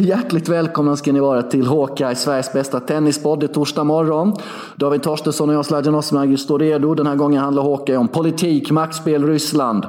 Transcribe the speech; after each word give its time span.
hjärtligt 0.00 0.48
välkomna 0.48 0.96
ska 0.96 1.12
ni 1.12 1.20
vara 1.20 1.42
till 1.42 1.66
Hawkeye, 1.66 2.14
Sveriges 2.14 2.52
bästa 2.52 2.80
tennispodd. 2.80 3.40
Det 3.40 3.46
är 3.46 3.48
torsdag 3.48 3.84
morgon. 3.84 4.32
David 4.76 5.02
Torstensson 5.02 5.48
och 5.48 5.54
jag, 5.54 5.66
Sladjan 5.66 5.94
Osmagir, 5.94 6.36
står 6.36 6.58
redo. 6.58 6.94
Den 6.94 7.06
här 7.06 7.16
gången 7.16 7.42
handlar 7.42 7.62
Hawkeye 7.62 7.96
om 7.96 8.08
politik, 8.08 8.70
maktspel, 8.70 9.26
Ryssland. 9.26 9.86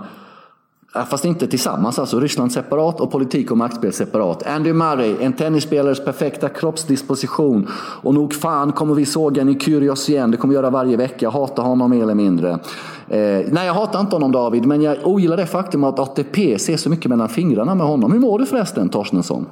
Äh, 0.96 1.06
fast 1.06 1.26
inte 1.26 1.48
tillsammans 1.48 2.00
alltså. 2.00 2.20
Ryssland 2.20 2.52
separat 2.52 3.02
och 3.02 3.12
politik 3.12 3.52
och 3.52 3.58
maktspel 3.58 3.94
separat. 3.94 4.48
Andy 4.48 4.74
Murray, 4.74 5.16
en 5.20 5.34
tennisspelares 5.34 6.06
perfekta 6.06 6.50
kroppsdisposition. 6.50 7.68
Och 8.02 8.14
nog 8.14 8.34
fan 8.34 8.72
kommer 8.72 8.96
vi 8.96 9.06
såga 9.06 9.60
Kyrgios 9.60 10.10
igen. 10.10 10.32
Det 10.32 10.38
kommer 10.38 10.52
vi 10.52 10.56
göra 10.56 10.70
varje 10.70 10.98
vecka. 10.98 11.18
Jag 11.20 11.32
hatar 11.32 11.64
honom 11.64 11.90
mer 11.90 12.04
eller 12.04 12.16
mindre. 12.16 12.52
Eh, 13.08 13.46
nej, 13.52 13.66
jag 13.66 13.74
hatar 13.74 14.00
inte 14.00 14.16
honom 14.16 14.32
David, 14.32 14.66
men 14.66 14.82
jag 14.82 14.98
ogillar 15.04 15.38
det 15.38 15.46
faktum 15.46 15.84
att 15.84 16.00
ATP 16.00 16.60
ser 16.60 16.78
så 16.78 16.90
mycket 16.90 17.10
mellan 17.10 17.30
fingrarna 17.30 17.76
med 17.76 17.88
honom. 17.88 18.12
Hur 18.12 18.20
mår 18.20 18.40
du 18.40 18.46
förresten, 18.46 18.90
Torstensson? 18.90 19.46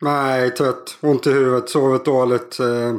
Nej, 0.00 0.50
trött. 0.50 0.96
Ont 1.00 1.26
i 1.26 1.30
huvudet, 1.30 1.70
sovit 1.70 2.04
dåligt. 2.04 2.60
Eh 2.60 2.94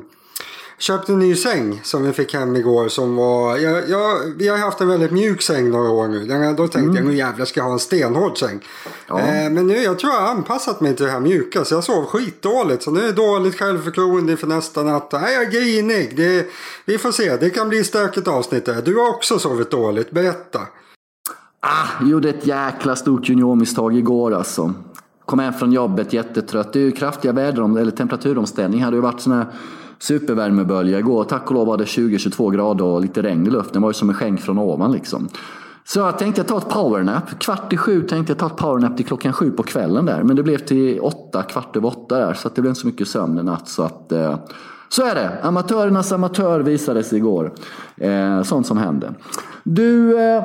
köpte 0.80 1.12
en 1.12 1.20
ny 1.20 1.36
säng 1.36 1.82
som 1.84 2.04
vi 2.04 2.14
fick 2.14 2.34
hem 2.34 2.56
igår 2.56 2.88
som 2.88 3.16
var, 3.16 3.58
jag, 3.58 3.90
jag, 3.90 4.20
vi 4.38 4.48
har 4.48 4.58
haft 4.58 4.82
en 4.82 4.88
väldigt 4.88 5.12
mjuk 5.12 5.42
säng 5.42 5.70
några 5.70 5.90
år 5.90 6.08
nu. 6.08 6.26
Den, 6.26 6.56
då 6.56 6.68
tänkte 6.68 6.80
mm. 6.80 6.96
jag 6.96 7.06
nu 7.06 7.16
jävlar 7.16 7.46
ska 7.46 7.60
jag 7.60 7.66
ha 7.66 7.74
en 7.74 7.80
stenhård 7.80 8.38
säng. 8.38 8.60
Ja. 9.08 9.20
Eh, 9.20 9.50
men 9.50 9.68
nu 9.68 9.78
jag 9.78 10.00
tror 10.00 10.14
jag 10.14 10.22
har 10.22 10.28
anpassat 10.28 10.82
mig 10.82 10.96
till 10.96 11.06
det 11.06 11.12
här 11.12 11.20
mjuka 11.20 11.66
så 11.66 11.76
jag 11.76 11.84
sov 11.84 12.06
skitdåligt. 12.06 12.84
Så 12.84 12.92
nu 12.92 13.00
är 13.00 13.06
det 13.06 13.12
dåligt 13.12 13.60
självförtroende 13.60 14.32
inför 14.32 14.48
nästa 14.48 14.84
natt. 14.84 15.12
Nej, 15.12 15.34
jag 15.34 15.44
är 15.44 15.52
grinig. 15.52 16.18
Det, 16.18 16.48
vi 16.86 16.98
får 16.98 17.12
se, 17.12 17.38
det 17.38 17.50
kan 17.50 17.70
bli 17.70 17.84
stökigt 17.84 18.28
avsnitt 18.28 18.66
där. 18.66 18.82
Du 18.82 18.96
har 18.96 19.10
också 19.10 19.40
sovit 19.40 19.72
dåligt, 19.72 20.12
berätta. 20.12 20.60
Ah, 21.62 22.06
gjorde 22.06 22.30
ett 22.30 22.46
jäkla 22.46 22.96
stort 22.96 23.30
juniormisstag 23.30 23.98
igår 23.98 24.34
alltså. 24.34 24.74
Kom 25.30 25.40
hem 25.40 25.54
från 25.54 25.72
jobbet 25.72 26.14
jättetrött. 26.14 26.74
Det 26.74 26.80
är 26.80 26.84
ju 26.84 26.92
kraftiga 26.92 27.32
väder, 27.32 27.80
eller 27.80 27.92
temperaturomställning. 27.92 28.80
Det 28.80 28.86
hade 28.86 28.98
ju 28.98 29.02
varit 29.02 29.20
sådana 29.20 29.44
här 29.44 29.52
supervärmebölja 30.00 31.00
igår. 31.00 31.24
Tack 31.24 31.48
och 31.48 31.54
lov 31.54 31.68
var 31.68 31.78
det 31.78 31.84
20-22 31.84 32.52
grader 32.52 32.86
och 32.86 33.02
lite 33.02 33.22
regn 33.22 33.48
i 33.48 33.50
luften. 33.50 33.74
Det 33.74 33.80
var 33.80 33.90
ju 33.90 33.94
som 33.94 34.10
en 34.10 34.16
skänk 34.16 34.42
från 34.42 34.60
ovan 34.60 34.92
liksom. 34.92 35.30
Så 35.86 36.00
jag 36.00 36.20
tänkte 36.20 36.44
ta 36.44 36.58
ett 36.58 36.70
powernap. 36.70 37.40
Kvart 37.40 37.74
i 37.74 37.78
sju 37.78 38.02
tänkte 38.02 38.32
jag 38.32 38.38
ta 38.38 38.46
ett 38.46 38.56
powernap 38.56 38.98
till 38.98 39.06
klockan 39.06 39.34
sju 39.34 39.52
på 39.52 39.64
kvällen 39.64 40.06
där. 40.06 40.24
Men 40.24 40.36
det 40.36 40.44
blev 40.44 40.58
till 40.58 41.00
åtta, 41.00 41.44
kvart 41.44 41.76
över 41.76 41.88
åtta 41.88 42.20
där. 42.20 42.34
Så 42.34 42.50
det 42.56 42.62
blev 42.62 42.72
inte 42.72 42.82
så 42.82 42.88
mycket 42.88 43.08
sömn 43.08 43.40
i 43.40 43.44
natt. 43.44 43.68
Så, 43.68 43.84
att, 43.84 44.12
eh, 44.12 44.40
så 44.90 45.04
är 45.04 45.16
det. 45.16 45.38
Amatörernas 45.44 46.12
amatör 46.12 46.60
visades 46.60 47.14
igår. 47.14 47.52
Eh, 47.98 48.42
sånt 48.44 48.68
som 48.68 48.78
hände. 48.78 49.14
Du... 49.64 50.20
Eh, 50.20 50.44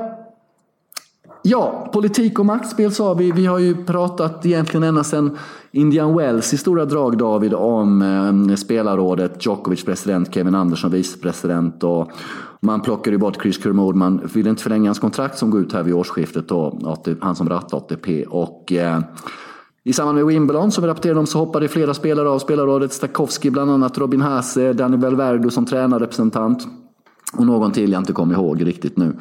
Ja, 1.47 1.91
politik 1.93 2.39
och 2.39 2.47
maktspel 2.47 2.93
sa 2.93 3.15
vi. 3.15 3.33
Vi 3.33 3.47
har 3.47 3.59
ju 3.59 3.85
pratat 3.85 4.47
egentligen 4.47 4.83
ända 4.83 5.05
sedan 5.05 5.39
Indian 5.73 6.17
Wells 6.17 6.55
i 6.55 6.57
stora 6.57 6.85
drag 6.85 7.19
David 7.19 7.55
om 7.55 8.03
eh, 8.51 8.57
spelarrådet, 8.57 9.47
Djokovic 9.47 9.85
president, 9.85 10.35
Kevin 10.35 10.55
Andersson 10.55 10.91
vicepresident 10.91 11.85
och 11.85 12.11
man 12.61 12.81
plockade 12.81 13.15
ju 13.15 13.19
bort 13.19 13.43
Chris 13.43 13.63
Kermode. 13.63 13.99
Man 13.99 14.21
ville 14.35 14.51
inte 14.51 14.63
förlänga 14.63 14.89
hans 14.89 14.99
kontrakt 14.99 15.39
som 15.39 15.51
går 15.51 15.61
ut 15.61 15.73
här 15.73 15.83
vid 15.83 15.95
årsskiftet 15.95 16.49
då, 16.49 16.97
han 17.21 17.37
som 17.37 17.49
rattar 17.49 17.79
ATP. 17.79 18.25
Och, 18.25 18.73
eh, 18.73 19.01
i 19.85 19.93
samband 19.93 20.17
med 20.17 20.27
Wimbledon 20.27 20.71
som 20.71 20.85
vi 20.85 20.91
rapporterade 20.91 21.21
om 21.21 21.27
så 21.27 21.39
hoppade 21.39 21.69
flera 21.69 21.95
spelare 21.95 22.29
av 22.29 22.39
spelarrådet. 22.39 22.93
Stakowski 22.93 23.51
bland 23.51 23.71
annat, 23.71 23.99
Robin 23.99 24.21
Haase, 24.21 24.73
Danny 24.73 24.97
Belverdo 24.97 25.51
som 25.51 25.67
tränarrepresentant. 25.67 26.67
Och 27.37 27.47
någon 27.47 27.73
till 27.73 27.93
jag 27.93 28.01
inte 28.01 28.13
kommer 28.13 28.35
ihåg 28.35 28.67
riktigt 28.67 28.97
nu. 28.97 29.17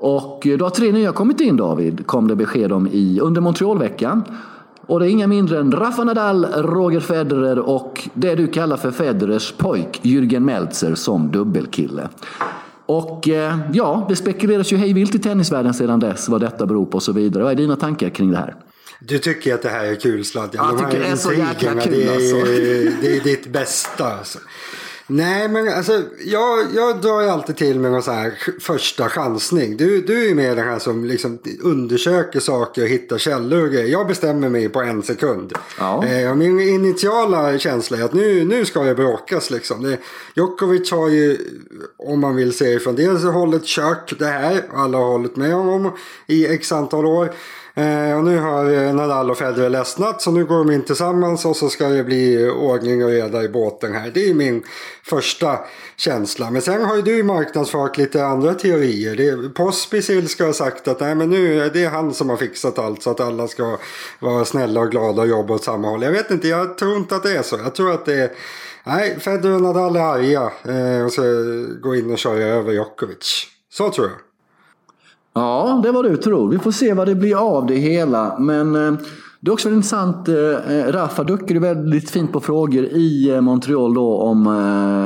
Och 0.00 0.46
då 0.58 0.64
har 0.64 0.70
tre 0.70 0.92
nya 0.92 1.12
kommit 1.12 1.40
in 1.40 1.56
David, 1.56 2.06
kom 2.06 2.28
det 2.28 2.36
besked 2.36 2.72
om 2.72 2.88
i, 2.92 3.20
under 3.20 3.40
Montrealveckan. 3.40 4.24
Och 4.86 5.00
det 5.00 5.06
är 5.06 5.10
inga 5.10 5.26
mindre 5.26 5.58
än 5.58 5.72
Rafa 5.72 6.04
Nadal, 6.04 6.44
Roger 6.44 7.00
Federer 7.00 7.58
och 7.58 8.08
det 8.14 8.34
du 8.34 8.46
kallar 8.46 8.76
för 8.76 8.90
Federers 8.90 9.52
pojk, 9.52 10.00
Jürgen 10.02 10.40
Meltzer, 10.40 10.94
som 10.94 11.30
dubbelkille. 11.30 12.08
Och 12.86 13.28
eh, 13.28 13.58
ja, 13.72 14.06
det 14.08 14.16
spekuleras 14.16 14.72
ju 14.72 14.76
hejvilt 14.76 15.14
i 15.14 15.18
tennisvärlden 15.18 15.74
sedan 15.74 16.00
dess 16.00 16.28
vad 16.28 16.40
detta 16.40 16.66
beror 16.66 16.86
på 16.86 16.94
och 16.94 17.02
så 17.02 17.12
vidare. 17.12 17.42
Vad 17.42 17.52
är 17.52 17.56
dina 17.56 17.76
tankar 17.76 18.08
kring 18.08 18.30
det 18.30 18.36
här? 18.36 18.54
Du 19.00 19.18
tycker 19.18 19.54
att 19.54 19.62
det 19.62 19.68
här 19.68 19.84
är 19.84 19.94
kul? 19.94 20.24
Ja, 20.34 20.48
jag 20.52 20.78
tycker 20.78 21.00
det 21.00 21.08
är 21.08 21.16
så 21.16 21.32
jäkla 21.32 21.80
kul 21.80 21.92
det 21.92 22.04
är, 22.04 22.14
alltså. 22.14 22.36
Det 23.00 23.16
är 23.16 23.24
ditt 23.24 23.52
bästa. 23.52 24.12
Alltså. 24.12 24.38
Nej, 25.10 25.48
men 25.48 25.68
alltså 25.68 26.02
jag, 26.24 26.66
jag 26.74 27.00
drar 27.00 27.20
ju 27.20 27.28
alltid 27.28 27.56
till 27.56 27.80
med 27.80 27.92
någon 27.92 28.02
så 28.02 28.12
här 28.12 28.38
första 28.60 29.08
chansning. 29.08 29.76
Du, 29.76 30.00
du 30.02 30.24
är 30.24 30.28
ju 30.28 30.34
med 30.34 30.56
den 30.56 30.68
här 30.68 30.78
som 30.78 31.04
liksom 31.04 31.38
undersöker 31.62 32.40
saker 32.40 32.82
och 32.82 32.88
hittar 32.88 33.18
källor 33.18 33.62
och 33.62 33.70
grejer. 33.70 33.88
Jag 33.88 34.06
bestämmer 34.06 34.48
mig 34.48 34.68
på 34.68 34.80
en 34.80 35.02
sekund. 35.02 35.52
Ja. 35.78 36.06
Eh, 36.06 36.34
min 36.34 36.60
initiala 36.60 37.58
känsla 37.58 37.98
är 37.98 38.02
att 38.02 38.12
nu, 38.12 38.44
nu 38.44 38.64
ska 38.64 38.82
det 38.82 38.94
bråkas 38.94 39.50
liksom. 39.50 39.82
Det, 39.82 39.98
Djokovic 40.34 40.90
har 40.90 41.08
ju, 41.08 41.38
om 41.96 42.20
man 42.20 42.36
vill 42.36 42.52
se 42.52 42.78
från 42.78 42.96
det 42.96 43.24
hållet, 43.24 43.64
kört 43.64 44.18
det 44.18 44.26
här. 44.26 44.62
Alla 44.74 44.98
har 44.98 45.04
hållit 45.04 45.36
med 45.36 45.52
honom 45.52 45.92
i 46.26 46.46
x 46.46 46.72
antal 46.72 47.06
år. 47.06 47.34
Eh, 47.78 48.18
och 48.18 48.24
nu 48.24 48.38
har 48.38 48.70
eh, 48.70 48.94
Nadal 48.94 49.30
och 49.30 49.38
Federer 49.38 49.70
ledsnat 49.70 50.22
så 50.22 50.30
nu 50.30 50.44
går 50.44 50.58
de 50.58 50.70
in 50.70 50.84
tillsammans 50.84 51.44
och 51.44 51.56
så 51.56 51.68
ska 51.68 51.88
det 51.88 52.04
bli 52.04 52.50
ordning 52.50 53.04
och 53.04 53.10
reda 53.10 53.42
i 53.42 53.48
båten 53.48 53.92
här. 53.92 54.10
Det 54.14 54.30
är 54.30 54.34
min 54.34 54.62
första 55.02 55.58
känsla. 55.96 56.50
Men 56.50 56.62
sen 56.62 56.84
har 56.84 56.96
ju 56.96 57.02
du 57.02 57.22
marknadsfört 57.22 57.98
lite 57.98 58.24
andra 58.24 58.54
teorier. 58.54 59.16
Det, 59.16 59.48
Pospisil 59.48 60.28
ska 60.28 60.46
ha 60.46 60.52
sagt 60.52 60.88
att 60.88 61.00
nej, 61.00 61.14
men 61.14 61.30
nu 61.30 61.60
är 61.62 61.70
det 61.70 61.84
han 61.84 62.14
som 62.14 62.30
har 62.30 62.36
fixat 62.36 62.78
allt 62.78 63.02
så 63.02 63.10
att 63.10 63.20
alla 63.20 63.48
ska 63.48 63.78
vara 64.20 64.44
snälla 64.44 64.80
och 64.80 64.90
glada 64.90 65.22
och 65.22 65.28
jobba 65.28 65.54
åt 65.54 65.64
samma 65.64 65.88
håll. 65.88 66.02
Jag 66.02 66.12
vet 66.12 66.30
inte, 66.30 66.48
jag 66.48 66.78
tror 66.78 66.96
inte 66.96 67.16
att 67.16 67.22
det 67.22 67.36
är 67.36 67.42
så. 67.42 67.56
Jag 67.56 67.74
tror 67.74 67.92
att 67.92 68.04
det 68.04 68.14
är 68.14 68.30
Nej, 68.84 69.20
Federer 69.20 69.54
och 69.54 69.62
Nadal 69.62 69.96
är 69.96 70.00
arga 70.00 70.52
eh, 70.64 71.04
och 71.04 71.12
så 71.12 71.22
gå 71.82 71.96
in 71.96 72.12
och 72.12 72.18
köra 72.18 72.44
över 72.44 72.72
Djokovic. 72.72 73.46
Så 73.70 73.90
tror 73.90 74.06
jag. 74.06 74.27
Ja, 75.38 75.80
det 75.82 75.92
var 75.92 76.02
du 76.02 76.16
tror. 76.16 76.50
Vi 76.50 76.58
får 76.58 76.70
se 76.70 76.94
vad 76.94 77.08
det 77.08 77.14
blir 77.14 77.56
av 77.56 77.66
det 77.66 77.74
hela. 77.74 78.38
Men 78.38 78.74
eh, 78.74 78.92
det 79.40 79.50
är 79.50 79.52
också 79.52 79.68
väldigt 79.68 79.84
intressant. 79.84 80.28
Eh, 80.28 80.78
eh, 80.78 80.92
Rafa 80.92 81.24
duckade 81.24 81.60
väldigt 81.60 82.10
fint 82.10 82.32
på 82.32 82.40
frågor 82.40 82.84
i 82.84 83.30
eh, 83.30 83.40
Montreal 83.40 83.94
då 83.94 84.16
om 84.16 84.46
eh, 84.46 84.52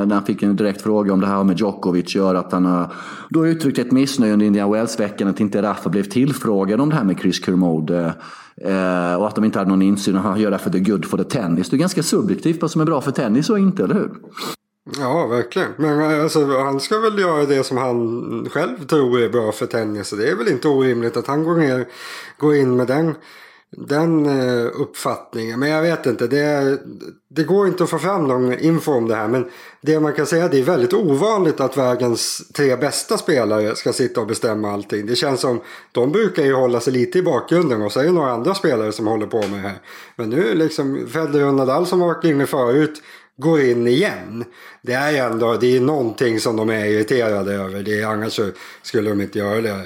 när 0.07 0.15
han 0.15 0.25
fick 0.25 0.43
en 0.43 0.57
direkt 0.57 0.83
fråga 0.83 1.13
om 1.13 1.21
det 1.21 1.27
här 1.27 1.45
med 1.45 1.59
Djokovic 1.59 2.15
gör 2.15 2.35
att 2.35 2.53
han 2.53 2.65
har 2.65 2.93
då 3.29 3.47
uttryckt 3.47 3.79
ett 3.79 3.93
missnöje 3.93 4.33
under 4.33 4.47
Indian 4.47 4.73
Wells-veckan 4.73 5.29
att 5.29 5.41
inte 5.41 5.63
Rafa 5.63 5.91
blev 5.91 6.03
tillfrågad 6.03 6.81
om 6.81 6.89
det 6.89 6.97
här 6.97 7.05
med 7.05 7.19
Chris 7.19 7.45
Kermode. 7.45 8.15
Eh, 8.57 9.15
och 9.15 9.27
att 9.27 9.35
de 9.35 9.45
inte 9.45 9.59
hade 9.59 9.71
någon 9.71 9.83
insyn 9.83 10.17
och 10.17 10.23
han 10.23 10.41
gör 10.41 10.51
det 10.51 10.59
för 10.59 10.71
the 10.71 10.81
good 10.81 11.05
for 11.05 11.19
the 11.19 11.25
tennis. 11.25 11.71
Det 11.71 11.77
är 11.77 11.79
ganska 11.79 12.03
subjektivt 12.03 12.63
vad 12.63 12.71
som 12.71 12.81
är 12.81 12.85
bra 12.85 13.01
för 13.01 13.13
tennis 13.13 13.51
och 13.51 13.59
inte, 13.59 13.85
eller 13.85 13.95
hur? 13.95 14.11
Ja, 14.85 15.27
verkligen. 15.27 15.75
Men 15.77 16.01
eh, 16.01 16.23
alltså, 16.23 16.59
han 16.59 16.81
ska 16.81 16.99
väl 16.99 17.19
göra 17.19 17.45
det 17.45 17.65
som 17.65 17.77
han 17.77 18.49
själv 18.51 18.87
tror 18.87 19.21
är 19.21 19.29
bra 19.29 19.53
för 19.53 19.67
tennis. 19.67 20.09
Så 20.09 20.17
det 20.17 20.29
är 20.29 20.35
väl 20.35 20.49
inte 20.49 20.69
orimligt 20.69 21.17
att 21.17 21.27
han 21.27 21.45
går, 21.45 21.57
ner, 21.57 21.89
går 22.39 22.57
in 22.57 22.77
med 22.77 22.87
den, 22.87 23.15
den 23.71 24.27
eh, 24.27 24.67
uppfattningen. 24.75 25.61
Men 25.61 25.71
jag 25.71 25.83
vet 25.83 26.07
inte. 26.07 26.27
Det, 26.27 26.79
det 27.31 27.45
går 27.45 27.67
inte 27.67 27.85
att 27.85 27.91
få 27.91 27.99
fram 27.99 28.29
någon 28.29 28.59
info 28.59 28.93
om 28.93 29.09
det 29.09 29.15
här. 29.15 29.29
Men 29.29 29.51
det 29.81 30.01
man 30.01 30.13
kan 30.13 30.27
säga 30.27 30.43
är 30.43 30.47
att 30.47 30.53
det 30.53 30.59
är 30.59 30.65
väldigt 30.65 30.93
ovanligt 30.93 31.61
att 31.61 31.77
världens 31.77 32.49
tre 32.55 32.77
bästa 32.77 33.19
spelare 33.19 33.77
ska 33.77 33.93
sitta 33.93 34.21
och 34.21 34.27
bestämma 34.27 34.73
allting. 34.73 35.07
Det 35.07 35.17
känns 35.17 35.41
som 35.41 35.61
de 35.93 36.13
brukar 36.13 36.43
ju 36.43 36.55
hålla 36.55 36.81
sig 36.81 36.93
lite 36.93 37.19
i 37.19 37.23
bakgrunden 37.23 37.83
och 37.83 37.93
så 37.93 38.01
är 38.01 38.05
det 38.05 38.13
några 38.13 38.33
andra 38.33 38.55
spelare 38.55 38.93
som 38.93 39.07
håller 39.07 39.27
på 39.27 39.39
med 39.39 39.51
det 39.51 39.69
här. 39.69 39.79
Men 40.17 40.31
nu 40.31 40.55
liksom 40.55 41.09
Federer 41.13 41.47
och 41.47 41.55
Nadal 41.55 41.87
som 41.87 42.01
har 42.01 42.09
varit 42.09 42.25
inne 42.25 42.47
förut 42.47 43.03
går 43.37 43.61
in 43.61 43.87
igen. 43.87 44.45
Det 44.85 44.93
är 44.93 45.31
ändå 45.31 45.57
det 45.61 45.77
är 45.77 45.81
någonting 45.81 46.41
som 46.41 46.57
de 46.57 46.71
är 46.71 46.85
irriterade 46.85 47.55
över. 47.55 47.83
Det 47.83 48.01
är, 48.01 48.07
annars 48.07 48.33
så 48.33 48.51
skulle 48.83 49.11
de 49.11 49.21
inte 49.21 49.39
göra 49.39 49.61
det. 49.61 49.85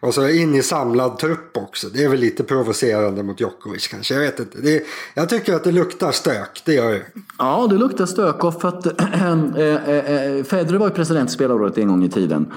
Och 0.00 0.14
så 0.14 0.28
in 0.28 0.54
i 0.54 0.62
samlad 0.62 1.18
trupp 1.18 1.56
också. 1.56 1.88
Det 1.88 2.04
är 2.04 2.08
väl 2.08 2.20
lite 2.20 2.44
provocerande 2.44 3.22
mot 3.22 3.40
Djokovic 3.40 3.88
kanske. 3.88 4.14
Jag 4.14 4.20
vet 4.20 4.38
inte. 4.38 4.58
Det, 4.60 4.82
jag 5.14 5.28
tycker 5.28 5.54
att 5.54 5.64
det 5.64 5.72
luktar 5.72 6.12
stök. 6.12 6.62
Det 6.64 6.74
gör 6.74 6.90
det. 6.90 7.02
Ja, 7.38 7.66
det 7.70 7.76
luktar 7.76 8.06
stök. 8.06 8.44
Och 8.44 8.60
för 8.60 8.68
att 8.68 8.86
äh, 8.86 9.32
äh, 10.38 10.44
Federer 10.44 10.78
var 10.78 10.86
ju 10.86 10.94
president 10.94 11.30
i 11.30 11.32
spelarrådet 11.32 11.78
en 11.78 11.88
gång 11.88 12.04
i 12.04 12.10
tiden. 12.10 12.52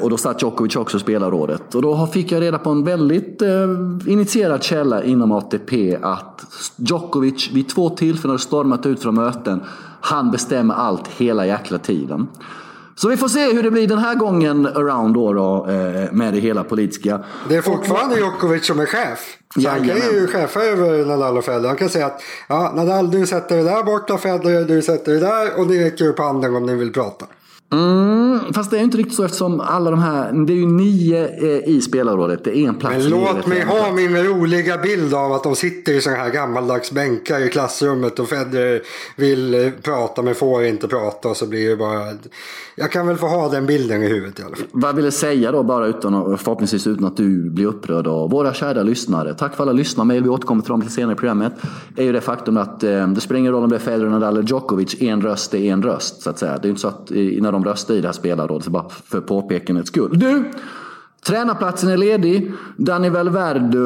Och 0.00 0.10
då 0.10 0.16
satt 0.16 0.42
Djokovic 0.42 0.76
också 0.76 0.96
i 0.96 1.00
spelarrådet. 1.00 1.74
Och 1.74 1.82
då 1.82 2.06
fick 2.06 2.32
jag 2.32 2.40
reda 2.42 2.58
på 2.58 2.70
en 2.70 2.84
väldigt 2.84 3.42
eh, 3.42 3.68
initierad 4.06 4.62
källa 4.62 5.04
inom 5.04 5.32
ATP 5.32 5.98
att 6.02 6.40
Djokovic 6.76 7.50
vid 7.52 7.68
två 7.68 7.90
tillfällen 7.90 8.30
har 8.30 8.38
stormat 8.38 8.86
ut 8.86 9.02
från 9.02 9.14
möten. 9.14 9.60
Han 10.02 10.30
bestämmer 10.30 10.74
allt 10.74 11.08
hela 11.08 11.46
jäkla 11.46 11.78
tiden. 11.78 12.28
Så 12.94 13.08
vi 13.08 13.16
får 13.16 13.28
se 13.28 13.52
hur 13.52 13.62
det 13.62 13.70
blir 13.70 13.86
den 13.86 13.98
här 13.98 14.14
gången 14.14 14.66
around 14.66 15.14
då, 15.14 15.32
då 15.32 15.66
eh, 15.70 16.12
med 16.12 16.34
det 16.34 16.40
hela 16.40 16.64
politiska. 16.64 17.20
Det 17.48 17.56
är 17.56 17.62
fortfarande 17.62 18.16
Djokovic 18.16 18.66
som 18.66 18.80
är 18.80 18.86
chef. 18.86 19.38
Så 19.54 19.68
han 19.68 19.88
kan 19.88 19.96
ju 19.96 20.26
chefa 20.26 20.60
över 20.60 21.04
Nadal 21.04 21.38
och 21.38 21.44
Federer. 21.44 21.68
Han 21.68 21.76
kan 21.76 21.88
säga 21.88 22.06
att 22.06 22.22
ja, 22.48 22.72
Nadal 22.76 23.10
du 23.10 23.26
sätter 23.26 23.56
det 23.56 23.62
där 23.62 23.82
borta, 23.82 24.18
Federer 24.18 24.64
du 24.64 24.82
sätter 24.82 25.12
det 25.12 25.20
där 25.20 25.60
och 25.60 25.66
ni 25.66 25.84
räcker 25.84 26.08
upp 26.08 26.18
handen 26.18 26.56
om 26.56 26.66
ni 26.66 26.74
vill 26.74 26.92
prata. 26.92 27.26
Mm. 27.72 28.31
Mm, 28.32 28.52
fast 28.52 28.70
det 28.70 28.78
är 28.78 28.82
inte 28.82 28.98
riktigt 28.98 29.14
så 29.14 29.24
eftersom 29.24 29.60
alla 29.60 29.90
de 29.90 30.00
här, 30.00 30.32
det 30.46 30.52
är 30.52 30.56
ju 30.56 30.66
nio 30.66 31.28
eh, 31.28 31.68
i 31.68 31.80
spelarrådet. 31.80 32.44
Det 32.44 32.58
är 32.58 32.68
en 32.68 32.74
plats. 32.74 32.96
Men 32.96 33.08
låt 33.08 33.46
mig 33.46 33.64
ha 33.64 33.92
min 33.92 34.16
roliga 34.16 34.78
bild 34.78 35.14
av 35.14 35.32
att 35.32 35.42
de 35.42 35.56
sitter 35.56 35.92
i 35.92 36.00
sådana 36.00 36.22
här 36.22 36.30
gammaldags 36.30 36.92
bänkar 36.92 37.40
i 37.40 37.48
klassrummet 37.48 38.18
och 38.18 38.28
Federer 38.28 38.82
vill 39.16 39.54
eh, 39.54 39.70
prata 39.82 40.22
men 40.22 40.34
får 40.34 40.64
inte 40.64 40.88
prata 40.88 41.28
och 41.28 41.36
så 41.36 41.46
blir 41.46 41.68
det 41.68 41.76
bara... 41.76 42.12
Jag 42.74 42.92
kan 42.92 43.06
väl 43.06 43.16
få 43.16 43.26
ha 43.26 43.48
den 43.48 43.66
bilden 43.66 44.02
i 44.02 44.08
huvudet 44.08 44.40
i 44.40 44.42
alla 44.42 44.56
fall. 44.56 44.66
Vad 44.72 44.88
jag 44.88 44.94
ville 44.94 45.10
säga 45.10 45.52
då 45.52 45.62
bara 45.62 45.86
utan, 45.86 46.38
förhoppningsvis 46.38 46.86
utan 46.86 47.04
att 47.04 47.16
du 47.16 47.50
blir 47.50 47.66
upprörd 47.66 48.06
av 48.06 48.30
våra 48.30 48.54
kära 48.54 48.82
lyssnare. 48.82 49.34
Tack 49.34 49.56
för 49.56 49.62
alla 49.62 49.72
lyssnarmail, 49.72 50.22
vi 50.22 50.28
återkommer 50.28 50.62
till 50.62 50.70
dem 50.70 50.80
lite 50.80 50.92
senare 50.92 51.12
i 51.12 51.16
programmet. 51.16 51.52
Är 51.96 52.04
ju 52.04 52.12
det 52.12 52.20
faktum 52.20 52.56
att 52.56 52.82
eh, 52.82 53.08
det 53.08 53.20
spelar 53.20 53.38
ingen 53.38 53.52
roll 53.52 53.64
om 53.64 53.70
det 53.70 53.76
är 53.76 53.80
Federer, 53.80 54.10
Nadal 54.10 54.36
eller 54.36 54.48
Djokovic. 54.48 55.02
En 55.02 55.22
röst 55.22 55.54
är 55.54 55.72
en 55.72 55.82
röst 55.82 56.22
så 56.22 56.30
att 56.30 56.38
säga. 56.38 56.58
Det 56.58 56.68
är 56.68 56.70
inte 56.70 56.80
så 56.80 56.88
att 56.88 57.10
när 57.10 57.52
de 57.52 57.64
röstar 57.64 57.94
i 57.94 58.00
det 58.00 58.08
här 58.08 58.12
spelarrådet, 58.22 58.64
så 58.64 58.70
bara 58.70 58.88
för 58.88 59.20
påpekandets 59.20 59.88
skull. 59.88 60.18
Du! 60.18 60.50
Tränarplatsen 61.26 61.90
är 61.90 61.96
ledig. 61.96 62.52
Danny 62.76 63.08
Valverde 63.08 63.78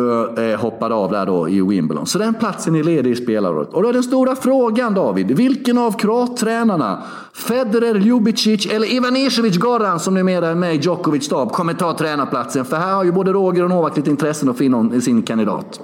eh, 0.43 0.61
hoppade 0.61 0.95
av 0.95 1.11
där 1.11 1.27
då 1.27 1.49
i 1.49 1.61
Wimbledon. 1.61 2.07
Så 2.07 2.19
den 2.19 2.35
platsen 2.35 2.75
är 2.75 2.85
ledig 2.85 3.11
i 3.11 3.17
spelarrådet. 3.17 3.75
Och 3.75 3.83
då 3.83 3.89
är 3.89 3.93
den 3.93 4.03
stora 4.03 4.37
frågan 4.37 4.95
David. 4.95 5.31
Vilken 5.37 5.79
av 5.79 5.99
kroattränarna, 5.99 7.03
Federer, 7.33 7.95
Ljubicic 7.95 8.67
eller 8.67 8.93
Ivanisevic 8.93 9.57
Goran 9.57 10.01
som 10.01 10.15
numera 10.15 10.49
är 10.49 10.55
med 10.55 10.75
i 10.75 10.79
Djokovic 10.79 11.25
stab 11.25 11.53
kommer 11.53 11.75
ta 11.75 11.99
tränarplatsen? 11.99 12.65
För 12.65 12.77
här 12.77 12.95
har 12.95 13.05
ju 13.05 13.13
både 13.13 13.33
Roger 13.33 13.63
och 13.63 13.71
Novak 13.71 13.97
lite 13.97 14.11
intressen 14.11 14.49
att 14.49 14.59
finna 14.59 15.01
sin 15.01 15.23
kandidat. 15.23 15.81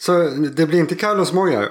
Så 0.00 0.12
det 0.56 0.66
blir 0.66 0.78
inte 0.78 0.94
Carlos 0.94 1.32
Moya? 1.32 1.62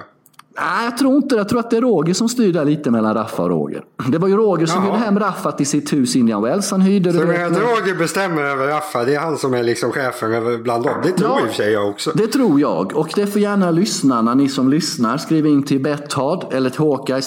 Nej, 0.55 0.85
jag 0.85 0.97
tror 0.97 1.15
inte. 1.15 1.35
Jag 1.35 1.49
tror 1.49 1.59
att 1.59 1.69
det 1.69 1.77
är 1.77 1.81
Roger 1.81 2.13
som 2.13 2.29
styr 2.29 2.53
där 2.53 2.65
lite 2.65 2.91
mellan 2.91 3.13
Raffa 3.13 3.43
och 3.43 3.49
Roger. 3.49 3.83
Det 4.07 4.17
var 4.17 4.27
ju 4.27 4.37
Roger 4.37 4.65
som 4.65 4.83
hyrde 4.83 4.97
hem 4.97 5.19
Raffa 5.19 5.51
till 5.51 5.67
sitt 5.67 5.93
hus 5.93 6.15
i 6.15 6.19
Indian 6.19 6.43
Wells. 6.43 6.71
Han 6.71 6.81
hyrde 6.81 7.13
så 7.13 7.19
det. 7.19 7.53
Så 7.53 7.59
Roger 7.59 7.97
bestämmer 7.97 8.43
över 8.43 8.67
Raffa, 8.67 9.03
det 9.03 9.15
är 9.15 9.19
han 9.19 9.37
som 9.37 9.53
är 9.53 9.63
liksom 9.63 9.91
chefen 9.91 10.63
bland 10.63 10.83
dem? 10.83 10.93
Det 11.03 11.11
tror 11.11 11.29
ja, 11.29 11.39
i 11.39 11.43
och 11.43 11.47
för 11.47 11.55
sig 11.55 11.71
jag 11.71 11.89
också. 11.89 12.11
Det 12.15 12.27
tror 12.27 12.59
jag. 12.59 12.95
Och 12.95 13.09
det 13.15 13.27
får 13.27 13.41
gärna 13.41 13.71
lyssnarna, 13.71 14.33
ni 14.33 14.49
som 14.49 14.69
lyssnar, 14.69 15.17
skriva 15.17 15.47
in 15.47 15.63
till 15.63 15.79
Betthard 15.79 16.45
eller 16.53 16.69
till 16.69 16.79
Håkaj 16.79 17.21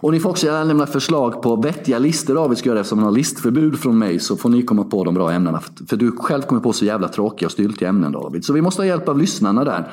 Och 0.00 0.12
ni 0.12 0.20
får 0.20 0.30
också 0.30 0.46
gärna 0.46 0.64
lämna 0.64 0.86
förslag 0.86 1.42
på 1.42 1.56
vettiga 1.56 1.98
listor 1.98 2.34
David 2.34 2.58
ska 2.58 2.68
göra 2.68 2.80
eftersom 2.80 2.98
han 2.98 3.06
har 3.06 3.12
listförbud 3.12 3.78
från 3.78 3.98
mig. 3.98 4.18
Så 4.18 4.36
får 4.36 4.48
ni 4.48 4.62
komma 4.62 4.84
på 4.84 5.04
de 5.04 5.14
bra 5.14 5.30
ämnena. 5.30 5.60
För 5.88 5.96
du 5.96 6.12
själv 6.16 6.42
kommer 6.42 6.60
på 6.60 6.72
så 6.72 6.84
jävla 6.84 7.08
tråkiga 7.08 7.46
och 7.46 7.52
styltiga 7.52 7.88
ämnen 7.88 8.12
David. 8.12 8.44
Så 8.44 8.52
vi 8.52 8.62
måste 8.62 8.82
ha 8.82 8.86
hjälp 8.86 9.08
av 9.08 9.18
lyssnarna 9.18 9.64
där. 9.64 9.90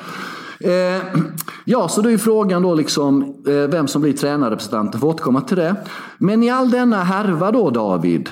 Eh, 0.60 1.02
ja, 1.64 1.88
så 1.88 2.02
då 2.02 2.10
är 2.10 2.18
frågan 2.18 2.62
då 2.62 2.74
liksom 2.74 3.22
eh, 3.46 3.52
vem 3.54 3.88
som 3.88 4.02
blir 4.02 4.12
tränarrepresentant. 4.12 4.90
Jag 4.92 5.00
får 5.00 5.08
återkomma 5.08 5.40
till 5.40 5.56
det. 5.56 5.76
Men 6.18 6.42
i 6.42 6.50
all 6.50 6.70
denna 6.70 7.04
härva 7.04 7.50
då 7.52 7.70
David, 7.70 8.30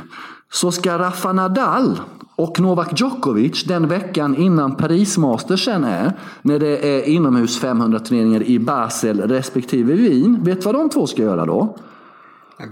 så 0.52 0.72
ska 0.72 0.98
Rafa 0.98 1.32
Nadal 1.32 2.00
och 2.36 2.60
Novak 2.60 3.00
Djokovic 3.00 3.64
den 3.64 3.88
veckan 3.88 4.36
innan 4.36 4.76
Paris 4.76 5.18
Mastersen 5.18 5.84
är, 5.84 6.12
när 6.42 6.58
det 6.58 6.96
är 6.96 7.02
inomhus 7.08 7.60
500 7.60 7.98
turneringar 8.00 8.42
i 8.42 8.58
Basel 8.58 9.20
respektive 9.20 9.94
Wien. 9.94 10.44
Vet 10.44 10.60
du 10.60 10.64
vad 10.64 10.74
de 10.74 10.90
två 10.90 11.06
ska 11.06 11.22
göra 11.22 11.46
då? 11.46 11.76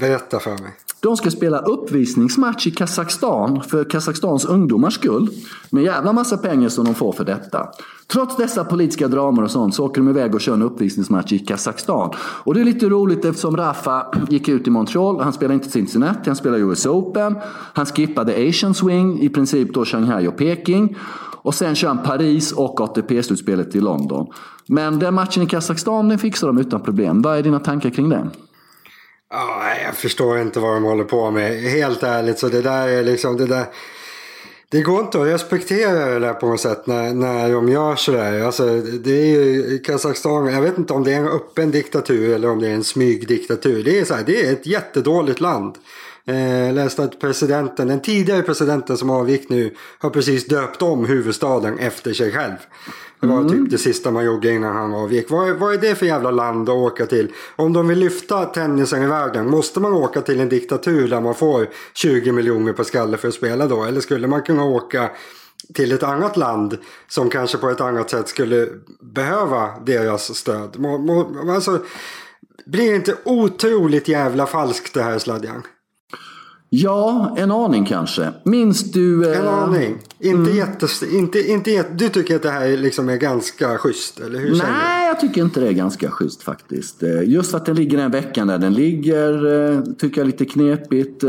Berätta 0.00 0.38
för 0.38 0.50
mig. 0.50 0.72
De 1.02 1.16
ska 1.16 1.30
spela 1.30 1.58
uppvisningsmatch 1.58 2.66
i 2.66 2.70
Kazakstan 2.70 3.60
för 3.60 3.84
Kazakstans 3.84 4.44
ungdomars 4.44 4.94
skull. 4.94 5.28
Med 5.70 5.84
jävla 5.84 6.12
massa 6.12 6.36
pengar 6.36 6.68
som 6.68 6.84
de 6.84 6.94
får 6.94 7.12
för 7.12 7.24
detta. 7.24 7.68
Trots 8.06 8.36
dessa 8.36 8.64
politiska 8.64 9.08
dramer 9.08 9.42
och 9.42 9.50
sånt 9.50 9.74
så 9.74 9.84
åker 9.84 10.00
de 10.00 10.10
iväg 10.10 10.34
och 10.34 10.40
kör 10.40 10.54
en 10.54 10.62
uppvisningsmatch 10.62 11.32
i 11.32 11.38
Kazakstan. 11.38 12.10
Och 12.18 12.54
det 12.54 12.60
är 12.60 12.64
lite 12.64 12.88
roligt 12.88 13.24
eftersom 13.24 13.56
Rafa 13.56 14.06
gick 14.28 14.48
ut 14.48 14.66
i 14.66 14.70
Montreal. 14.70 15.20
Han 15.20 15.32
spelade 15.32 15.54
inte 15.54 15.70
Cincinnati, 15.70 16.20
han 16.26 16.36
spelade 16.36 16.62
US 16.62 16.86
Open. 16.86 17.36
Han 17.72 17.86
skippade 17.86 18.48
Asian 18.48 18.74
Swing, 18.74 19.20
i 19.20 19.28
princip 19.28 19.74
då 19.74 19.84
Shanghai 19.84 20.28
och 20.28 20.36
Peking. 20.36 20.96
Och 21.42 21.54
sen 21.54 21.74
kör 21.74 21.88
han 21.88 21.98
Paris 21.98 22.52
och 22.52 22.80
ATP-slutspelet 22.80 23.74
i 23.74 23.80
London. 23.80 24.26
Men 24.66 24.98
den 24.98 25.14
matchen 25.14 25.42
i 25.42 25.46
Kazakstan 25.46 26.08
den 26.08 26.18
fixar 26.18 26.46
de 26.46 26.58
utan 26.58 26.80
problem. 26.80 27.22
Vad 27.22 27.38
är 27.38 27.42
dina 27.42 27.60
tankar 27.60 27.90
kring 27.90 28.08
det? 28.08 28.30
Ja, 29.34 29.74
jag 29.84 29.94
förstår 29.94 30.40
inte 30.40 30.60
vad 30.60 30.74
de 30.74 30.84
håller 30.84 31.04
på 31.04 31.30
med. 31.30 31.60
Helt 31.60 32.02
ärligt 32.02 32.38
så 32.38 32.48
det 32.48 32.62
där 32.62 32.88
är 32.88 33.02
liksom 33.02 33.36
det 33.36 33.46
där. 33.46 33.66
Det 34.68 34.82
går 34.82 35.00
inte 35.00 35.20
att 35.20 35.26
respektera 35.26 36.06
det 36.06 36.18
där 36.18 36.34
på 36.34 36.46
något 36.46 36.60
sätt 36.60 36.86
när, 36.86 37.14
när 37.14 37.52
de 37.52 37.68
gör 37.68 37.96
sådär. 37.96 38.42
Alltså, 38.42 38.66
det 38.80 39.10
är 39.10 39.26
ju 39.26 39.78
Kazakstan, 39.78 40.46
jag 40.46 40.62
vet 40.62 40.78
inte 40.78 40.92
om 40.92 41.04
det 41.04 41.12
är 41.12 41.18
en 41.18 41.28
öppen 41.28 41.70
diktatur 41.70 42.34
eller 42.34 42.48
om 42.48 42.60
det 42.60 42.68
är 42.68 42.74
en 42.74 42.84
smygdiktatur. 42.84 43.84
Det 43.84 44.00
är, 44.00 44.04
så 44.04 44.14
här, 44.14 44.22
det 44.26 44.46
är 44.46 44.52
ett 44.52 44.66
jättedåligt 44.66 45.40
land. 45.40 45.74
Eh, 46.24 46.72
läste 46.74 47.02
att 47.02 47.20
presidenten, 47.20 47.88
den 47.88 48.00
tidigare 48.00 48.42
presidenten 48.42 48.96
som 48.96 49.10
avgick 49.10 49.48
nu 49.48 49.74
har 49.98 50.10
precis 50.10 50.46
döpt 50.46 50.82
om 50.82 51.04
huvudstaden 51.04 51.78
efter 51.78 52.12
sig 52.12 52.32
själv. 52.32 52.56
Det 53.22 53.28
var 53.28 53.42
typ 53.42 53.52
mm. 53.52 53.68
det 53.68 53.78
sista 53.78 54.10
man 54.10 54.24
gjorde 54.24 54.52
innan 54.52 54.76
han 54.76 54.94
avgick. 54.94 55.30
Vad, 55.30 55.56
vad 55.56 55.74
är 55.74 55.78
det 55.78 55.94
för 55.94 56.06
jävla 56.06 56.30
land 56.30 56.68
att 56.68 56.74
åka 56.74 57.06
till? 57.06 57.32
Om 57.56 57.72
de 57.72 57.88
vill 57.88 57.98
lyfta 57.98 58.44
tennisen 58.44 59.02
i 59.02 59.06
världen, 59.06 59.50
måste 59.50 59.80
man 59.80 59.92
åka 59.92 60.20
till 60.20 60.40
en 60.40 60.48
diktatur 60.48 61.08
där 61.08 61.20
man 61.20 61.34
får 61.34 61.68
20 61.94 62.32
miljoner 62.32 62.72
per 62.72 62.84
skalle 62.84 63.16
för 63.16 63.28
att 63.28 63.34
spela 63.34 63.66
då? 63.66 63.84
Eller 63.84 64.00
skulle 64.00 64.26
man 64.26 64.42
kunna 64.42 64.64
åka 64.64 65.10
till 65.74 65.92
ett 65.92 66.02
annat 66.02 66.36
land 66.36 66.78
som 67.08 67.30
kanske 67.30 67.58
på 67.58 67.68
ett 67.70 67.80
annat 67.80 68.10
sätt 68.10 68.28
skulle 68.28 68.68
behöva 69.00 69.70
deras 69.86 70.34
stöd? 70.34 70.78
Må, 70.78 70.98
må, 70.98 71.52
alltså, 71.52 71.78
blir 72.66 72.90
det 72.90 72.96
inte 72.96 73.16
otroligt 73.24 74.08
jävla 74.08 74.46
falskt 74.46 74.94
det 74.94 75.02
här 75.02 75.18
Sladjan? 75.18 75.62
Ja, 76.74 77.34
en 77.38 77.50
aning 77.50 77.84
kanske. 77.84 78.32
Minns 78.44 78.92
du... 78.92 79.30
Eh... 79.30 79.40
En 79.40 79.48
aning. 79.48 79.98
Inte 80.20 80.50
mm. 80.50 80.56
jättes... 80.56 81.02
Inte, 81.02 81.50
inte 81.50 81.70
jätte... 81.70 81.94
Du 81.94 82.08
tycker 82.08 82.36
att 82.36 82.42
det 82.42 82.50
här 82.50 82.76
liksom 82.76 83.08
är 83.08 83.16
ganska 83.16 83.78
schysst, 83.78 84.20
eller 84.20 84.38
hur 84.38 84.50
Nej, 84.50 85.06
jag 85.06 85.20
tycker 85.20 85.42
inte 85.42 85.60
det 85.60 85.68
är 85.68 85.72
ganska 85.72 86.10
schysst 86.10 86.42
faktiskt. 86.42 87.02
Eh, 87.02 87.28
just 87.28 87.54
att 87.54 87.66
den 87.66 87.76
ligger 87.76 87.98
den 87.98 88.10
veckan 88.10 88.46
där 88.46 88.58
den 88.58 88.74
ligger 88.74 89.32
eh, 89.70 89.80
tycker 89.80 90.20
jag 90.20 90.24
är 90.24 90.30
lite 90.30 90.44
knepigt. 90.44 91.24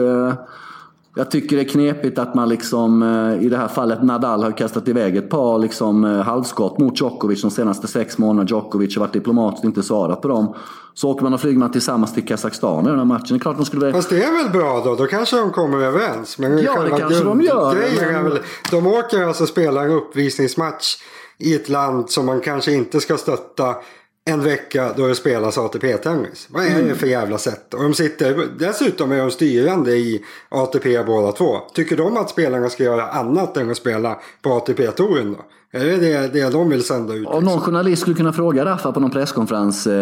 Eh, 1.15 1.19
jag 1.19 1.31
tycker 1.31 1.55
det 1.55 1.61
är 1.61 1.69
knepigt 1.69 2.19
att 2.19 2.35
man 2.35 2.49
liksom, 2.49 3.03
i 3.41 3.49
det 3.49 3.57
här 3.57 3.67
fallet 3.67 4.03
Nadal 4.03 4.43
har 4.43 4.51
kastat 4.51 4.87
iväg 4.87 5.17
ett 5.17 5.29
par 5.29 5.59
liksom, 5.59 6.03
halvskott 6.03 6.79
mot 6.79 7.01
Djokovic 7.01 7.41
de 7.41 7.51
senaste 7.51 7.87
sex 7.87 8.17
månaderna. 8.17 8.49
Djokovic 8.49 8.95
har 8.95 8.99
varit 8.99 9.13
diplomat 9.13 9.59
och 9.59 9.65
inte 9.65 9.83
svarat 9.83 10.21
på 10.21 10.27
dem. 10.27 10.55
Så 10.93 11.09
åker 11.09 11.23
man 11.23 11.33
och 11.33 11.41
flyger 11.41 11.59
man 11.59 11.71
tillsammans 11.71 12.13
till 12.13 12.27
Kazakstan 12.27 12.85
i 12.85 12.89
den 12.89 12.97
här 12.97 13.05
matchen. 13.05 13.25
Det 13.29 13.35
är 13.35 13.39
klart 13.39 13.57
de 13.57 13.65
skulle... 13.65 13.93
Fast 13.93 14.09
det 14.09 14.23
är 14.23 14.43
väl 14.43 14.51
bra 14.51 14.81
då? 14.85 14.95
Då 14.95 15.05
kanske 15.05 15.37
de 15.37 15.51
kommer 15.51 15.77
överens. 15.77 16.37
Men 16.37 16.57
ja, 16.57 16.81
det 16.81 16.89
kanske 16.89 17.23
de 17.23 17.41
gör. 17.41 17.75
Men... 18.11 18.23
Väl, 18.23 18.39
de 18.71 18.87
åker 18.87 19.23
alltså 19.23 19.43
och 19.43 19.49
spelar 19.49 19.85
en 19.85 19.91
uppvisningsmatch 19.91 20.97
i 21.37 21.55
ett 21.55 21.69
land 21.69 22.09
som 22.09 22.25
man 22.25 22.41
kanske 22.41 22.71
inte 22.71 22.99
ska 22.99 23.17
stötta 23.17 23.75
en 24.25 24.43
vecka 24.43 24.93
då 24.97 25.07
det 25.07 25.15
spelas 25.15 25.57
ATP-tennis. 25.57 26.47
Vad 26.49 26.65
är 26.65 26.69
det 26.69 26.81
mm. 26.81 26.95
för 26.95 27.07
jävla 27.07 27.37
sätt? 27.37 27.73
Och 27.73 27.83
de 27.83 27.93
sitter, 27.93 28.47
dessutom 28.59 29.11
är 29.11 29.17
de 29.17 29.31
styrande 29.31 29.91
i 29.91 30.23
ATP 30.49 31.03
båda 31.03 31.31
två. 31.31 31.57
Tycker 31.73 31.97
de 31.97 32.17
att 32.17 32.29
spelarna 32.29 32.69
ska 32.69 32.83
göra 32.83 33.07
annat 33.07 33.57
än 33.57 33.71
att 33.71 33.77
spela 33.77 34.19
på 34.41 34.53
ATP-touren 34.53 35.33
då? 35.33 35.45
Är 35.75 35.85
det 35.85 35.97
det, 35.97 36.27
det 36.33 36.49
de 36.49 36.69
vill 36.69 36.83
sända 36.83 37.13
ut? 37.13 37.27
Om 37.27 37.33
någon 37.33 37.43
liksom? 37.43 37.61
journalist 37.61 38.01
skulle 38.01 38.15
kunna 38.15 38.33
fråga 38.33 38.65
Rafa 38.65 38.91
på 38.91 38.99
någon 38.99 39.11
presskonferens. 39.11 39.87
Eh, 39.87 39.93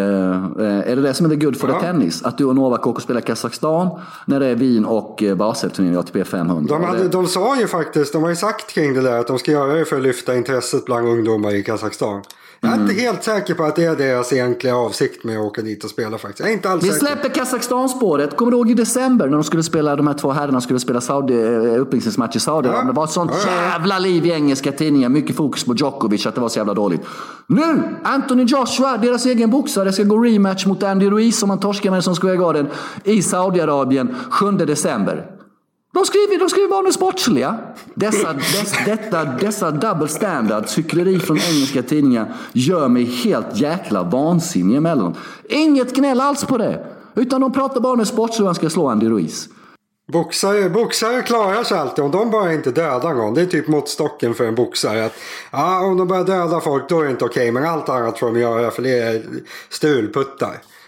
eh, 0.58 0.90
är 0.90 0.96
det 0.96 1.02
det 1.02 1.14
som 1.14 1.26
är 1.26 1.30
the 1.30 1.36
good 1.36 1.60
for 1.60 1.70
ja. 1.70 1.80
the 1.80 1.86
tennis? 1.86 2.22
Att 2.22 2.38
du 2.38 2.44
och 2.44 2.54
Novak 2.54 2.86
åker 2.86 2.96
och 2.96 3.02
spelar 3.02 3.20
Kazakstan 3.20 4.00
när 4.26 4.40
det 4.40 4.46
är 4.46 4.54
Wien 4.54 4.84
och 4.84 5.22
eh, 5.22 5.34
Baselturneringen 5.34 5.98
i 5.98 6.00
ATP 6.00 6.24
500? 6.24 6.78
De, 6.78 6.84
hade, 6.84 7.08
de 7.08 7.26
sa 7.26 7.60
ju 7.60 7.66
faktiskt, 7.66 8.12
de 8.12 8.22
har 8.22 8.30
ju 8.30 8.36
sagt 8.36 8.70
kring 8.70 8.94
det 8.94 9.00
där 9.00 9.18
att 9.18 9.26
de 9.26 9.38
ska 9.38 9.50
göra 9.50 9.74
det 9.74 9.84
för 9.84 9.96
att 9.96 10.02
lyfta 10.02 10.36
intresset 10.36 10.84
bland 10.84 11.08
ungdomar 11.08 11.54
i 11.54 11.62
Kazakstan. 11.62 12.22
Jag 12.64 12.70
är 12.70 12.74
inte 12.74 12.92
mm. 12.92 13.04
helt 13.04 13.24
säker 13.24 13.54
på 13.54 13.64
att 13.64 13.76
det 13.76 13.84
är 13.84 13.96
deras 13.96 14.32
egentliga 14.32 14.76
avsikt 14.76 15.24
med 15.24 15.38
att 15.38 15.44
åka 15.44 15.62
dit 15.62 15.84
och 15.84 15.90
spela 15.90 16.18
faktiskt. 16.18 16.40
Jag 16.40 16.48
är 16.48 16.52
inte 16.52 16.70
alls 16.70 16.84
Vi 16.84 16.88
säker. 16.88 17.06
släpper 17.06 17.28
Kazakstan-spåret. 17.28 18.36
Kommer 18.36 18.52
du 18.52 18.58
ihåg 18.58 18.70
i 18.70 18.74
december 18.74 19.26
när 19.26 19.32
de 19.32 19.44
skulle 19.44 19.62
spela, 19.62 19.96
de 19.96 20.06
här 20.06 20.14
två 20.14 20.30
herrarna 20.30 20.60
skulle 20.60 20.80
spela 20.80 21.00
Saudi, 21.00 21.42
eh, 21.42 21.80
uppvisningsmatch 21.80 22.36
i 22.36 22.40
Saudiarabien? 22.40 22.86
Ja. 22.86 22.92
Det 22.92 22.96
var 22.96 23.04
ett 23.04 23.10
sånt 23.10 23.32
ja. 23.46 23.50
jävla 23.50 23.98
liv 23.98 24.26
i 24.26 24.30
engelska 24.30 24.72
tidningar. 24.72 25.08
Mycket 25.08 25.36
fokus 25.36 25.64
på 25.64 25.74
Djokovic, 25.74 26.26
att 26.26 26.34
det 26.34 26.40
var 26.40 26.48
så 26.48 26.58
jävla 26.58 26.74
dåligt. 26.74 27.00
Nu! 27.46 27.82
Anthony 28.02 28.44
Joshua, 28.44 28.96
deras 28.96 29.26
egen 29.26 29.50
boxare, 29.50 29.92
ska 29.92 30.02
gå 30.02 30.18
rematch 30.18 30.66
mot 30.66 30.82
Andy 30.82 31.10
Ruiz 31.10 31.38
som 31.38 31.50
han 31.50 31.60
torskar 31.60 31.90
med 31.90 32.04
som 32.04 32.14
Square 32.14 32.36
Garden 32.36 32.66
i 33.04 33.22
Saudiarabien 33.22 34.14
7 34.30 34.50
december. 34.50 35.41
De 35.94 36.04
skriver, 36.06 36.38
de 36.38 36.48
skriver 36.48 36.68
bara 36.68 36.78
om 36.78 36.84
det 36.84 36.92
sportsliga. 36.92 37.58
Dessa, 37.94 38.32
des, 38.32 38.74
detta, 38.86 39.24
dessa 39.24 39.70
double 39.70 40.08
standards, 40.08 40.78
hyckleri 40.78 41.18
från 41.18 41.36
engelska 41.36 41.82
tidningar, 41.82 42.34
gör 42.52 42.88
mig 42.88 43.04
helt 43.04 43.56
jäkla 43.56 44.02
vansinnig 44.02 44.76
emellanåt. 44.76 45.16
Inget 45.48 45.94
gnäll 45.94 46.20
alls 46.20 46.44
på 46.44 46.58
det. 46.58 46.86
Utan 47.14 47.40
de 47.40 47.52
pratar 47.52 47.80
bara 47.80 47.92
om 47.92 47.98
det 47.98 48.06
sportsliga 48.06 48.44
man 48.44 48.54
ska 48.54 48.70
slå 48.70 48.88
Andy 48.88 49.08
Ruiz. 49.08 49.48
Boxare, 50.12 50.70
boxare 50.70 51.22
klarar 51.22 51.64
sig 51.64 51.78
alltid 51.78 52.04
om 52.04 52.10
de 52.10 52.30
bara 52.30 52.52
inte 52.52 52.70
dödar 52.70 53.14
någon. 53.14 53.34
Det 53.34 53.42
är 53.42 53.46
typ 53.46 53.68
måttstocken 53.68 54.34
för 54.34 54.44
en 54.44 54.54
boxare. 54.54 55.04
Att, 55.04 55.14
ja, 55.50 55.80
om 55.80 55.96
de 55.96 56.08
börjar 56.08 56.24
döda 56.24 56.60
folk 56.60 56.88
då 56.88 57.00
är 57.00 57.04
det 57.04 57.10
inte 57.10 57.24
okej. 57.24 57.42
Okay, 57.42 57.52
men 57.52 57.64
allt 57.64 57.88
annat 57.88 58.18
får 58.18 58.26
de 58.26 58.40
göra 58.40 58.70
för 58.70 58.82
det 58.82 58.98
är 58.98 59.22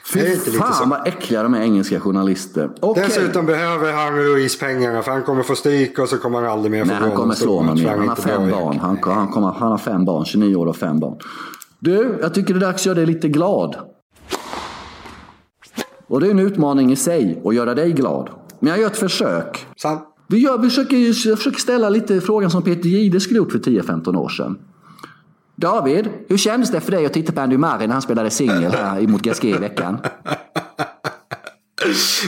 strulputtar. 0.05 0.21
Är 0.21 0.25
det 0.25 0.31
Fy 0.31 0.35
inte 0.35 0.51
lite 0.51 0.67
så? 0.67 0.73
fan 0.73 0.89
vad 0.89 1.09
äckliga 1.09 1.43
de 1.43 1.55
är 1.55 1.63
engelska 1.63 2.01
journalister. 2.01 2.71
Okej. 2.81 3.05
Dessutom 3.07 3.47
behöver 3.47 3.93
han 3.93 4.17
Ruiz 4.17 4.59
pengarna 4.59 5.03
för 5.03 5.13
han 5.13 5.23
kommer 5.23 5.43
få 5.43 5.55
stryk 5.55 5.99
och 5.99 6.09
så 6.09 6.19
kommer 6.19 6.41
han 6.41 6.51
aldrig 6.51 6.73
mer 6.73 6.85
få 6.85 6.91
Nej, 6.91 7.01
han 7.01 7.11
kommer 7.11 7.35
slå 7.35 7.63
mer. 7.63 7.77
för 7.77 7.89
Han 7.89 8.09
har 8.09 8.17
fem 8.17 8.51
barn. 8.51 8.79
Han, 8.79 8.99
han, 9.03 9.29
kommer, 9.29 9.53
han 9.53 9.71
har 9.71 9.79
fem 9.79 10.05
barn, 10.05 10.25
29 10.25 10.57
år 10.57 10.67
och 10.67 10.77
fem 10.77 11.01
barn. 11.01 11.19
Du, 11.79 12.19
jag 12.23 12.35
tycker 12.35 12.55
det 12.55 12.59
är 12.59 12.61
dags 12.61 12.83
att 12.83 12.87
göra 12.87 12.95
dig 12.95 13.07
lite 13.07 13.29
glad. 13.29 13.77
Och 16.07 16.21
det 16.21 16.27
är 16.27 16.31
en 16.31 16.39
utmaning 16.39 16.93
i 16.93 16.97
sig 16.97 17.43
att 17.45 17.55
göra 17.55 17.75
dig 17.75 17.93
glad. 17.93 18.31
Men 18.61 18.71
jag 18.71 18.81
gör 18.81 18.87
ett 18.87 18.97
försök. 18.97 19.67
Sant. 19.77 20.09
Vi, 20.29 20.39
gör, 20.39 20.59
vi 20.59 20.69
försöker, 20.69 21.29
jag 21.29 21.39
försöker 21.39 21.61
ställa 21.61 21.89
lite 21.89 22.21
frågan 22.21 22.51
som 22.51 22.63
Peter 22.63 22.89
Jihde 22.89 23.21
skulle 23.21 23.39
gjort 23.39 23.53
för 23.53 23.59
10-15 23.59 24.17
år 24.17 24.29
sedan. 24.29 24.59
David, 25.57 26.09
hur 26.29 26.37
kändes 26.37 26.71
det 26.71 26.81
för 26.81 26.93
dig 26.93 27.07
att 27.07 27.13
titta 27.13 27.33
på 27.33 27.41
Andy 27.41 27.57
Murray 27.57 27.87
när 27.87 27.93
han 27.93 28.03
spelade 28.03 28.31
singel 28.31 28.73
här 28.73 29.01
mot 29.01 29.23
GSG 29.23 29.45
i 29.45 29.53
veckan? 29.53 29.99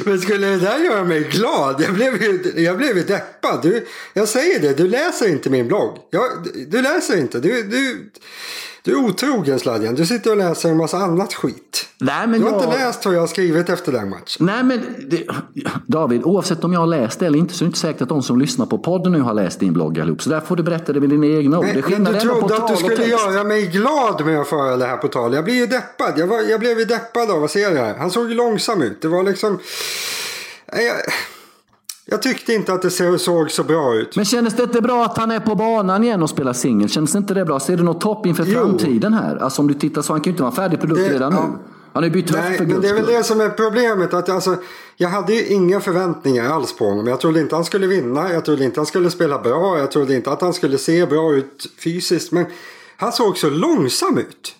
Men 0.05 0.21
skulle 0.21 0.47
det 0.47 0.57
där 0.57 0.79
göra 0.79 1.05
mig 1.05 1.29
glad? 1.31 1.81
Jag 1.81 1.95
blev 1.95 2.23
ju, 2.23 2.53
jag 2.57 2.77
blev 2.77 2.97
ju 2.97 3.03
deppad. 3.03 3.63
Du, 3.63 3.87
jag 4.15 4.29
säger 4.29 4.61
det, 4.61 4.77
du 4.77 4.89
läser 4.89 5.29
inte 5.29 5.51
min 5.51 5.69
blogg. 5.69 5.99
Jag, 6.11 6.25
du, 6.45 6.65
du 6.65 6.83
läser 6.83 7.19
inte. 7.19 7.41
Du, 7.41 7.63
du, 7.63 8.11
du 8.87 8.93
är 8.93 8.97
otrogen 8.97 9.59
Sladjan. 9.59 9.95
Du 9.95 10.07
sitter 10.07 10.31
och 10.31 10.37
läser 10.37 10.69
en 10.69 10.77
massa 10.77 10.97
annat 10.97 11.35
skit. 11.35 11.89
Nej, 11.99 12.27
men 12.27 12.41
Du 12.41 12.47
har 12.47 12.53
jag... 12.53 12.65
inte 12.65 12.79
läst 12.79 13.07
vad 13.07 13.15
jag 13.15 13.21
har 13.21 13.27
skrivit 13.27 13.69
efter 13.69 13.93
den 13.93 14.11
matchen. 14.11 14.47
Nej 14.47 14.63
men 14.63 14.81
det, 15.11 15.27
David, 15.87 16.23
oavsett 16.25 16.65
om 16.65 16.73
jag 16.73 16.81
har 16.81 16.87
läst 16.87 17.19
det 17.19 17.27
eller 17.27 17.39
inte 17.39 17.55
så 17.55 17.65
är 17.65 17.67
det 17.67 17.69
inte 17.69 17.79
säkert 17.79 18.03
att 18.03 18.09
de 18.09 18.23
som 18.23 18.39
lyssnar 18.39 18.67
på 18.67 18.79
podden 18.79 19.13
nu 19.13 19.21
har 19.21 19.35
läst 19.35 19.61
din 19.61 19.73
blogg 19.73 20.01
allihop. 20.01 20.23
Så 20.23 20.31
där 20.31 20.41
får 20.41 20.57
du 20.57 20.63
berätta 20.63 20.93
det 20.93 21.01
med 21.01 21.09
dina 21.11 21.27
egna 21.27 21.59
ord. 21.59 21.67
Det 21.75 21.89
Men, 21.99 22.05
du 22.05 22.21
trodde 22.21 22.57
att 22.57 22.69
du 22.69 22.77
skulle 22.77 23.05
göra 23.07 23.45
mig 23.45 23.67
glad 23.67 24.27
med 24.27 24.41
att 24.41 24.49
föra 24.49 24.77
det 24.77 24.87
här 24.87 24.97
på 24.97 25.09
tal. 25.09 25.35
Jag 25.35 25.45
blir 25.45 25.55
ju 25.55 25.67
deppad. 25.67 26.13
Jag, 26.17 26.27
var, 26.27 26.41
jag 26.41 26.61
blev 26.61 26.79
ju 26.79 26.85
deppad 26.85 27.31
av 27.31 27.45
att 27.45 27.51
se 27.51 27.69
det 27.69 27.81
här. 27.81 27.95
Han 27.95 28.11
såg 28.11 28.29
ju 28.29 28.35
långsam 28.35 28.83
ut. 28.83 29.03
Det 29.03 29.09
var 29.09 29.23
liksom... 29.23 29.59
Jag, 30.73 30.97
jag 32.07 32.23
tyckte 32.23 32.53
inte 32.55 32.73
att 32.73 32.83
det 32.83 32.91
så- 32.91 33.19
såg 33.19 33.51
så 33.51 33.63
bra 33.65 33.95
ut. 33.95 34.17
Men 34.17 34.25
kändes 34.25 34.55
det 34.55 34.63
inte 34.63 34.81
bra 34.81 35.05
att 35.05 35.19
han 35.19 35.31
är 35.31 35.41
på 35.41 35.55
banan 35.55 36.05
igen 36.05 36.23
och 36.23 36.31
spelar 36.31 36.53
singel? 36.53 36.89
Kändes 36.89 37.15
inte 37.15 37.35
det 37.35 37.45
bra? 37.45 37.61
Ser 37.61 37.77
du 37.77 37.83
något 37.83 38.01
topp 38.01 38.27
inför 38.27 38.45
Jo. 38.47 38.53
framtiden 38.55 39.15
här? 39.15 39.37
Alltså 39.37 39.63
om 39.63 39.69
du 39.69 39.75
tittar 39.75 40.03
så 40.03 40.13
han 40.13 40.21
kan 40.21 40.25
ju 40.25 40.31
inte 40.31 40.43
vara 40.43 40.53
färdig 40.55 40.81
produkt 40.81 41.01
Det- 41.01 41.15
redan 41.15 41.33
ja. 41.33 41.41
nu. 41.41 41.59
Han 41.93 42.03
har 42.03 42.09
ju 42.09 42.11
bytt 42.11 42.31
höft 42.31 42.43
Nej, 42.49 42.59
för 42.59 42.65
men 42.65 42.81
det 42.81 42.89
är 42.89 42.95
väl 42.95 43.07
det 43.07 43.23
som 43.25 43.41
är 43.41 43.49
problemet. 43.49 44.15
Att 44.15 44.29
alltså, 44.29 44.57
jag 44.97 45.09
hade 45.09 45.35
ju 45.35 45.47
inga 45.47 45.81
förväntningar 45.81 46.51
alls 46.51 46.77
på 46.77 46.85
honom. 46.89 47.07
Jag 47.07 47.21
trodde 47.21 47.41
inte 47.41 47.55
han 47.55 47.65
skulle 47.65 47.87
vinna. 47.87 48.33
Jag 48.33 48.45
trodde 48.45 48.65
inte 48.65 48.81
han 48.81 48.87
skulle 48.87 49.11
spela 49.11 49.39
bra. 49.39 49.79
Jag 49.79 49.91
trodde 49.91 50.15
inte 50.15 50.31
att 50.31 50.41
han 50.41 50.53
skulle 50.53 50.79
se 50.79 51.07
bra 51.07 51.35
ut 51.35 51.67
fysiskt. 51.85 52.33
Men 52.33 52.47
han 52.97 53.13
såg 53.13 53.39
så 53.39 53.51
långsam 53.51 54.19
ut. 54.19 54.55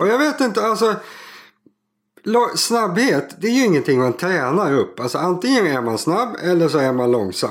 Och 0.00 0.08
jag 0.08 0.18
vet 0.18 0.40
inte, 0.40 0.62
alltså. 0.66 0.94
Snabbhet, 2.56 3.36
det 3.40 3.46
är 3.46 3.52
ju 3.52 3.64
ingenting 3.64 3.98
man 3.98 4.12
tränar 4.12 4.74
upp. 4.74 5.00
Alltså 5.00 5.18
antingen 5.18 5.66
är 5.66 5.82
man 5.82 5.98
snabb 5.98 6.36
eller 6.42 6.68
så 6.68 6.78
är 6.78 6.92
man 6.92 7.10
långsam. 7.10 7.50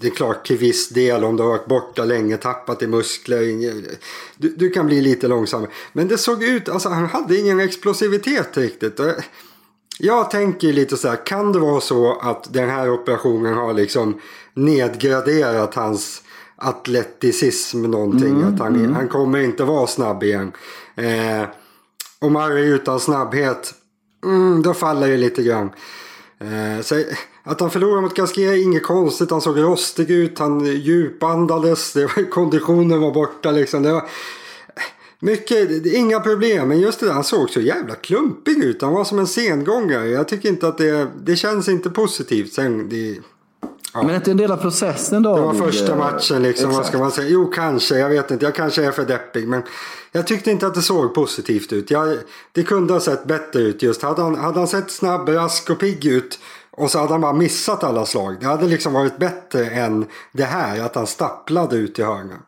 Det, 0.00 0.06
är 0.06 0.10
klart 0.10 0.46
till 0.46 0.58
viss 0.58 0.88
del 0.88 1.24
om 1.24 1.36
du 1.36 1.42
har 1.42 1.50
varit 1.50 1.66
borta 1.66 2.04
länge, 2.04 2.36
tappat 2.36 2.82
i 2.82 2.86
muskler. 2.86 3.40
Du, 4.36 4.48
du 4.48 4.70
kan 4.70 4.86
bli 4.86 5.00
lite 5.00 5.28
långsammare. 5.28 5.70
Men 5.92 6.08
det 6.08 6.18
såg 6.18 6.42
ut, 6.42 6.68
alltså 6.68 6.88
han 6.88 7.06
hade 7.06 7.36
ingen 7.36 7.60
explosivitet 7.60 8.56
riktigt. 8.56 9.00
Jag 9.98 10.30
tänker 10.30 10.72
lite 10.72 10.96
så 10.96 11.08
här, 11.08 11.26
kan 11.26 11.52
det 11.52 11.58
vara 11.58 11.80
så 11.80 12.18
att 12.20 12.52
den 12.52 12.70
här 12.70 12.90
operationen 12.90 13.54
har 13.54 13.74
liksom 13.74 14.20
nedgraderat 14.54 15.74
hans 15.74 16.22
atleticism 16.56 17.82
någonting? 17.82 18.42
att 18.42 18.58
han, 18.58 18.94
han 18.94 19.08
kommer 19.08 19.38
inte 19.38 19.64
vara 19.64 19.86
snabb 19.86 20.22
igen. 20.22 20.52
Eh, 20.96 21.48
och 22.18 22.32
Murray 22.32 22.64
utan 22.64 23.00
snabbhet, 23.00 23.74
mm, 24.24 24.62
då 24.62 24.74
faller 24.74 25.08
det 25.08 25.16
lite 25.16 25.42
grann. 25.42 25.70
Eh, 26.38 26.82
så 26.82 27.02
att 27.42 27.60
han 27.60 27.70
förlorade 27.70 28.02
mot 28.02 28.14
Gasquet 28.14 28.50
är 28.50 28.62
inget 28.62 28.82
konstigt. 28.82 29.30
Han 29.30 29.40
såg 29.40 29.58
rostig 29.58 30.10
ut, 30.10 30.38
han 30.38 30.64
djupandades, 30.64 31.92
det 31.92 32.02
var, 32.02 32.30
konditionen 32.30 33.00
var 33.00 33.14
borta 33.14 33.50
liksom. 33.50 33.82
Det 33.82 33.92
var, 33.92 34.08
mycket, 35.24 35.86
inga 35.86 36.20
problem. 36.20 36.68
Men 36.68 36.80
just 36.80 37.00
det 37.00 37.06
där, 37.06 37.12
han 37.12 37.24
såg 37.24 37.50
så 37.50 37.60
jävla 37.60 37.94
klumpig 37.94 38.64
ut. 38.64 38.82
Han 38.82 38.92
var 38.92 39.04
som 39.04 39.18
en 39.18 39.26
sengångare. 39.26 40.08
Jag 40.08 40.28
tycker 40.28 40.48
inte 40.48 40.68
att 40.68 40.78
det, 40.78 41.08
det 41.22 41.36
känns 41.36 41.68
inte 41.68 41.90
positivt. 41.90 42.52
Sen, 42.52 42.88
det, 42.88 43.18
men 43.94 44.10
är 44.10 44.14
inte 44.16 44.30
en 44.30 44.36
del 44.36 44.52
av 44.52 44.56
processen 44.56 45.22
då? 45.22 45.36
det 45.36 45.42
var 45.42 45.54
första 45.54 45.96
matchen 45.96 46.42
liksom. 46.42 46.70
Vad 46.70 46.86
ska 46.86 46.98
man 46.98 47.10
säga? 47.10 47.28
Jo, 47.28 47.50
kanske. 47.54 47.98
Jag 47.98 48.08
vet 48.08 48.30
inte. 48.30 48.44
Jag 48.44 48.54
kanske 48.54 48.84
är 48.84 48.90
för 48.90 49.04
deppig. 49.04 49.48
Men 49.48 49.62
jag 50.12 50.26
tyckte 50.26 50.50
inte 50.50 50.66
att 50.66 50.74
det 50.74 50.82
såg 50.82 51.14
positivt 51.14 51.72
ut. 51.72 51.90
Jag, 51.90 52.18
det 52.52 52.62
kunde 52.62 52.92
ha 52.92 53.00
sett 53.00 53.24
bättre 53.24 53.60
ut 53.60 53.82
just. 53.82 54.02
Hade 54.02 54.22
han, 54.22 54.34
hade 54.34 54.58
han 54.58 54.68
sett 54.68 54.90
snabb, 54.90 55.28
rask 55.28 55.70
och 55.70 55.78
pigg 55.78 56.06
ut. 56.06 56.38
Och 56.70 56.90
så 56.90 56.98
hade 56.98 57.12
han 57.12 57.20
bara 57.20 57.32
missat 57.32 57.84
alla 57.84 58.06
slag. 58.06 58.36
Det 58.40 58.46
hade 58.46 58.66
liksom 58.66 58.92
varit 58.92 59.18
bättre 59.18 59.66
än 59.66 60.06
det 60.32 60.44
här. 60.44 60.80
Att 60.80 60.94
han 60.94 61.06
stapplade 61.06 61.76
ut 61.76 61.98
i 61.98 62.02
hörnan. 62.02 62.42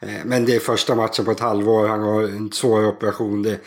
Eh, 0.00 0.08
Men 0.24 0.44
det 0.44 0.56
är 0.56 0.60
första 0.60 0.94
matchen 0.94 1.24
på 1.24 1.30
ett 1.30 1.40
halvår. 1.40 1.86
Han 1.88 2.02
har 2.02 2.22
en 2.22 2.52
svår 2.52 2.86
operation. 2.86 3.42
Det, 3.42 3.60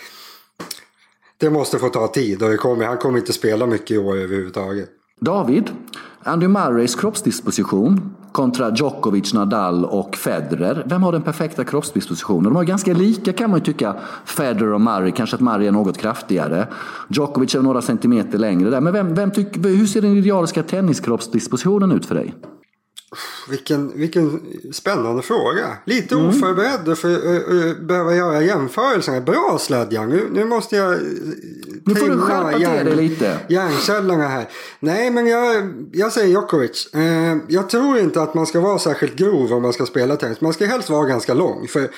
det 1.38 1.50
måste 1.50 1.80
få 1.80 1.90
ta 1.90 2.08
tid. 2.08 2.44
Och 2.44 2.50
det 2.50 2.58
kommer, 2.58 2.86
han 2.86 2.98
kommer 2.98 3.20
inte 3.20 3.34
spela 3.34 3.66
mycket 3.66 3.92
i 3.92 3.98
år 3.98 4.18
överhuvudtaget. 4.18 4.90
David, 5.20 5.70
Andy 6.28 6.48
Murrays 6.48 6.96
kroppsdisposition 6.96 8.14
kontra 8.32 8.76
Djokovic, 8.76 9.34
Nadal 9.34 9.86
och 9.86 10.16
Federer. 10.16 10.84
Vem 10.86 11.04
har 11.04 11.12
den 11.12 11.22
perfekta 11.22 11.64
kroppsdispositionen? 11.64 12.44
De 12.44 12.56
har 12.56 12.64
ganska 12.64 12.94
lika 12.94 13.34
kan 13.34 13.50
man 13.50 13.60
ju 13.60 13.66
tycka, 13.66 13.96
Federer 14.26 14.74
och 14.74 14.82
Murray. 14.82 15.12
Kanske 15.12 15.36
att 15.36 15.42
Murray 15.42 15.68
är 15.68 15.72
något 15.72 15.98
kraftigare. 15.98 16.68
Djokovic 17.10 17.56
är 17.56 17.62
några 17.62 17.82
centimeter 17.82 18.38
längre 18.38 18.70
där. 18.70 18.82
Men 18.82 18.94
vem, 18.94 19.14
vem 19.16 19.32
tyck, 19.32 19.58
hur 19.66 19.86
ser 19.86 20.02
den 20.02 20.18
idealiska 20.18 20.64
tenniskroppsdispositionen 20.64 21.92
ut 21.92 22.06
för 22.06 22.16
dig? 22.16 22.36
Vilken, 23.50 23.92
vilken 23.96 24.40
spännande 24.72 25.22
fråga. 25.22 25.68
Lite 25.86 26.16
Mm. 26.16 26.28
oförberedd 26.28 26.98
för 26.98 27.14
att 27.16 27.88
behöva 27.88 28.16
göra 28.16 28.42
jämförelser. 28.42 29.22
Bra 29.22 29.58
Sladjan, 29.60 30.10
nu, 30.10 30.30
nu 30.34 30.46
måste 30.46 30.76
jag 30.76 30.94
eh, 30.94 31.00
Nu 31.88 31.96
får 31.96 32.08
du 32.08 32.20
skärpa 32.20 32.52
till 32.52 32.62
hjärn- 32.62 32.86
dig 32.86 32.96
lite. 32.96 33.40
Hjärncellerna 33.50 34.28
här. 34.28 34.50
Nej, 34.80 35.12
men 35.12 35.28
jag, 35.28 35.74
jag 35.92 36.12
säger 36.12 36.28
Djokovic. 36.28 36.94
Eh, 36.94 37.38
jag 37.48 37.70
tror 37.70 38.00
inte 38.00 38.22
att 38.22 38.34
man 38.34 38.46
ska 38.46 38.60
vara 38.60 38.80
särskilt 38.80 39.16
grov 39.16 39.54
om 39.54 39.62
man 39.62 39.74
ska 39.74 39.86
spela 39.86 40.16
tennis. 40.16 40.42
Man 40.42 40.54
ska 40.54 40.66
helst 40.66 40.90
vara 40.90 41.06
ganska 41.06 41.34
lång. 41.34 41.68
För 41.68 41.90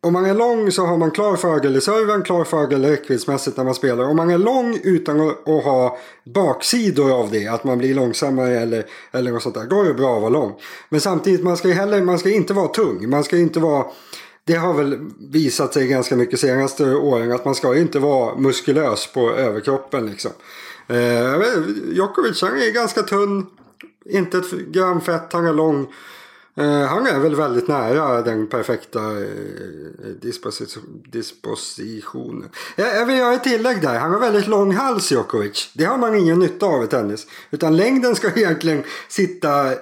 om 0.00 0.12
man 0.12 0.26
är 0.26 0.34
lång 0.34 0.72
så 0.72 0.86
har 0.86 0.96
man 0.96 1.10
klar 1.10 1.36
fördel 1.36 1.76
i 1.76 1.80
serven, 1.80 2.22
klar 2.22 2.44
fördel 2.44 2.84
räckviddsmässigt 2.84 3.56
när 3.56 3.64
man 3.64 3.74
spelar. 3.74 4.04
Om 4.04 4.16
man 4.16 4.30
är 4.30 4.38
lång 4.38 4.78
utan 4.82 5.20
att, 5.20 5.64
ha 5.64 5.98
baksidor 6.34 7.12
av 7.20 7.30
det, 7.30 7.46
att 7.46 7.64
man 7.64 7.78
blir 7.78 7.94
långsammare 7.94 8.60
eller, 8.60 8.84
eller 9.12 9.32
något 9.32 9.42
sånt 9.42 9.54
där, 9.54 9.64
då 9.64 9.80
är 9.80 9.84
det 9.84 9.94
bra 9.94 10.14
att 10.16 10.20
vara 10.22 10.30
lång. 10.30 10.54
Men 10.88 11.00
samtidigt, 11.00 11.44
man 11.44 11.56
ska, 11.56 11.68
heller, 11.68 12.02
man 12.02 12.18
ska 12.18 12.30
inte 12.30 12.54
vara 12.54 12.68
tung. 12.68 13.10
Man 13.10 13.24
ska 13.24 13.36
inte 13.36 13.60
vara... 13.60 13.84
Det 14.48 14.56
har 14.56 14.74
väl 14.74 14.98
visat 15.18 15.74
sig 15.74 15.86
ganska 15.86 16.16
mycket 16.16 16.40
senaste 16.40 16.94
åren 16.94 17.32
att 17.32 17.44
man 17.44 17.54
ska 17.54 17.74
ju 17.74 17.80
inte 17.80 17.98
vara 17.98 18.36
muskulös 18.36 19.12
på 19.12 19.30
överkroppen 19.30 20.06
liksom. 20.06 20.30
Eh, 20.86 21.42
Djokovic 21.92 22.42
han 22.42 22.58
är 22.58 22.72
ganska 22.72 23.02
tunn, 23.02 23.46
inte 24.04 24.38
ett 24.38 24.50
gram 24.50 25.00
fett, 25.00 25.32
han 25.32 25.46
är 25.46 25.52
lång. 25.52 25.86
Eh, 26.56 26.82
han 26.82 27.06
är 27.06 27.18
väl 27.18 27.34
väldigt 27.34 27.68
nära 27.68 28.22
den 28.22 28.46
perfekta 28.46 29.00
eh, 29.00 29.26
disposition, 30.20 31.02
dispositionen. 31.04 32.48
Jag, 32.76 32.96
jag 32.96 33.06
vill 33.06 33.16
göra 33.16 33.34
ett 33.34 33.44
tillägg 33.44 33.82
där. 33.82 33.98
Han 33.98 34.12
har 34.12 34.20
väldigt 34.20 34.46
lång 34.46 34.74
hals 34.74 35.12
Djokovic. 35.12 35.70
Det 35.74 35.84
har 35.84 35.98
man 35.98 36.14
ingen 36.14 36.38
nytta 36.38 36.66
av 36.66 36.84
i 36.84 36.86
tennis. 36.86 37.26
Utan 37.50 37.76
längden 37.76 38.14
ska 38.14 38.30
egentligen 38.36 38.82
sitta 39.08 39.72
eh, 39.72 39.78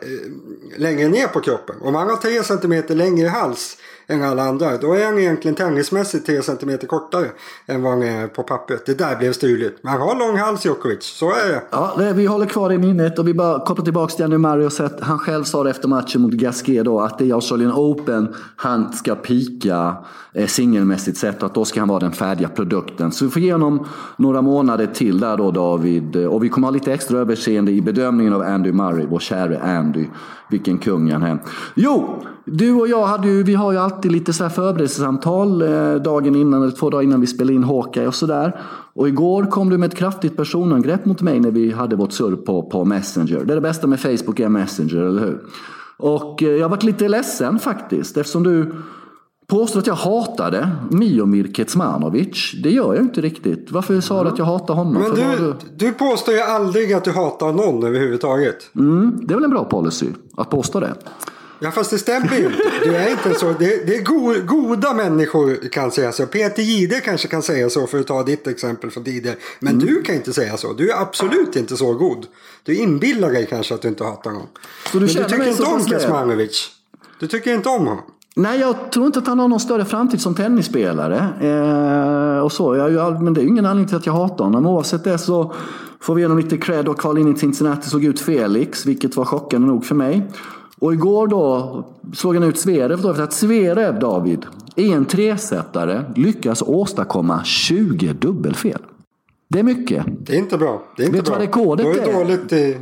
längre 0.76 1.08
ner 1.08 1.26
på 1.26 1.40
kroppen. 1.40 1.76
Om 1.80 1.94
han 1.94 2.11
har 2.11 2.16
3 2.16 2.42
cm 2.42 2.99
längre 2.99 3.28
hals 3.28 3.76
än 4.08 4.22
alla 4.22 4.42
andra. 4.42 4.76
Då 4.76 4.92
är 4.94 5.04
han 5.04 5.18
egentligen 5.18 5.54
tennismässigt 5.54 6.26
3 6.26 6.42
cm 6.42 6.78
kortare 6.88 7.26
än 7.66 7.82
vad 7.82 7.92
han 7.92 8.02
är 8.02 8.26
på 8.26 8.42
pappret. 8.42 8.86
Det 8.86 8.98
där 8.98 9.16
blev 9.16 9.32
struligt. 9.32 9.78
Men 9.82 9.92
han 9.92 10.00
har 10.00 10.18
lång 10.28 10.38
hals 10.38 10.66
Djokovic. 10.66 11.02
Så 11.04 11.30
är 11.30 11.48
det. 11.48 11.62
Ja, 11.70 11.94
det- 11.98 12.12
vi 12.12 12.26
håller 12.26 12.46
kvar 12.46 12.68
det 12.68 12.75
i 12.75 12.78
minnet 12.78 13.18
och 13.18 13.28
vi 13.28 13.34
bara 13.34 13.64
kopplar 13.66 13.84
tillbaka 13.84 14.14
till 14.14 14.25
Andy 14.25 14.38
Murray 14.38 14.66
och 14.66 14.72
sett, 14.72 15.00
han 15.00 15.18
själv 15.18 15.44
sa 15.44 15.64
det 15.64 15.70
efter 15.70 15.88
matchen 15.88 16.20
mot 16.22 16.32
Gasquet 16.32 16.84
då 16.84 17.00
att 17.00 17.18
det 17.18 17.25
är 17.25 17.26
i 17.26 17.32
Australian 17.32 17.72
Open 17.72 18.34
han 18.56 18.92
ska 18.92 19.14
pika 19.14 19.96
eh, 20.32 20.46
singelmässigt 20.46 21.18
sett 21.18 21.42
och 21.42 21.46
att 21.46 21.54
då 21.54 21.64
ska 21.64 21.80
han 21.80 21.88
vara 21.88 22.00
den 22.00 22.12
färdiga 22.12 22.48
produkten. 22.48 23.12
Så 23.12 23.25
vi 23.25 23.30
får 23.30 23.42
ge 23.42 23.52
honom 23.52 23.86
några 24.16 24.42
månader 24.42 24.86
till 24.86 25.20
där 25.20 25.36
då 25.36 25.50
David 25.50 26.16
och 26.16 26.44
vi 26.44 26.48
kommer 26.48 26.66
ha 26.66 26.72
lite 26.72 26.92
extra 26.92 27.18
överseende 27.18 27.72
i 27.72 27.82
bedömningen 27.82 28.32
av 28.32 28.42
Andy 28.42 28.72
Murray, 28.72 29.06
vår 29.06 29.18
käre 29.18 29.60
Andy. 29.62 30.06
Vilken 30.50 30.78
kung 30.78 31.12
han 31.12 31.22
är. 31.22 31.38
Jo, 31.74 32.22
du 32.44 32.72
och 32.72 32.88
jag 32.88 33.06
hade 33.06 33.28
ju, 33.28 33.42
vi 33.42 33.54
har 33.54 33.72
ju 33.72 33.78
alltid 33.78 34.12
lite 34.12 34.32
så 34.32 34.42
här 34.42 34.50
förberedelsesamtal 34.50 35.62
eh, 35.62 35.94
dagen 35.94 36.36
innan 36.36 36.62
eller 36.62 36.72
två 36.72 36.90
dagar 36.90 37.02
innan 37.02 37.20
vi 37.20 37.26
spelar 37.26 37.52
in 37.52 37.64
Hawkeye 37.64 38.06
och 38.06 38.14
sådär. 38.14 38.60
Och 38.94 39.08
igår 39.08 39.44
kom 39.50 39.70
du 39.70 39.78
med 39.78 39.86
ett 39.86 39.98
kraftigt 39.98 40.36
personangrepp 40.36 41.04
mot 41.06 41.22
mig 41.22 41.40
när 41.40 41.50
vi 41.50 41.72
hade 41.72 41.96
vårt 41.96 42.12
surr 42.12 42.36
på, 42.36 42.62
på 42.62 42.84
Messenger. 42.84 43.44
Det 43.44 43.52
är 43.52 43.54
det 43.54 43.60
bästa 43.60 43.86
med 43.86 44.00
Facebook 44.00 44.40
är 44.40 44.48
Messenger, 44.48 45.02
eller 45.02 45.20
hur? 45.20 45.40
Och 45.96 46.42
eh, 46.42 46.48
jag 46.48 46.68
varit 46.68 46.82
lite 46.82 47.08
ledsen 47.08 47.58
faktiskt 47.58 48.16
eftersom 48.16 48.42
du 48.42 48.72
Påstår 49.46 49.80
att 49.80 49.86
jag 49.86 49.94
hatade 49.94 50.70
Miomir 50.90 51.52
Kecmanovic. 51.52 52.52
Det 52.62 52.70
gör 52.70 52.94
jag 52.94 53.04
inte 53.04 53.20
riktigt. 53.20 53.70
Varför 53.70 54.00
sa 54.00 54.24
du 54.24 54.30
att 54.30 54.38
jag 54.38 54.44
hatar 54.44 54.74
honom? 54.74 54.92
Men 55.02 55.10
vad 55.10 55.38
du, 55.38 55.54
du 55.76 55.92
påstår 55.92 56.34
ju 56.34 56.40
aldrig 56.40 56.92
att 56.92 57.04
du 57.04 57.10
hatar 57.10 57.52
någon 57.52 57.84
överhuvudtaget. 57.84 58.70
Mm, 58.76 59.26
det 59.26 59.32
är 59.32 59.36
väl 59.36 59.44
en 59.44 59.50
bra 59.50 59.64
policy 59.64 60.06
att 60.36 60.50
påstå 60.50 60.80
det. 60.80 60.94
Ja 61.58 61.70
fast 61.70 61.90
det 61.90 61.98
stämmer 61.98 62.36
ju 62.38 62.44
inte. 62.46 62.62
Du 62.84 62.94
är 62.96 63.10
inte 63.10 63.34
så. 63.34 63.46
Det, 63.58 63.86
det 63.86 63.96
är 63.96 64.02
go, 64.02 64.34
goda 64.46 64.94
människor 64.94 65.68
kan 65.68 65.90
säga 65.90 66.12
så. 66.12 66.26
Peter 66.26 66.62
Jihde 66.62 67.00
kanske 67.00 67.28
kan 67.28 67.42
säga 67.42 67.70
så 67.70 67.86
för 67.86 68.00
att 68.00 68.06
ta 68.06 68.22
ditt 68.22 68.46
exempel 68.46 68.90
från 68.90 69.04
tidigare. 69.04 69.36
Men 69.60 69.74
Mm. 69.74 69.86
du 69.86 70.02
kan 70.02 70.14
inte 70.14 70.32
säga 70.32 70.56
så. 70.56 70.72
Du 70.72 70.90
är 70.90 71.00
absolut 71.00 71.56
inte 71.56 71.76
så 71.76 71.94
god. 71.94 72.26
Du 72.62 72.74
inbillar 72.76 73.30
dig 73.32 73.46
kanske 73.50 73.74
att 73.74 73.82
du 73.82 73.88
inte 73.88 74.04
hatar 74.04 74.30
någon. 74.30 74.46
Så 74.92 74.98
du 74.98 75.06
Men 75.06 75.14
du 75.14 75.24
tycker 75.24 75.48
inte 75.50 75.62
om? 75.62 75.86
Kecmanovic. 75.86 76.70
Du 77.20 77.26
tycker 77.26 77.54
inte 77.54 77.68
om 77.68 77.86
honom. 77.86 78.02
Nej, 78.38 78.60
jag 78.60 78.90
tror 78.90 79.06
inte 79.06 79.18
att 79.18 79.26
han 79.26 79.38
har 79.38 79.48
någon 79.48 79.60
större 79.60 79.84
framtid 79.84 80.20
som 80.20 80.34
tennisspelare. 80.34 81.18
Eh, 81.40 82.44
och 82.44 82.52
så. 82.52 82.76
Jag, 82.76 83.22
men 83.22 83.34
det 83.34 83.40
är 83.40 83.42
ju 83.42 83.48
ingen 83.48 83.66
anledning 83.66 83.88
till 83.88 83.96
att 83.96 84.06
jag 84.06 84.12
hatar 84.12 84.44
honom. 84.44 84.66
Oavsett 84.66 85.04
det 85.04 85.18
så 85.18 85.52
får 86.00 86.14
vi 86.14 86.22
genom 86.22 86.38
lite 86.38 86.56
cred 86.56 86.88
och 86.88 87.00
kval 87.00 87.18
in 87.18 87.34
i 87.34 87.38
Cincinnati 87.38 87.88
såg 87.88 88.04
ut 88.04 88.20
Felix, 88.20 88.86
vilket 88.86 89.16
var 89.16 89.24
chockande 89.24 89.66
nog 89.66 89.84
för 89.84 89.94
mig. 89.94 90.26
Och 90.78 90.94
igår 90.94 91.26
då 91.26 91.84
slog 92.14 92.34
han 92.34 92.44
ut 92.44 92.58
Zverev 92.58 93.02
då, 93.02 93.14
för 93.14 93.22
att 93.22 93.32
Zverev, 93.32 93.98
David, 93.98 94.46
i 94.74 94.92
en 94.92 95.04
tresetare 95.04 96.12
lyckas 96.16 96.62
åstadkomma 96.62 97.44
20 97.44 98.12
dubbelfel. 98.12 98.80
Det 99.48 99.58
är 99.58 99.62
mycket. 99.62 100.04
Det 100.20 100.32
är 100.34 100.38
inte 100.38 100.58
bra. 100.58 100.82
Det 100.96 101.02
är 101.02 101.06
inte 101.06 101.16
Vet 101.16 101.24
du 101.24 101.30
vad 101.30 101.40
rekordet 101.40 101.86
är? 101.86 102.08
är? 102.08 102.12
dåligt 102.12 102.52
i... 102.52 102.78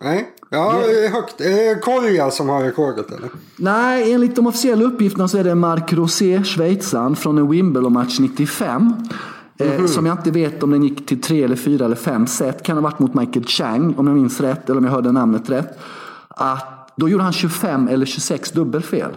Nej. 0.00 0.28
Ja, 0.50 0.82
det 0.86 1.06
är 1.06 1.10
högt. 1.10 1.40
Är 1.40 1.74
det 1.74 1.80
Korja 1.80 2.30
som 2.30 2.48
har 2.48 2.64
rekordet 2.64 3.10
eller? 3.10 3.28
Nej, 3.56 4.12
enligt 4.12 4.36
de 4.36 4.46
officiella 4.46 4.84
uppgifterna 4.84 5.28
så 5.28 5.38
är 5.38 5.44
det 5.44 5.54
Marc 5.54 5.92
Rosé, 5.92 6.44
schweizaren, 6.44 7.16
från 7.16 7.38
en 7.38 7.48
Wimbledon-match 7.50 8.18
95. 8.20 8.92
Eh, 9.58 9.86
som 9.86 10.06
jag 10.06 10.18
inte 10.18 10.30
vet 10.30 10.62
om 10.62 10.70
den 10.70 10.82
gick 10.82 11.06
till 11.06 11.20
tre 11.20 11.42
eller 11.44 11.56
fyra 11.56 11.84
eller 11.84 11.96
fem 11.96 12.26
set. 12.26 12.62
Kan 12.62 12.76
ha 12.76 12.82
varit 12.82 12.98
mot 12.98 13.14
Michael 13.14 13.46
Chang, 13.46 13.94
om 13.96 14.06
jag 14.06 14.16
minns 14.16 14.40
rätt, 14.40 14.70
eller 14.70 14.78
om 14.78 14.84
jag 14.84 14.92
hörde 14.92 15.12
namnet 15.12 15.50
rätt. 15.50 15.78
Att 16.28 16.92
då 16.96 17.08
gjorde 17.08 17.24
han 17.24 17.32
25 17.32 17.88
eller 17.88 18.06
26 18.06 18.50
dubbelfel. 18.52 19.10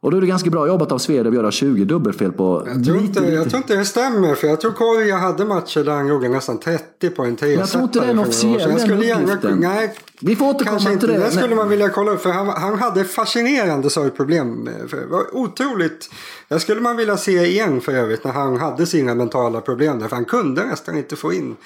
Och 0.00 0.10
då 0.10 0.16
är 0.16 0.20
det 0.20 0.26
ganska 0.26 0.50
bra 0.50 0.66
jobbat 0.66 0.92
av 0.92 0.98
Sverige 0.98 1.28
att 1.28 1.34
göra 1.34 1.50
20 1.50 1.84
dubbelfel 1.84 2.32
på 2.32 2.62
Jag 2.66 2.84
tror, 2.84 2.98
inte, 2.98 3.20
jag 3.24 3.48
tror 3.50 3.56
inte 3.56 3.76
det 3.76 3.84
stämmer. 3.84 4.34
För 4.34 4.46
jag 4.46 4.60
tror 4.60 4.72
Korja 4.72 5.16
hade 5.16 5.44
matcher 5.44 5.84
där 5.84 5.92
han 5.92 6.06
gjorde 6.06 6.28
nästan 6.28 6.58
30 6.58 7.10
på 7.10 7.24
en 7.24 7.36
tresetare. 7.36 7.60
Jag 7.60 7.68
tror 7.68 7.82
inte 7.82 8.00
det 8.00 8.06
är 8.06 8.10
en 8.10 8.18
officiell 8.18 8.72
uppgiften. 8.72 9.58
nej, 9.60 9.94
Vi 10.20 10.36
får 10.36 10.48
återkomma 10.48 10.92
inte. 10.92 11.06
till 11.06 11.08
det. 11.08 11.18
Det 11.24 11.30
skulle 11.30 11.54
man 11.54 11.68
vilja 11.68 11.88
kolla 11.88 12.10
upp. 12.10 12.22
För 12.22 12.30
han, 12.30 12.48
han 12.48 12.78
hade 12.78 13.04
fascinerande 13.04 13.90
serveproblem. 13.90 14.68
För 14.88 14.96
Det 14.96 15.06
var 15.06 15.36
otroligt. 15.36 16.10
Det 16.48 16.60
skulle 16.60 16.80
man 16.80 16.96
vilja 16.96 17.16
se 17.16 17.46
igen 17.46 17.80
för 17.80 17.92
övrigt. 17.92 18.24
När 18.24 18.32
han 18.32 18.56
hade 18.56 18.86
sina 18.86 19.14
mentala 19.14 19.60
problem. 19.60 19.98
Där, 19.98 20.08
för 20.08 20.16
han 20.16 20.24
kunde 20.24 20.64
nästan 20.64 20.96
inte 20.98 21.16
få 21.16 21.32
in 21.32 21.56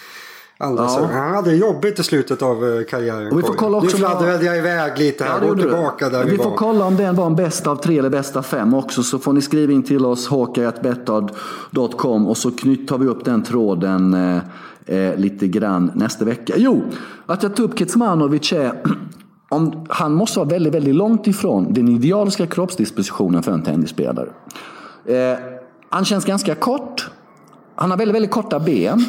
alla 0.60 0.82
Ja. 0.82 1.08
Han 1.12 1.34
hade 1.34 1.54
jobbigt 1.54 1.98
i 1.98 2.02
slutet 2.02 2.42
av 2.42 2.64
eh, 2.68 2.84
karriären. 2.84 3.32
Och 3.32 3.38
vi 3.38 3.42
får 3.42 3.54
kolla 3.54 3.76
också 3.76 3.96
nu 3.96 4.04
fladdrade 4.04 4.44
jag 4.44 4.58
iväg 4.58 4.98
lite 4.98 5.24
här. 5.24 5.30
Ja, 5.30 5.38
det 5.38 5.40
Gå 5.40 5.48
gjorde 5.48 5.62
du. 5.62 5.68
tillbaka 5.68 6.08
där 6.08 6.24
vi, 6.24 6.30
vi 6.30 6.36
får 6.36 6.50
var. 6.50 6.56
kolla 6.56 6.84
om 6.84 6.96
den 6.96 7.14
var 7.14 7.26
en 7.26 7.36
bäst 7.36 7.66
av 7.66 7.76
tre 7.76 7.98
eller 7.98 8.10
bäst 8.10 8.36
av 8.36 8.42
fem 8.42 8.74
också. 8.74 9.02
Så 9.02 9.18
får 9.18 9.32
ni 9.32 9.40
skriva 9.42 9.72
in 9.72 9.82
till 9.82 10.04
oss 10.06 10.28
hawkeye.betad.com 10.28 12.26
och 12.28 12.36
så 12.36 12.50
tar 12.88 12.98
vi 12.98 13.06
upp 13.06 13.24
den 13.24 13.42
tråden 13.42 14.14
eh, 14.14 14.96
eh, 14.96 15.16
lite 15.16 15.48
grann 15.48 15.90
nästa 15.94 16.24
vecka. 16.24 16.54
Jo, 16.56 16.82
att 17.26 17.42
jag 17.42 17.56
tog 17.56 17.70
upp 17.70 17.78
Kecmanovic 17.78 18.52
är 18.52 18.82
om, 19.48 19.86
han 19.88 20.12
måste 20.14 20.38
vara 20.38 20.48
väldigt, 20.48 20.74
väldigt 20.74 20.94
långt 20.94 21.26
ifrån 21.26 21.72
den 21.72 21.88
idealiska 21.88 22.46
kroppsdispositionen 22.46 23.42
för 23.42 23.52
en 23.52 23.62
tennisspelare. 23.62 24.28
Eh, 25.04 25.38
han 25.88 26.04
känns 26.04 26.24
ganska 26.24 26.54
kort. 26.54 27.10
Han 27.74 27.90
har 27.90 27.98
väldigt, 27.98 28.14
väldigt 28.14 28.30
korta 28.30 28.60
ben. 28.60 29.04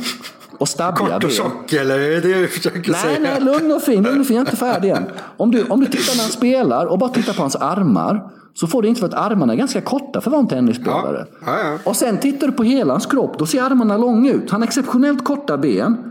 Och 0.61 0.69
stabbiga 0.69 1.13
Kort 1.13 1.23
och 1.23 1.31
tjock 1.31 1.73
eller? 1.73 1.99
Är 1.99 2.09
det 2.09 2.19
det 2.19 2.41
du 2.41 2.47
försöker 2.47 2.91
Nej, 2.91 3.01
säga? 3.01 3.19
nej, 3.19 3.41
lugn 3.41 3.71
och 3.71 3.81
fin. 3.81 4.03
Lugn 4.03 4.19
och 4.19 4.27
fin, 4.27 4.35
jag 4.35 4.45
är 4.45 4.47
inte 4.47 4.57
färdig 4.57 4.89
än. 4.89 5.05
Om 5.37 5.51
du, 5.51 5.63
om 5.63 5.79
du 5.79 5.85
tittar 5.85 6.15
när 6.15 6.23
han 6.23 6.31
spelar 6.31 6.85
och 6.85 6.99
bara 6.99 7.09
tittar 7.09 7.33
på 7.33 7.41
hans 7.41 7.55
armar. 7.55 8.29
Så 8.53 8.67
får 8.67 8.81
du 8.81 8.87
inte 8.87 8.99
för 8.99 9.07
att 9.07 9.13
armarna 9.13 9.53
är 9.53 9.57
ganska 9.57 9.81
korta 9.81 10.21
för 10.21 10.29
att 10.29 10.31
vara 10.31 10.41
en 10.41 10.47
tennisspelare. 10.47 11.25
Ja, 11.45 11.59
ja, 11.59 11.59
ja. 11.63 11.77
Och 11.83 11.95
sen 11.95 12.17
tittar 12.17 12.47
du 12.47 12.53
på 12.53 12.63
hela 12.63 12.93
hans 12.93 13.05
kropp, 13.05 13.39
då 13.39 13.45
ser 13.45 13.63
armarna 13.63 13.97
långa 13.97 14.31
ut. 14.31 14.51
Han 14.51 14.61
har 14.61 14.67
exceptionellt 14.67 15.25
korta 15.25 15.57
ben. 15.57 16.10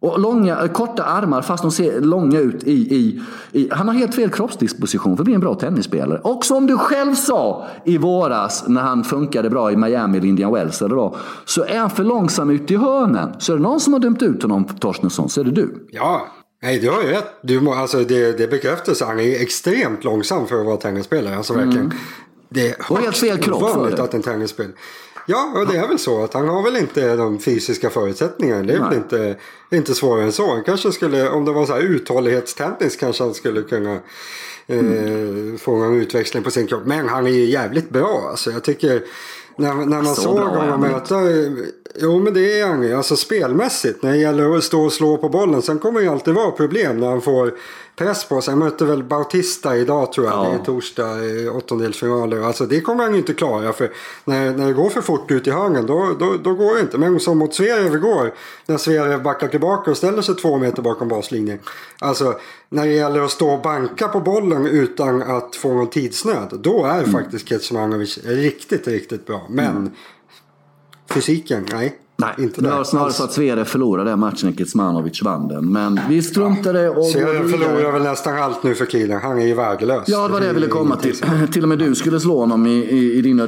Och 0.00 0.20
långa, 0.20 0.60
eh, 0.62 0.68
korta 0.68 1.02
armar 1.04 1.42
fast 1.42 1.62
de 1.62 1.70
ser 1.72 2.00
långa 2.00 2.38
ut 2.38 2.64
i, 2.64 2.72
i, 2.72 3.22
i... 3.52 3.68
Han 3.72 3.88
har 3.88 3.94
helt 3.94 4.14
fel 4.14 4.30
kroppsdisposition 4.30 5.16
för 5.16 5.22
att 5.22 5.24
bli 5.24 5.34
en 5.34 5.40
bra 5.40 5.54
tennisspelare. 5.54 6.20
Och 6.24 6.44
som 6.44 6.66
du 6.66 6.78
själv 6.78 7.14
sa 7.14 7.66
i 7.84 7.98
våras 7.98 8.64
när 8.66 8.80
han 8.80 9.04
funkade 9.04 9.50
bra 9.50 9.72
i 9.72 9.76
Miami 9.76 10.18
eller 10.18 10.28
Indian 10.28 10.52
Wells. 10.52 10.82
Eller 10.82 10.96
då, 10.96 11.16
så 11.44 11.64
är 11.64 11.78
han 11.78 11.90
för 11.90 12.04
långsam 12.04 12.50
ut 12.50 12.70
i 12.70 12.76
hörnen. 12.76 13.34
Så 13.38 13.52
är 13.52 13.56
det 13.56 13.62
någon 13.62 13.80
som 13.80 13.92
har 13.92 14.00
dömt 14.00 14.22
ut 14.22 14.42
honom, 14.42 14.64
Torstensson, 14.64 15.28
så 15.28 15.40
är 15.40 15.44
det 15.44 15.50
du. 15.50 15.86
Ja, 15.90 16.26
nej 16.62 16.78
du 16.78 16.90
har 16.90 17.02
ju 17.02 17.08
rätt. 17.08 17.38
Du 17.42 17.60
må, 17.60 17.74
alltså, 17.74 17.98
det, 17.98 18.38
det 18.38 18.50
bekräftas. 18.50 19.02
Han 19.02 19.20
är 19.20 19.42
extremt 19.42 20.04
långsam 20.04 20.46
för 20.46 20.60
att 20.60 20.66
vara 20.66 20.76
tennisspelare. 20.76 21.36
Alltså, 21.36 21.54
verkligen. 21.54 21.92
Det 22.48 22.68
är 22.68 22.76
Mm. 22.90 23.02
Högst 23.04 23.48
ovanligt 23.48 23.98
att 23.98 24.14
en 24.14 24.22
tennisspelare... 24.22 24.74
Ja, 25.30 25.52
och 25.54 25.66
det 25.66 25.76
är 25.76 25.88
väl 25.88 25.98
så 25.98 26.24
att 26.24 26.34
han 26.34 26.48
har 26.48 26.62
väl 26.62 26.76
inte 26.76 27.16
de 27.16 27.38
fysiska 27.38 27.90
förutsättningarna. 27.90 28.62
Det 28.62 28.72
är 28.72 28.80
väl 28.80 28.94
inte, 28.94 29.36
inte 29.70 29.94
svårare 29.94 30.24
än 30.24 30.32
så. 30.32 30.54
Han 30.54 30.64
kanske 30.64 30.92
skulle, 30.92 31.28
om 31.28 31.44
det 31.44 31.52
var 31.52 31.66
så 31.66 31.72
här 31.72 31.80
uthållighetstennis 31.80 32.96
kanske 32.96 33.24
han 33.24 33.34
skulle 33.34 33.62
kunna 33.62 33.92
eh, 34.66 35.58
få 35.58 35.74
en 35.74 35.94
utväxling 35.94 36.42
på 36.42 36.50
sin 36.50 36.66
kropp. 36.66 36.82
Men 36.84 37.08
han 37.08 37.26
är 37.26 37.30
ju 37.30 37.44
jävligt 37.44 37.90
bra. 37.90 38.26
Alltså, 38.30 38.50
jag 38.50 38.64
tycker 38.64 39.02
när, 39.56 39.74
när 39.74 40.02
man 40.02 40.14
Så 40.14 40.22
såg 40.22 40.36
bra 40.36 40.44
honom 40.44 40.80
möta... 40.80 41.16
Jo 42.00 42.18
men 42.18 42.34
det 42.34 42.60
är 42.60 42.66
han. 42.66 42.94
Alltså 42.94 43.16
spelmässigt. 43.16 44.02
När 44.02 44.12
det 44.12 44.18
gäller 44.18 44.56
att 44.56 44.64
stå 44.64 44.82
och 44.82 44.92
slå 44.92 45.16
på 45.16 45.28
bollen. 45.28 45.62
Sen 45.62 45.78
kommer 45.78 46.00
det 46.00 46.04
ju 46.04 46.12
alltid 46.12 46.34
vara 46.34 46.50
problem 46.50 47.00
när 47.00 47.08
han 47.08 47.20
får 47.20 47.54
press 47.96 48.24
på 48.28 48.40
sig. 48.40 48.52
Han 48.52 48.58
mötte 48.58 48.84
väl 48.84 49.02
Bautista 49.04 49.76
idag 49.76 50.12
tror 50.12 50.26
jag. 50.26 50.34
Ja. 50.34 50.48
Det 50.48 50.54
är 50.54 50.64
torsdag 50.64 51.24
i 51.24 51.48
åttondelsfinaler. 51.48 52.40
Alltså 52.40 52.66
det 52.66 52.80
kommer 52.80 53.04
han 53.04 53.12
ju 53.12 53.18
inte 53.18 53.34
klara. 53.34 53.72
För 53.72 53.90
när, 54.24 54.56
när 54.56 54.66
det 54.66 54.72
går 54.72 54.90
för 54.90 55.00
fort 55.00 55.30
ut 55.30 55.46
i 55.46 55.50
hörnen 55.50 55.86
då, 55.86 56.16
då, 56.18 56.36
då 56.36 56.54
går 56.54 56.74
det 56.74 56.80
inte. 56.80 56.98
Men 56.98 57.20
som 57.20 57.38
mot 57.38 57.54
Sverige 57.54 57.94
igår. 57.94 58.34
När 58.66 58.76
Sverige 58.76 59.18
backar 59.18 59.48
tillbaka 59.48 59.90
och 59.90 59.96
ställer 59.96 60.22
sig 60.22 60.34
två 60.34 60.58
meter 60.58 60.82
bakom 60.82 61.08
baslinjen. 61.08 61.58
Alltså 61.98 62.38
när 62.68 62.86
det 62.86 62.92
gäller 62.92 63.20
att 63.20 63.30
stå 63.30 63.50
och 63.50 63.62
banka 63.62 64.08
på 64.08 64.20
bollen 64.20 64.66
utan 64.66 65.22
att 65.22 65.56
få 65.56 65.74
någon 65.74 65.90
tidsnöd. 65.90 66.48
Då 66.62 66.84
är 66.84 66.98
Mm. 66.98 67.12
faktiskt 67.12 67.48
Kecmanovic 67.48 68.18
riktigt, 68.24 68.88
riktigt 68.88 69.26
bra. 69.26 69.46
Men 69.48 69.90
fysiken, 71.10 71.66
nej. 71.72 71.98
Nej, 72.20 72.34
inte 72.38 72.60
det 72.60 72.68
var 72.70 72.84
snarare 72.84 73.12
så 73.12 73.24
att 73.24 73.32
Sverige 73.32 73.64
förlorade 73.64 74.16
matchen 74.16 74.48
och 74.48 74.58
Kecmanovic 74.58 75.22
vann 75.22 75.48
den. 75.48 75.72
Men 75.72 76.00
vi 76.08 76.22
struntade 76.22 76.88
och 76.90 77.04
Sverige 77.04 77.48
förlorar 77.48 77.92
väl 77.92 78.02
nästan 78.02 78.38
allt 78.38 78.62
nu 78.62 78.74
för 78.74 78.86
tiden. 78.86 79.20
Han 79.22 79.38
är 79.38 79.46
ju 79.46 79.54
värdelös. 79.54 80.04
Ja, 80.06 80.26
det 80.26 80.32
var 80.32 80.40
det 80.40 80.46
jag 80.46 80.54
ville 80.54 80.66
komma 80.66 80.96
till. 80.96 81.16
Till 81.52 81.62
och 81.62 81.68
med 81.68 81.78
du 81.78 81.94
skulle 81.94 82.20
slå 82.20 82.38
honom 82.40 82.66
i, 82.66 82.70
i, 82.70 83.18
i 83.18 83.22
din 83.22 83.40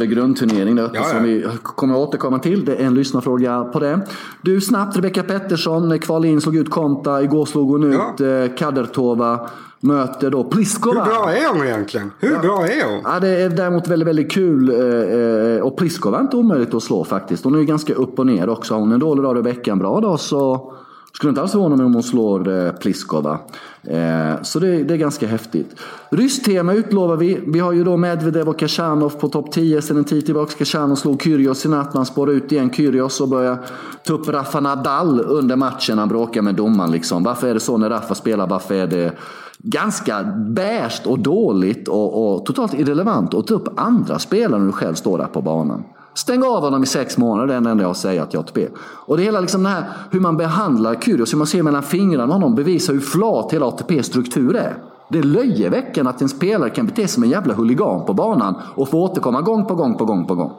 uppe, 0.79 0.97
Ja, 0.97 1.01
ja. 1.05 1.05
Som 1.05 1.23
vi 1.25 1.47
kommer 1.63 1.95
att 1.95 2.09
återkomma 2.09 2.39
till. 2.39 2.65
Det 2.65 2.75
är 2.75 2.85
en 2.87 2.95
lyssnarfråga 2.95 3.65
på 3.65 3.79
det. 3.79 4.01
Du, 4.43 4.61
snabbt. 4.61 4.97
Rebecka 4.97 5.23
Pettersson 5.23 5.99
kval 5.99 6.25
in, 6.25 6.41
slog 6.41 6.57
ut 6.57 6.71
Konta. 6.71 7.23
Igår 7.23 7.47
slog 7.47 7.71
hon 7.71 7.85
ut 7.93 8.01
Ja. 8.19 8.27
eh, 8.27 8.55
Kadertova. 8.57 9.49
Möter 9.85 10.31
då 10.31 10.43
Hur 10.43 10.51
Pliskova. 10.51 11.05
bra 11.05 11.33
är 11.33 11.49
hon 11.55 11.67
egentligen? 11.67 12.11
Hur 12.19 12.39
bra 12.39 12.67
är 12.67 12.91
hon? 12.93 13.01
Ja, 13.05 13.21
det 13.21 13.29
är 13.29 13.49
däremot 13.49 13.89
väldigt, 13.89 14.09
väldigt 14.09 14.33
kul. 14.33 14.69
eh, 14.69 15.57
eh, 15.57 15.63
Och 15.63 15.77
Pliskova 15.77 16.19
är 16.19 16.23
inte 16.23 16.37
omöjligt 16.37 16.75
att 16.75 16.83
slå 16.83 17.05
faktiskt. 17.05 17.45
Hon 17.45 17.55
är 17.55 17.59
ju 17.59 17.65
ganska 17.65 17.95
upp 17.95 18.19
och 18.19 18.27
ner 18.27 18.49
också. 18.49 18.75
Har 18.75 18.81
hon 18.81 18.93
en 18.93 19.01
dålig 19.01 19.25
dag, 19.25 19.37
Rebecka 19.37 19.73
en 19.73 19.79
bra 19.79 20.01
dag 20.01 20.21
så 20.21 20.73
skulle 21.17 21.29
inte 21.29 21.43
alls 21.43 21.53
förvåna 21.53 21.77
mig 21.77 21.87
om 21.87 21.95
hon 21.95 22.03
slår 22.03 22.67
eh, 22.67 22.73
Pliskova. 22.73 23.39
Eh, 23.83 24.43
Så 24.43 24.59
det, 24.59 24.85
det 24.85 24.95
är 24.95 24.99
ganska 24.99 25.27
häftigt. 25.27 25.77
Rysstema 26.11 26.73
utlovar 26.73 27.17
vi. 27.17 27.41
Vi 27.47 27.59
har 27.59 27.73
ju 27.73 27.85
då 27.85 27.97
Medvedev 27.97 28.49
och 28.49 28.59
Kachanov 28.59 29.11
på 29.11 29.29
topp 29.29 29.53
10 29.53 29.83
sedan 29.83 29.97
en 29.97 30.05
tid 30.05 30.27
tillbaka. 30.27 30.53
Kachanov 30.59 30.97
slog 30.97 31.23
Kyrgios 31.23 31.65
i 31.67 31.69
natt. 31.69 31.95
Man 31.95 32.07
spårar 32.07 32.33
ut 32.33 32.53
igen 32.53 32.71
Kyrgios 32.73 33.21
och 33.21 33.29
börjar 33.29 33.59
ta 34.05 34.13
upp 34.13 34.29
Rafa 34.29 34.61
Nadal 34.61 35.21
under 35.21 35.57
matchen. 35.57 35.99
Han 35.99 36.09
bråkar 36.09 36.43
med 36.43 36.55
domaren 36.55 36.91
liksom. 36.91 37.23
Varför 37.23 37.49
är 37.49 37.55
det 37.55 37.61
så 37.61 37.79
när 37.79 37.91
Rafa 37.91 38.15
spelar? 38.15 38.47
Varför 38.47 38.75
är 38.75 38.87
det 38.87 39.13
ganska 39.59 40.23
bärst 40.49 41.07
och 41.07 41.19
dåligt 41.19 41.89
och, 41.89 42.35
och 42.35 42.47
totalt 42.47 42.75
irrelevant 42.75 43.35
att 43.35 43.47
ta 43.47 43.55
upp 43.55 43.81
andra 43.81 44.19
spelare 44.19 44.61
när 44.61 44.67
du 44.67 44.73
själv 44.73 44.95
står 44.95 45.19
där 45.19 45.27
på 45.27 45.43
banan. 45.43 45.85
Stäng 46.15 46.43
av 46.43 46.63
honom 46.63 46.83
i 46.83 46.87
sex 46.87 47.19
månader, 47.19 47.47
det 47.47 47.55
är 47.55 47.61
det 47.61 47.71
enda 47.71 47.83
jag 47.83 47.89
har 47.89 47.91
att 47.91 47.97
säga 47.97 48.27
till 48.27 48.39
ATP. 48.39 48.69
Och 49.07 49.17
det 49.17 49.23
hela 49.23 49.41
liksom 49.41 49.63
det 49.63 49.69
här 49.69 49.85
hur 50.11 50.21
man 50.21 50.37
behandlar 50.37 50.95
Kyrgios, 50.95 51.33
hur 51.33 51.39
man 51.39 51.47
ser 51.47 51.63
mellan 51.63 51.83
fingrarna 51.83 52.27
med 52.27 52.35
honom 52.35 52.55
bevisar 52.55 52.93
hur 52.93 53.01
flat 53.01 53.53
hela 53.53 53.67
ATPs 53.67 54.07
struktur 54.07 54.57
är. 54.57 54.77
Det 55.11 55.19
är 55.19 55.23
löjeväckande 55.23 56.11
att 56.11 56.23
en 56.23 56.29
spelare 56.29 56.71
kan 56.71 56.87
bete 56.87 57.03
sig 57.03 57.09
som 57.09 57.23
en 57.23 57.31
jävla 57.31 57.55
huligan 57.55 58.07
på 58.07 58.15
banan 58.15 58.55
och 58.75 58.89
få 58.89 59.03
återkomma 59.03 59.41
gång 59.41 59.67
på 59.67 59.75
gång 59.75 59.99
på 59.99 60.05
gång 60.05 60.27
på 60.27 60.35
gång. 60.35 60.53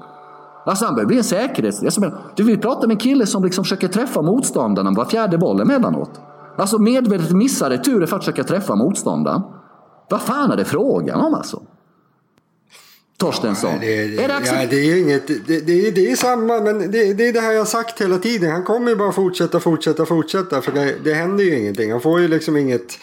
Alltså 0.66 0.86
han 0.86 0.96
börjar 0.96 1.08
bli 1.08 1.18
en 1.18 1.24
säkerhets... 1.24 2.00
Menar, 2.00 2.18
Du 2.36 2.44
vill 2.44 2.62
prata 2.62 2.88
med 2.88 2.94
en 2.94 3.00
kille 3.00 3.26
som 3.26 3.44
liksom 3.44 3.64
försöker 3.64 3.88
träffa 3.88 4.22
motståndarna 4.22 4.92
var 4.92 5.06
fjärde 5.06 5.38
boll 5.38 5.62
emellanåt. 5.62 6.22
Alltså 6.58 6.80
medvetet 6.80 7.32
missar 7.32 7.70
returer 7.70 8.06
för 8.06 8.16
att 8.16 8.24
försöka 8.24 8.44
träffa 8.44 8.76
motståndaren. 8.76 9.42
Vad 10.10 10.22
fan 10.22 10.52
är 10.52 10.58
det 10.58 10.66
frågan 10.66 11.22
om 11.22 11.34
alltså? 11.34 11.62
Torstensson. 13.24 13.72
Ja, 13.74 13.78
det, 13.82 13.98
är 14.04 14.08
det, 14.08 14.46
ja, 14.46 14.68
det 14.70 14.76
är 14.92 14.98
inget, 14.98 15.28
det, 15.28 15.60
det, 15.60 15.92
det 15.92 16.12
är 16.12 16.16
samma, 16.16 16.60
men 16.60 16.92
det, 16.92 17.14
det 17.14 17.28
är 17.28 17.34
det 17.34 17.40
här 17.42 17.52
jag 17.52 17.60
har 17.60 17.66
sagt 17.66 18.02
hela 18.02 18.18
tiden. 18.18 18.52
Han 18.52 18.64
kommer 18.64 18.90
ju 18.90 18.96
bara 18.96 19.12
fortsätta, 19.12 19.60
fortsätta, 19.60 20.06
fortsätta. 20.06 20.62
För 20.62 20.72
det, 20.72 20.96
det 21.04 21.14
händer 21.14 21.44
ju 21.44 21.60
ingenting. 21.60 21.92
Han 21.92 22.02
får 22.02 22.20
ju 22.22 22.28
liksom 22.28 22.58
inget, 22.58 23.00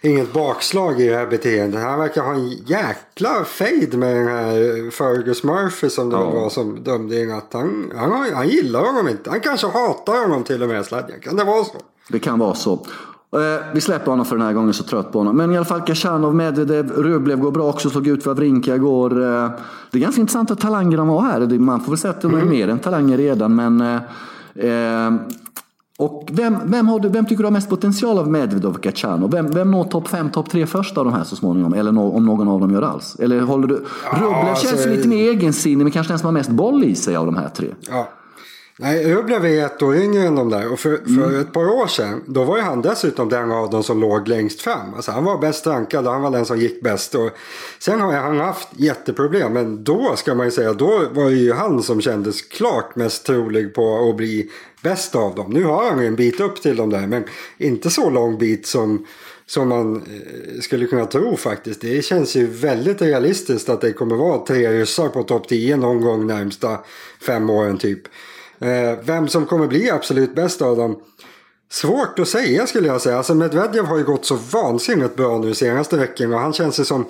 inget 0.00 0.32
bakslag 0.32 1.00
i 1.00 1.08
det 1.08 1.16
här 1.16 1.26
beteendet. 1.26 1.80
Han 1.82 1.98
verkar 1.98 2.22
ha 2.22 2.32
en 2.34 2.48
jäkla 2.50 3.44
fade 3.44 3.96
med 3.96 4.16
den 4.16 4.26
här 4.28 4.90
Fergus 4.90 5.42
Murphy 5.44 5.90
som 5.90 6.10
det 6.10 6.16
Ja. 6.16 6.30
var 6.30 6.50
som 6.50 6.82
dömde 6.84 7.16
i 7.16 7.26
natt. 7.26 7.48
Han, 7.52 7.92
han, 7.96 8.32
han 8.34 8.48
gillar 8.48 8.80
honom 8.80 9.08
inte. 9.08 9.30
Han 9.30 9.40
kanske 9.40 9.66
hatar 9.66 10.20
honom 10.22 10.44
till 10.44 10.62
och 10.62 10.68
med, 10.68 10.84
Sladjan. 10.86 11.20
Kan 11.20 11.36
det 11.36 11.44
vara 11.44 11.64
så? 11.64 11.72
Det 12.08 12.18
kan 12.18 12.38
vara 12.38 12.54
så. 12.54 12.86
Eh, 13.34 13.64
Vi 13.74 13.80
släpper 13.80 14.10
honom 14.10 14.26
för 14.26 14.36
den 14.36 14.46
här 14.46 14.52
gången, 14.52 14.74
så 14.74 14.84
trött 14.84 15.12
på 15.12 15.18
honom. 15.18 15.36
Men 15.36 15.52
i 15.52 15.56
alla 15.56 15.64
fall 15.64 15.80
Kashanov, 15.80 16.34
Medvedev, 16.34 16.90
Rublev 16.92 17.38
går 17.38 17.50
bra 17.50 17.64
också, 17.68 17.90
slog 17.90 18.06
ut 18.06 18.26
Wawrinka 18.26 18.74
igår. 18.74 19.10
Eh, 19.22 19.50
Det 19.90 19.98
är 19.98 20.02
ganska 20.02 20.20
intressanta 20.20 20.54
talanger 20.54 20.96
de 20.96 21.08
har 21.08 21.20
här. 21.22 21.58
Man 21.58 21.80
får 21.80 21.92
väl 21.92 21.98
säga 21.98 22.10
att 22.10 22.20
de 22.20 22.34
är 22.34 22.44
mer 22.44 22.68
än 22.68 22.78
talanger 22.78 23.16
redan, 23.16 23.54
men... 23.54 23.80
eh, 23.80 24.66
eh, 24.70 25.14
Och 25.98 26.28
vem, 26.32 26.56
vem, 26.64 26.86
du, 27.02 27.08
vem 27.08 27.24
tycker 27.26 27.42
du 27.42 27.46
har 27.46 27.50
mest 27.52 27.68
potential 27.70 28.18
av 28.18 28.30
Medvedev 28.30 28.70
och 28.70 28.82
Kachanov? 28.82 29.30
Vem, 29.30 29.50
vem 29.50 29.70
når 29.70 29.84
topp 29.84 30.08
5, 30.08 30.30
topp 30.30 30.50
3 30.50 30.66
först 30.66 30.98
av 30.98 31.04
de 31.04 31.14
här 31.14 31.24
så 31.24 31.36
småningom? 31.36 31.74
Eller 31.74 31.92
nå, 31.92 32.10
om 32.12 32.24
någon 32.26 32.48
av 32.48 32.60
dem 32.60 32.70
gör 32.72 32.82
alls? 32.82 33.16
Eller 33.20 33.40
håller 33.40 33.68
du... 33.68 33.74
Rublev 34.12 34.32
alltså- 34.50 34.66
känns 34.68 34.86
ju 34.86 34.90
lite 34.90 35.08
mer 35.08 35.30
egensinnig, 35.30 35.84
men 35.84 35.90
kanske 35.92 36.12
den 36.12 36.18
som 36.18 36.26
har 36.26 36.32
mest 36.32 36.50
boll 36.50 36.84
i 36.84 36.94
sig 36.94 37.16
av 37.16 37.26
de 37.26 37.34
här 37.36 37.48
tre. 37.48 37.68
Ja. 37.90 38.08
Nej, 38.78 39.14
Rublev 39.14 39.44
är 39.44 39.66
ett 39.66 39.82
år 39.82 39.96
yngre 39.96 40.22
än 40.22 40.34
de 40.34 40.50
där. 40.50 40.72
Och 40.72 40.80
för, 40.80 40.96
för 40.96 41.28
Mm. 41.28 41.40
ett 41.40 41.52
par 41.52 41.68
år 41.68 41.86
sedan, 41.86 42.22
då 42.26 42.44
var 42.44 42.56
ju 42.56 42.62
han 42.62 42.82
dessutom 42.82 43.28
den 43.28 43.52
av 43.52 43.70
dem 43.70 43.82
som 43.82 44.00
låg 44.00 44.28
längst 44.28 44.60
fram. 44.60 44.94
Alltså 44.94 45.12
han 45.12 45.24
var 45.24 45.38
bäst 45.38 45.66
rankad 45.66 46.06
och 46.06 46.12
han 46.12 46.22
var 46.22 46.30
den 46.30 46.44
som 46.46 46.58
gick 46.58 46.80
bäst. 46.82 47.14
Och 47.14 47.30
sen 47.78 48.00
har 48.00 48.12
han 48.12 48.38
haft 48.38 48.68
jätteproblem. 48.76 49.52
Men 49.52 49.84
då 49.84 50.12
ska 50.16 50.34
man 50.34 50.46
ju 50.46 50.50
säga, 50.50 50.72
då 50.72 51.02
var 51.12 51.24
det 51.24 51.36
ju 51.36 51.52
han 51.52 51.82
som 51.82 52.00
kändes 52.00 52.42
klart 52.42 52.96
mest 52.96 53.26
trolig 53.26 53.74
på 53.74 54.08
att 54.10 54.16
bli 54.16 54.50
bäst 54.82 55.14
av 55.14 55.34
dem. 55.34 55.52
Nu 55.52 55.64
har 55.64 55.90
han 55.90 56.00
ju 56.00 56.06
en 56.06 56.16
bit 56.16 56.40
upp 56.40 56.62
till 56.62 56.76
dem 56.76 56.90
där, 56.90 57.06
men 57.06 57.24
inte 57.58 57.90
så 57.90 58.10
lång 58.10 58.38
bit 58.38 58.66
som 58.66 59.06
som 59.48 59.68
man 59.68 59.96
eh, 59.96 60.60
skulle 60.60 60.86
kunna 60.86 61.06
tro 61.06 61.36
faktiskt. 61.36 61.80
Det 61.80 62.04
känns 62.04 62.34
ju 62.36 62.46
väldigt 62.46 63.02
realistiskt 63.02 63.68
att 63.68 63.80
det 63.80 63.92
kommer 63.92 64.16
vara 64.16 64.46
tre 64.46 64.72
ryssar 64.72 65.08
på 65.08 65.22
topp 65.22 65.48
10 65.48 65.76
någon 65.76 66.00
gång 66.00 66.26
närmsta 66.26 66.78
fem 67.26 67.50
åren 67.50 67.78
typ. 67.78 68.00
Eh, 68.58 68.98
Vem 69.02 69.28
som 69.28 69.46
kommer 69.46 69.66
bli 69.66 69.90
absolut 69.90 70.34
bäst 70.34 70.62
av 70.62 70.76
dem? 70.76 71.00
Svårt 71.70 72.18
att 72.18 72.28
säga 72.28 72.66
skulle 72.66 72.88
jag 72.88 73.00
säga. 73.00 73.16
Alltså 73.16 73.34
Medvedev 73.34 73.84
har 73.84 73.98
ju 73.98 74.04
gått 74.04 74.24
så 74.26 74.34
vansinnigt 74.52 75.16
bra 75.16 75.38
nu 75.38 75.54
senaste 75.54 75.96
veckan 75.96 76.34
och 76.34 76.40
han 76.40 76.52
känns 76.52 76.80
ju 76.80 76.84
som 76.84 77.06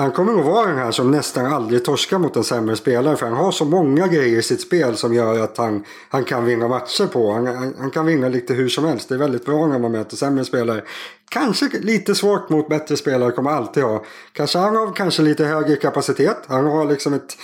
han 0.00 0.12
kommer 0.12 0.32
nog 0.32 0.44
vara 0.44 0.66
den 0.66 0.78
här 0.78 0.90
som 0.90 1.10
nästan 1.10 1.46
aldrig 1.46 1.84
torskar 1.84 2.18
mot 2.18 2.36
en 2.36 2.44
sämre 2.44 2.76
spelare. 2.76 3.16
För 3.16 3.26
han 3.26 3.36
har 3.36 3.52
så 3.52 3.64
många 3.64 4.06
grejer 4.06 4.38
i 4.38 4.42
sitt 4.42 4.60
spel 4.60 4.96
som 4.96 5.14
gör 5.14 5.38
att 5.40 5.58
han, 5.58 5.84
han 6.08 6.24
kan 6.24 6.44
vinna 6.44 6.68
matcher 6.68 7.06
på. 7.06 7.32
Han, 7.32 7.46
han, 7.46 7.74
han 7.78 7.90
kan 7.90 8.06
vinna 8.06 8.28
lite 8.28 8.54
hur 8.54 8.68
som 8.68 8.84
helst. 8.84 9.08
Det 9.08 9.14
är 9.14 9.18
väldigt 9.18 9.44
bra 9.44 9.66
när 9.66 9.78
man 9.78 9.92
möter 9.92 10.16
sämre 10.16 10.44
spelare. 10.44 10.82
Kanske 11.28 11.68
lite 11.80 12.14
svårt 12.14 12.48
mot 12.48 12.68
bättre 12.68 12.96
spelare 12.96 13.32
kommer 13.32 13.50
alltid 13.50 13.82
ha. 13.82 14.04
Kanske 14.32 14.58
han 14.58 14.76
har 14.76 14.92
kanske 14.92 15.22
lite 15.22 15.44
högre 15.44 15.76
kapacitet. 15.76 16.38
Han 16.46 16.66
har 16.66 16.84
liksom 16.84 17.14
ett... 17.14 17.36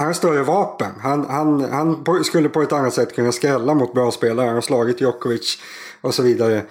Han 0.00 0.06
har 0.06 0.14
större 0.14 0.42
vapen. 0.42 0.90
Han, 1.00 1.26
han, 1.28 1.60
han 1.72 2.24
skulle 2.24 2.48
på 2.48 2.62
ett 2.62 2.72
annat 2.72 2.94
sätt 2.94 3.14
kunna 3.14 3.32
skrälla 3.32 3.74
mot 3.74 3.94
bra 3.94 4.10
spelare. 4.10 4.46
Han 4.46 4.54
har 4.54 4.60
slagit 4.62 5.00
Djokovic 5.00 5.58
och 6.00 6.14
så 6.14 6.22
vidare. 6.22 6.62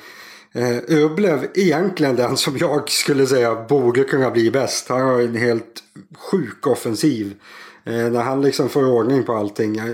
Eh, 0.51 0.77
Rublev 0.87 1.47
egentligen 1.53 2.15
den 2.15 2.37
som 2.37 2.57
jag 2.57 2.89
skulle 2.89 3.27
säga 3.27 3.55
borde 3.69 4.03
kunna 4.03 4.31
bli 4.31 4.51
bäst. 4.51 4.89
Han 4.89 5.01
har 5.01 5.21
en 5.21 5.35
helt 5.35 5.83
sjuk 6.31 6.67
offensiv. 6.67 7.33
Eh, 7.83 7.93
när 7.93 8.21
han 8.21 8.41
liksom 8.41 8.69
får 8.69 8.85
ordning 8.85 9.23
på 9.23 9.33
allting. 9.35 9.77
Eh, 9.77 9.85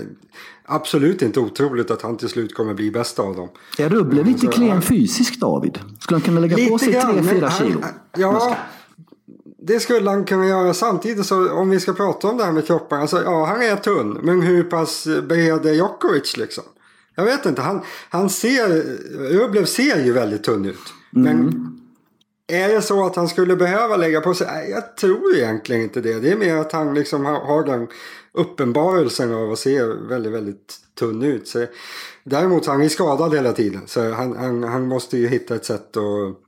Absolut 0.68 1.22
inte 1.22 1.40
otroligt 1.40 1.90
att 1.90 2.02
han 2.02 2.16
till 2.16 2.28
slut 2.28 2.54
kommer 2.54 2.74
bli 2.74 2.90
bäst 2.90 3.18
av 3.18 3.36
dem. 3.36 3.48
Är 3.78 3.88
Rublev 3.88 4.26
lite 4.26 4.40
Så, 4.46 4.52
klen 4.52 4.82
fysiskt 4.82 5.40
David? 5.40 5.78
Skulle 6.00 6.16
han 6.16 6.22
kunna 6.22 6.40
lägga 6.40 6.68
på 6.68 6.78
sig 6.78 6.92
grann, 6.92 7.14
men 7.14 7.24
3-4 7.24 7.46
han- 7.48 7.66
kilo? 7.66 7.80
Ja, 8.16 8.56
det 9.66 9.80
skulle 9.80 10.10
han 10.10 10.24
kunna 10.24 10.46
göra. 10.46 10.74
Samtidigt 10.74 11.26
så 11.26 11.52
om 11.52 11.70
vi 11.70 11.80
ska 11.80 11.92
prata 11.92 12.28
om 12.28 12.36
det 12.36 12.44
här 12.44 12.52
med 12.52 12.66
kroppen. 12.66 13.00
Alltså, 13.00 13.22
ja, 13.22 13.44
han 13.44 13.62
är 13.62 13.76
tunn. 13.76 14.18
Men 14.22 14.42
hur 14.42 14.64
pass 14.64 15.04
bred 15.04 15.66
är 15.66 15.72
Djokovic 15.72 16.36
liksom? 16.36 16.64
Jag 17.14 17.24
vet 17.24 17.46
inte. 17.46 17.62
Han, 17.62 17.80
han 18.10 18.30
ser, 18.30 18.68
Rublev 19.38 19.64
ser 19.64 20.04
ju 20.04 20.12
väldigt 20.12 20.44
tunn 20.44 20.64
ut. 20.64 20.92
Men 21.10 21.66
är 22.46 22.68
det 22.68 22.82
så 22.82 23.06
att 23.06 23.16
han 23.16 23.28
skulle 23.28 23.56
behöva 23.56 23.96
lägga 23.96 24.20
på 24.20 24.34
sig? 24.34 24.46
Nej, 24.52 24.70
jag 24.70 24.96
tror 24.96 25.36
egentligen 25.36 25.82
inte 25.82 26.00
det. 26.00 26.20
Det 26.20 26.32
är 26.32 26.36
mer 26.36 26.56
att 26.56 26.72
han 26.72 26.94
liksom 26.94 27.24
har, 27.24 27.40
har 27.40 27.64
den 27.64 27.88
uppenbarelsen 28.32 29.34
av 29.34 29.52
att 29.52 29.58
se 29.58 29.82
väldigt, 29.82 30.32
väldigt 30.32 30.74
tunn 30.98 31.22
ut. 31.22 31.48
Så, 31.48 31.66
däremot 32.24 32.66
han 32.66 32.82
är 32.82 32.88
skadad 32.88 33.34
hela 33.34 33.52
tiden. 33.52 33.82
Så 33.86 34.12
han, 34.12 34.36
han, 34.36 34.62
han 34.62 34.86
måste 34.86 35.18
ju 35.18 35.28
hitta 35.28 35.54
ett 35.54 35.64
sätt 35.64 35.96
att 35.96 36.45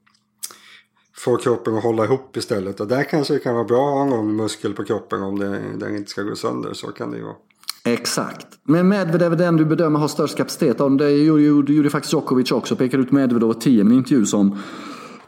få 1.19 1.37
kroppen 1.37 1.77
att 1.77 1.83
hålla 1.83 2.05
ihop 2.05 2.37
istället. 2.37 2.81
Och 2.81 2.87
där 2.87 3.05
kanske 3.05 3.35
det 3.35 3.41
kan 3.41 3.55
vara 3.55 3.65
bra 3.65 3.89
att 3.89 3.95
ha 3.95 4.17
någon 4.17 4.37
muskel 4.37 4.75
på 4.75 4.85
kroppen 4.85 5.23
om 5.23 5.39
det, 5.39 5.63
den 5.77 5.97
inte 5.97 6.11
ska 6.11 6.23
gå 6.23 6.37
sönder. 6.37 6.73
Så 6.73 6.87
kan 6.87 7.11
det 7.11 7.17
ju 7.17 7.23
vara. 7.23 7.37
Exakt. 7.85 8.47
Men 8.65 8.89
Medvedev 8.89 9.33
är 9.33 9.37
den 9.37 9.57
du 9.57 9.65
bedömer 9.65 10.01
har 10.01 10.09
störst 10.09 10.37
kapacitet. 10.37 10.79
dem. 10.79 10.97
Det 10.97 11.11
gjorde, 11.11 11.43
gjorde, 11.43 11.73
gjorde 11.73 11.91
faktiskt 11.91 12.13
Djokovic 12.13 12.53
också. 12.53 12.77
Pekar 12.77 12.99
ut 12.99 13.13
Medvedev 13.13 13.51
och 13.51 13.61
10 13.61 13.79
i 13.79 13.81
en 13.81 13.93
intervju 13.93 14.27
som 14.27 14.59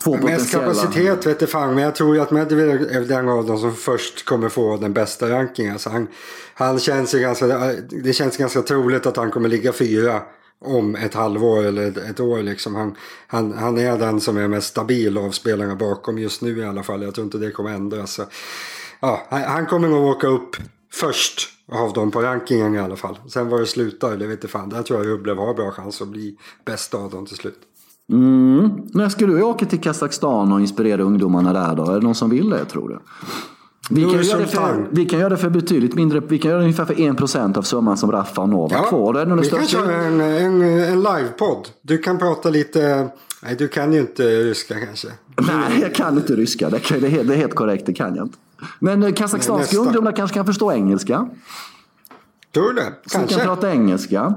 två 0.04 0.10
Mest 0.10 0.22
potentiella. 0.22 0.66
kapacitet 0.66 1.26
vet 1.26 1.40
jag 1.40 1.50
fan, 1.50 1.74
men 1.74 1.84
jag 1.84 1.94
tror 1.94 2.14
ju 2.14 2.20
att 2.20 2.30
Medvedev 2.30 2.82
är 2.90 3.00
den 3.00 3.28
av 3.28 3.46
dem 3.46 3.58
som 3.58 3.74
först 3.74 4.24
kommer 4.24 4.48
få 4.48 4.76
den 4.76 4.92
bästa 4.92 5.30
rankingen. 5.30 5.72
Alltså 5.72 5.90
han, 5.90 6.08
han 6.54 6.78
känns 6.78 7.14
ju 7.14 7.18
ganska, 7.18 7.46
det 7.90 8.12
känns 8.12 8.36
ganska 8.36 8.62
troligt 8.62 9.06
att 9.06 9.16
han 9.16 9.30
kommer 9.30 9.48
ligga 9.48 9.72
fyra 9.72 10.22
om 10.64 10.94
ett 10.94 11.14
halvår 11.14 11.64
eller 11.64 12.10
ett, 12.10 12.20
år. 12.20 12.42
Liksom. 12.42 12.74
Han, 12.74 12.96
han, 13.26 13.52
han 13.52 13.78
är 13.78 13.98
den 13.98 14.20
som 14.20 14.36
är 14.36 14.48
mest 14.48 14.68
stabil 14.68 15.18
av 15.18 15.30
spelarna 15.30 15.76
bakom 15.76 16.18
just 16.18 16.42
nu 16.42 16.58
i 16.58 16.64
alla 16.64 16.82
fall. 16.82 17.02
Jag 17.02 17.14
tror 17.14 17.24
inte 17.24 17.38
det 17.38 17.50
kommer 17.50 17.70
ändras. 17.70 18.12
Så, 18.12 18.22
ja, 19.00 19.26
han, 19.30 19.66
kommer 19.66 19.88
nog 19.88 20.04
åka 20.04 20.26
upp 20.26 20.56
först 20.92 21.48
av 21.72 21.92
dem 21.92 22.10
på 22.10 22.22
rankingen 22.22 22.74
i 22.74 22.78
alla 22.78 22.96
fall. 22.96 23.18
Sen 23.28 23.48
var 23.48 23.60
det 23.60 23.66
slutar, 23.66 24.16
det 24.16 24.26
vet 24.26 24.42
jag 24.42 24.50
fan. 24.50 24.68
Där 24.68 24.82
tror 24.82 24.98
jag 24.98 25.08
Rublev 25.08 25.36
har 25.36 25.54
bra 25.54 25.70
chans 25.70 26.02
att 26.02 26.08
bli 26.08 26.36
bäst 26.64 26.94
av 26.94 27.10
dem 27.10 27.26
till 27.26 27.36
slut. 27.36 27.58
Mm. 28.12 28.70
När 28.94 29.08
ska 29.08 29.26
du 29.26 29.42
åka 29.42 29.66
till 29.66 29.80
Kazakstan 29.80 30.52
och 30.52 30.60
inspirera 30.60 31.02
ungdomarna 31.02 31.52
där 31.52 31.74
då? 31.74 31.90
Är 31.90 31.94
det 31.94 32.00
någon 32.00 32.14
som 32.14 32.30
vill 32.30 32.50
det 32.50 32.64
tror 32.64 32.88
du? 32.88 32.98
Vi 33.92 34.02
kan, 34.02 34.10
göra 34.22 34.38
det 34.38 34.46
för, 34.46 34.88
vi 34.90 35.04
kan 35.06 35.18
göra 35.18 35.28
det 35.28 35.36
för 35.36 35.50
betydligt 35.50 35.94
mindre. 35.94 36.20
Vi 36.20 36.38
kan 36.38 36.48
göra 36.48 36.58
det 36.58 36.64
ungefär 36.64 36.84
för 36.84 36.94
1% 36.94 37.58
av 37.58 37.62
summan 37.62 37.96
som 37.96 38.12
Raffa 38.12 38.40
och 38.42 38.48
Novak 38.48 38.88
får. 38.90 39.12
Det 39.14 39.20
är 39.20 39.26
vi 39.36 39.48
kan 39.50 39.66
köra 39.66 39.94
en, 39.94 40.20
en, 40.20 40.62
en 40.62 41.02
livepodd. 41.02 41.68
Du 41.82 41.98
kan 41.98 42.18
prata 42.18 42.50
lite... 42.50 43.08
Nej, 43.42 43.56
du 43.56 43.68
kan 43.68 43.92
ju 43.92 44.00
inte 44.00 44.22
ryska 44.22 44.74
kanske. 44.86 45.08
Nej, 45.36 45.80
jag 45.80 45.94
kan 45.94 46.16
inte 46.16 46.36
ryska. 46.36 46.70
Det, 46.70 46.78
kan, 46.78 47.00
det, 47.00 47.06
är, 47.06 47.10
helt- 47.10 47.28
det 47.28 47.34
är 47.34 47.38
helt 47.38 47.54
korrekt, 47.54 47.86
det 47.86 47.92
kan 47.92 48.14
jag 48.16 48.26
inte. 48.26 48.38
Men 48.78 49.02
eh, 49.02 49.12
kazakstanska 49.12 49.76
ungdomar 49.78 50.12
kanske 50.12 50.34
kan 50.34 50.46
förstå 50.46 50.72
engelska. 50.72 51.28
Tror 52.54 52.68
du 52.68 52.74
det? 52.74 52.92
Som 53.06 53.20
kan 53.20 53.28
Kanske. 53.28 53.46
prata 53.46 53.70
engelska. 53.70 54.34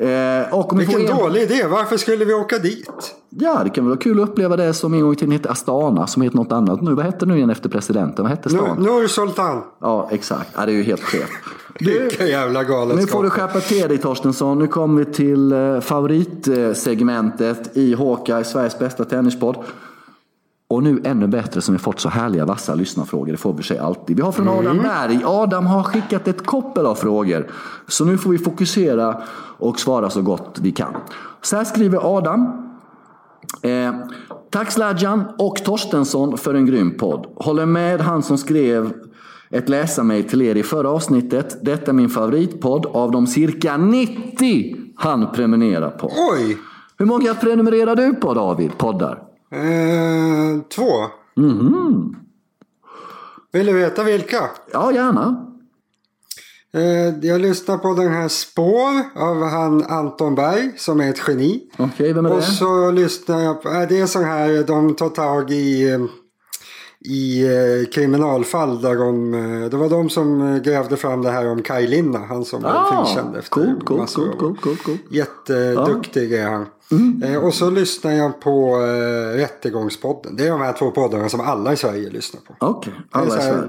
Eh, 0.00 0.54
och 0.54 0.80
Vilken 0.80 1.00
en, 1.00 1.16
dålig 1.16 1.42
idé. 1.42 1.66
Varför 1.66 1.96
skulle 1.96 2.24
vi 2.24 2.34
åka 2.34 2.58
dit? 2.58 3.14
Ja, 3.28 3.60
det 3.64 3.70
kan 3.70 3.86
vara 3.86 3.96
kul 3.96 4.22
att 4.22 4.28
uppleva 4.28 4.56
det 4.56 4.74
som 4.74 4.94
en 4.94 5.00
gång 5.00 5.12
i 5.12 5.16
tiden 5.16 5.32
hette 5.32 5.50
Astana, 5.50 6.06
som 6.06 6.22
heter 6.22 6.36
något 6.36 6.52
annat 6.52 6.82
nu. 6.82 6.94
Vad 6.94 7.04
hette 7.04 7.26
nu 7.26 7.36
igen 7.36 7.50
efter 7.50 7.68
presidenten? 7.68 8.22
Vad 8.22 8.30
hette 8.30 8.50
stan? 8.50 8.82
Nur 8.82 9.06
Sultan. 9.06 9.62
Ja, 9.80 10.08
exakt. 10.10 10.50
Ja, 10.56 10.66
det 10.66 10.72
är 10.72 10.76
ju 10.76 10.82
helt 10.82 11.02
skevt. 11.02 11.30
Vilken 11.80 12.26
jävla 12.26 12.60
nu 12.60 12.66
får 12.66 12.74
galenskap. 12.74 13.22
du 13.22 13.30
skärpa 13.30 13.60
till 13.60 13.88
dig 13.88 13.98
Torstensson. 13.98 14.58
Nu 14.58 14.66
kommer 14.66 15.04
vi 15.04 15.12
till 15.12 15.52
eh, 15.52 15.80
favoritsegmentet 15.80 17.76
i 17.76 17.94
Hawkeye, 17.94 18.44
Sveriges 18.44 18.78
bästa 18.78 19.04
tennispodd. 19.04 19.56
Och 20.70 20.82
nu 20.82 21.00
ännu 21.04 21.26
bättre 21.26 21.60
som 21.60 21.74
vi 21.74 21.78
fått 21.78 22.00
så 22.00 22.08
härliga 22.08 22.44
vassa 22.44 22.74
lyssnarfrågor. 22.74 23.32
Det 23.32 23.38
får 23.38 23.52
vi 23.52 23.62
sig 23.62 23.78
alltid. 23.78 24.16
Vi 24.16 24.22
har 24.22 24.32
från 24.32 24.48
Adam 24.48 24.78
Berg. 24.78 25.20
Adam 25.24 25.66
har 25.66 25.82
skickat 25.82 26.28
ett 26.28 26.46
koppel 26.46 26.86
av 26.86 26.94
frågor. 26.94 27.50
Så 27.88 28.04
nu 28.04 28.18
får 28.18 28.30
vi 28.30 28.38
fokusera 28.38 29.22
och 29.58 29.80
svara 29.80 30.10
så 30.10 30.22
gott 30.22 30.58
vi 30.62 30.72
kan. 30.72 30.96
Så 31.42 31.56
här 31.56 31.64
skriver 31.64 32.16
Adam. 32.16 32.70
Eh, 33.62 33.94
tack 34.50 34.70
Sladjan 34.70 35.24
och 35.38 35.56
Torstensson 35.56 36.38
för 36.38 36.54
en 36.54 36.66
grym 36.66 36.96
podd. 36.98 37.26
Håller 37.36 37.66
med 37.66 38.00
han 38.00 38.22
som 38.22 38.38
skrev 38.38 38.92
ett 39.50 39.68
läsarmail 39.68 40.24
till 40.24 40.42
er 40.42 40.54
i 40.54 40.62
förra 40.62 40.90
avsnittet. 40.90 41.64
Detta 41.64 41.90
är 41.90 41.94
min 41.94 42.10
favoritpodd 42.10 42.86
av 42.86 43.10
de 43.10 43.26
cirka 43.26 43.76
90 43.76 44.76
han 44.96 45.32
prenumererar 45.32 45.90
på. 45.90 46.06
Oj! 46.06 46.58
Hur 46.98 47.06
många 47.06 47.34
prenumererar 47.34 47.96
du 47.96 48.14
på 48.14 48.34
David? 48.34 48.78
Poddar? 48.78 49.29
Eh, 49.52 50.60
två. 50.74 50.90
Mhm. 51.36 52.16
Vill 53.52 53.66
du 53.66 53.72
veta 53.72 54.04
vilka? 54.04 54.50
Ja, 54.72 54.92
gärna. 54.92 55.46
Eh, 56.74 57.18
jag 57.28 57.40
lyssnar 57.40 57.78
på 57.78 57.94
den 57.94 58.12
här 58.12 58.28
Spår 58.28 59.20
av 59.20 59.42
han 59.48 59.84
Anton 59.84 60.34
Berg 60.34 60.72
som 60.76 61.00
är 61.00 61.10
ett 61.10 61.22
geni. 61.28 61.62
Okej, 61.78 62.12
vem 62.12 62.26
är 62.26 62.30
Och 62.30 62.36
det? 62.36 62.42
så 62.42 62.90
lyssnar 62.90 63.40
jag 63.40 63.62
på, 63.62 63.68
äh, 63.68 63.88
det 63.88 64.00
är 64.00 64.06
sån 64.06 64.24
här, 64.24 64.64
de 64.66 64.94
tar 64.94 65.08
tag 65.08 65.50
i, 65.50 65.90
eh, 65.90 65.98
i 67.04 67.46
eh, 67.46 67.88
kriminalfall 67.92 68.80
där 68.82 68.94
de, 68.96 69.34
eh, 69.34 69.70
det 69.70 69.76
var 69.76 69.88
de 69.88 70.10
som 70.10 70.54
eh, 70.54 70.62
grävde 70.62 70.96
fram 70.96 71.22
det 71.22 71.30
här 71.30 71.48
om 71.48 71.62
Kaj 71.62 71.86
Linna, 71.86 72.18
han 72.18 72.44
som 72.44 72.60
blev 72.60 72.72
Ah, 72.72 73.04
frikänd 73.06 73.36
efter 73.36 73.50
coolt, 73.50 73.84
coolt, 73.84 74.00
massor 74.00 74.22
av 74.22 74.32
coolt, 74.32 74.40
coolt, 74.40 74.60
coolt, 74.60 74.82
coolt. 74.82 75.00
Jätteduktig 75.10 76.32
är 76.32 76.48
han. 76.50 76.66
Mm. 76.92 77.22
Eh, 77.22 77.44
och 77.44 77.54
så 77.54 77.70
lyssnar 77.70 78.12
jag 78.12 78.40
på 78.40 78.76
eh, 78.76 79.36
Rättegångspodden. 79.36 80.36
Det 80.36 80.46
är 80.46 80.50
de 80.50 80.60
här 80.60 80.72
två 80.72 80.90
poddarna 80.90 81.28
som 81.28 81.40
alla 81.40 81.72
i 81.72 81.76
Sverige 81.76 82.10
lyssnar 82.10 82.40
på. 82.40 82.54
Okej, 82.58 82.92
Det 83.12 83.18
är 83.18 83.22
alla 83.22 83.38
i 83.38 83.42
Sverige. 83.42 83.68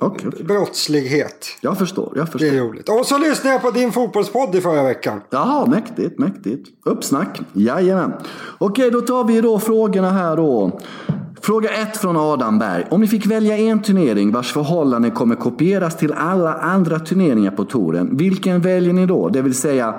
Okej, 0.00 0.28
okej. 0.28 0.44
Brottslighet. 0.44 1.46
Jag 1.60 1.78
förstår, 1.78 2.12
jag 2.16 2.26
Det 2.26 2.30
förstår. 2.32 2.48
är 2.48 2.60
roligt. 2.60 2.88
Och 2.88 3.06
så 3.06 3.18
lyssnade 3.18 3.54
jag 3.54 3.62
på 3.62 3.70
din 3.70 3.92
fotbollspodd 3.92 4.54
i 4.54 4.60
förra 4.60 4.82
veckan. 4.82 5.20
Jaha, 5.30 5.66
mäktigt, 5.66 6.18
mäktigt. 6.18 6.68
Uppsnack. 6.84 7.40
Jajamän. 7.52 8.12
Okej, 8.58 8.90
då 8.90 9.00
tar 9.00 9.24
vi 9.24 9.40
då 9.40 9.58
frågorna 9.58 10.10
här 10.10 10.36
då. 10.36 10.80
Fråga 11.40 11.70
ett 11.70 11.96
från 11.96 12.16
Adam 12.16 12.58
Berg. 12.58 12.86
Om 12.90 13.00
ni 13.00 13.06
fick 13.06 13.26
välja 13.26 13.58
en 13.58 13.82
turnering 13.82 14.32
vars 14.32 14.52
förhållande 14.52 15.10
kommer 15.10 15.34
kopieras 15.34 15.96
till 15.96 16.12
alla 16.12 16.54
andra 16.54 16.98
turneringar 16.98 17.50
på 17.50 17.64
touren, 17.64 18.16
vilken 18.16 18.60
väljer 18.60 18.92
ni 18.92 19.06
då? 19.06 19.28
Det 19.28 19.42
vill 19.42 19.54
säga, 19.54 19.94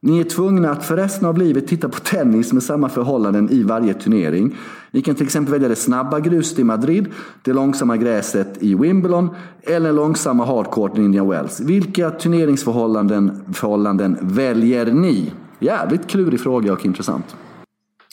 ni 0.00 0.20
är 0.20 0.24
tvungna 0.24 0.70
att 0.70 0.84
för 0.84 0.96
resten 0.96 1.28
av 1.28 1.38
livet 1.38 1.68
titta 1.68 1.88
på 1.88 2.00
tennis 2.00 2.52
med 2.52 2.62
samma 2.62 2.88
förhållanden 2.88 3.50
i 3.50 3.62
varje 3.62 3.94
turnering. 3.94 4.56
Ni 4.90 5.02
kan 5.02 5.14
till 5.14 5.26
exempel 5.26 5.52
välja 5.52 5.68
det 5.68 5.76
snabba 5.76 6.20
gruset 6.20 6.58
i 6.58 6.64
Madrid, 6.64 7.06
det 7.42 7.52
långsamma 7.52 7.96
gräset 7.96 8.62
i 8.62 8.74
Wimbledon 8.74 9.30
eller 9.62 9.92
långsamma 9.92 10.44
hardcourten 10.44 11.02
i 11.02 11.04
Indian 11.04 11.28
Wells. 11.28 11.60
Vilka 11.60 12.10
turneringsförhållanden 12.10 13.44
förhållanden 13.54 14.18
väljer 14.20 14.86
ni? 14.86 15.32
Jävligt 15.58 16.06
klurig 16.06 16.40
fråga 16.40 16.72
och 16.72 16.86
intressant. 16.86 17.36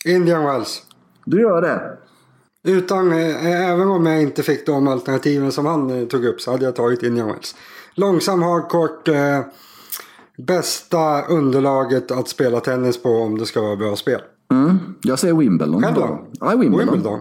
Indian 0.05 0.45
Wells. 0.45 0.81
Du 1.25 1.41
gör 1.41 1.61
det? 1.61 1.97
Utan, 2.63 3.11
eh, 3.11 3.69
även 3.71 3.87
om 3.87 4.05
jag 4.05 4.21
inte 4.21 4.43
fick 4.43 4.65
de 4.65 4.87
alternativen 4.87 5.51
som 5.51 5.65
han 5.65 6.01
eh, 6.01 6.07
tog 6.07 6.25
upp 6.25 6.41
så 6.41 6.51
hade 6.51 6.65
jag 6.65 6.75
tagit 6.75 7.03
Indian 7.03 7.27
Wells. 7.27 7.55
Långsam 7.95 8.41
hardcourt. 8.41 9.07
Eh, 9.07 9.39
bästa 10.37 11.25
underlaget 11.25 12.11
att 12.11 12.27
spela 12.27 12.59
tennis 12.59 13.01
på 13.03 13.09
om 13.09 13.37
det 13.37 13.45
ska 13.45 13.61
vara 13.61 13.75
bra 13.75 13.95
spel. 13.95 14.21
Mm. 14.51 14.79
Jag 15.01 15.19
säger 15.19 15.33
Wimbledon. 15.33 15.83
Själv 15.83 15.95
då? 15.95 16.27
Ja, 16.39 16.49
Wimbledon. 16.49 16.93
Wimbledon. 16.93 17.19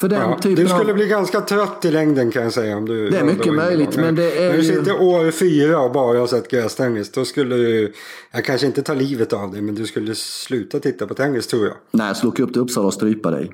För 0.00 0.08
den 0.08 0.20
Ja, 0.30 0.38
typen 0.38 0.64
du 0.64 0.70
skulle 0.70 0.90
av... 0.90 0.96
bli 0.96 1.06
ganska 1.06 1.40
trött 1.40 1.84
i 1.84 1.90
längden 1.90 2.30
kan 2.30 2.42
jag 2.42 2.52
säga. 2.52 2.76
Om 2.76 2.86
du 2.86 3.10
Det 3.10 3.18
är 3.18 3.24
mycket 3.24 3.54
möjligt, 3.54 3.96
men 3.96 4.14
det 4.14 4.44
är 4.44 4.50
När 4.50 4.56
du 4.56 4.64
sitter 4.64 5.02
år 5.02 5.30
fyra 5.30 5.80
och 5.80 5.92
bara 5.92 6.18
har 6.18 6.26
sett 6.26 6.50
grästennis. 6.50 7.12
Då 7.12 7.24
skulle 7.24 7.56
du, 7.56 7.92
jag 8.32 8.44
kanske 8.44 8.66
inte 8.66 8.82
ta 8.82 8.94
livet 8.94 9.32
av 9.32 9.52
dig, 9.52 9.62
men 9.62 9.74
du 9.74 9.86
skulle 9.86 10.14
sluta 10.14 10.80
titta 10.80 11.06
på 11.06 11.14
tennis 11.14 11.46
tror 11.46 11.66
jag. 11.66 11.74
Nej, 11.90 12.06
jag 12.06 12.16
skulle 12.16 12.32
åka 12.32 12.42
upp 12.42 12.52
till 12.52 12.62
Uppsala 12.62 12.86
och 12.86 12.94
strypa 12.94 13.30
dig. 13.30 13.52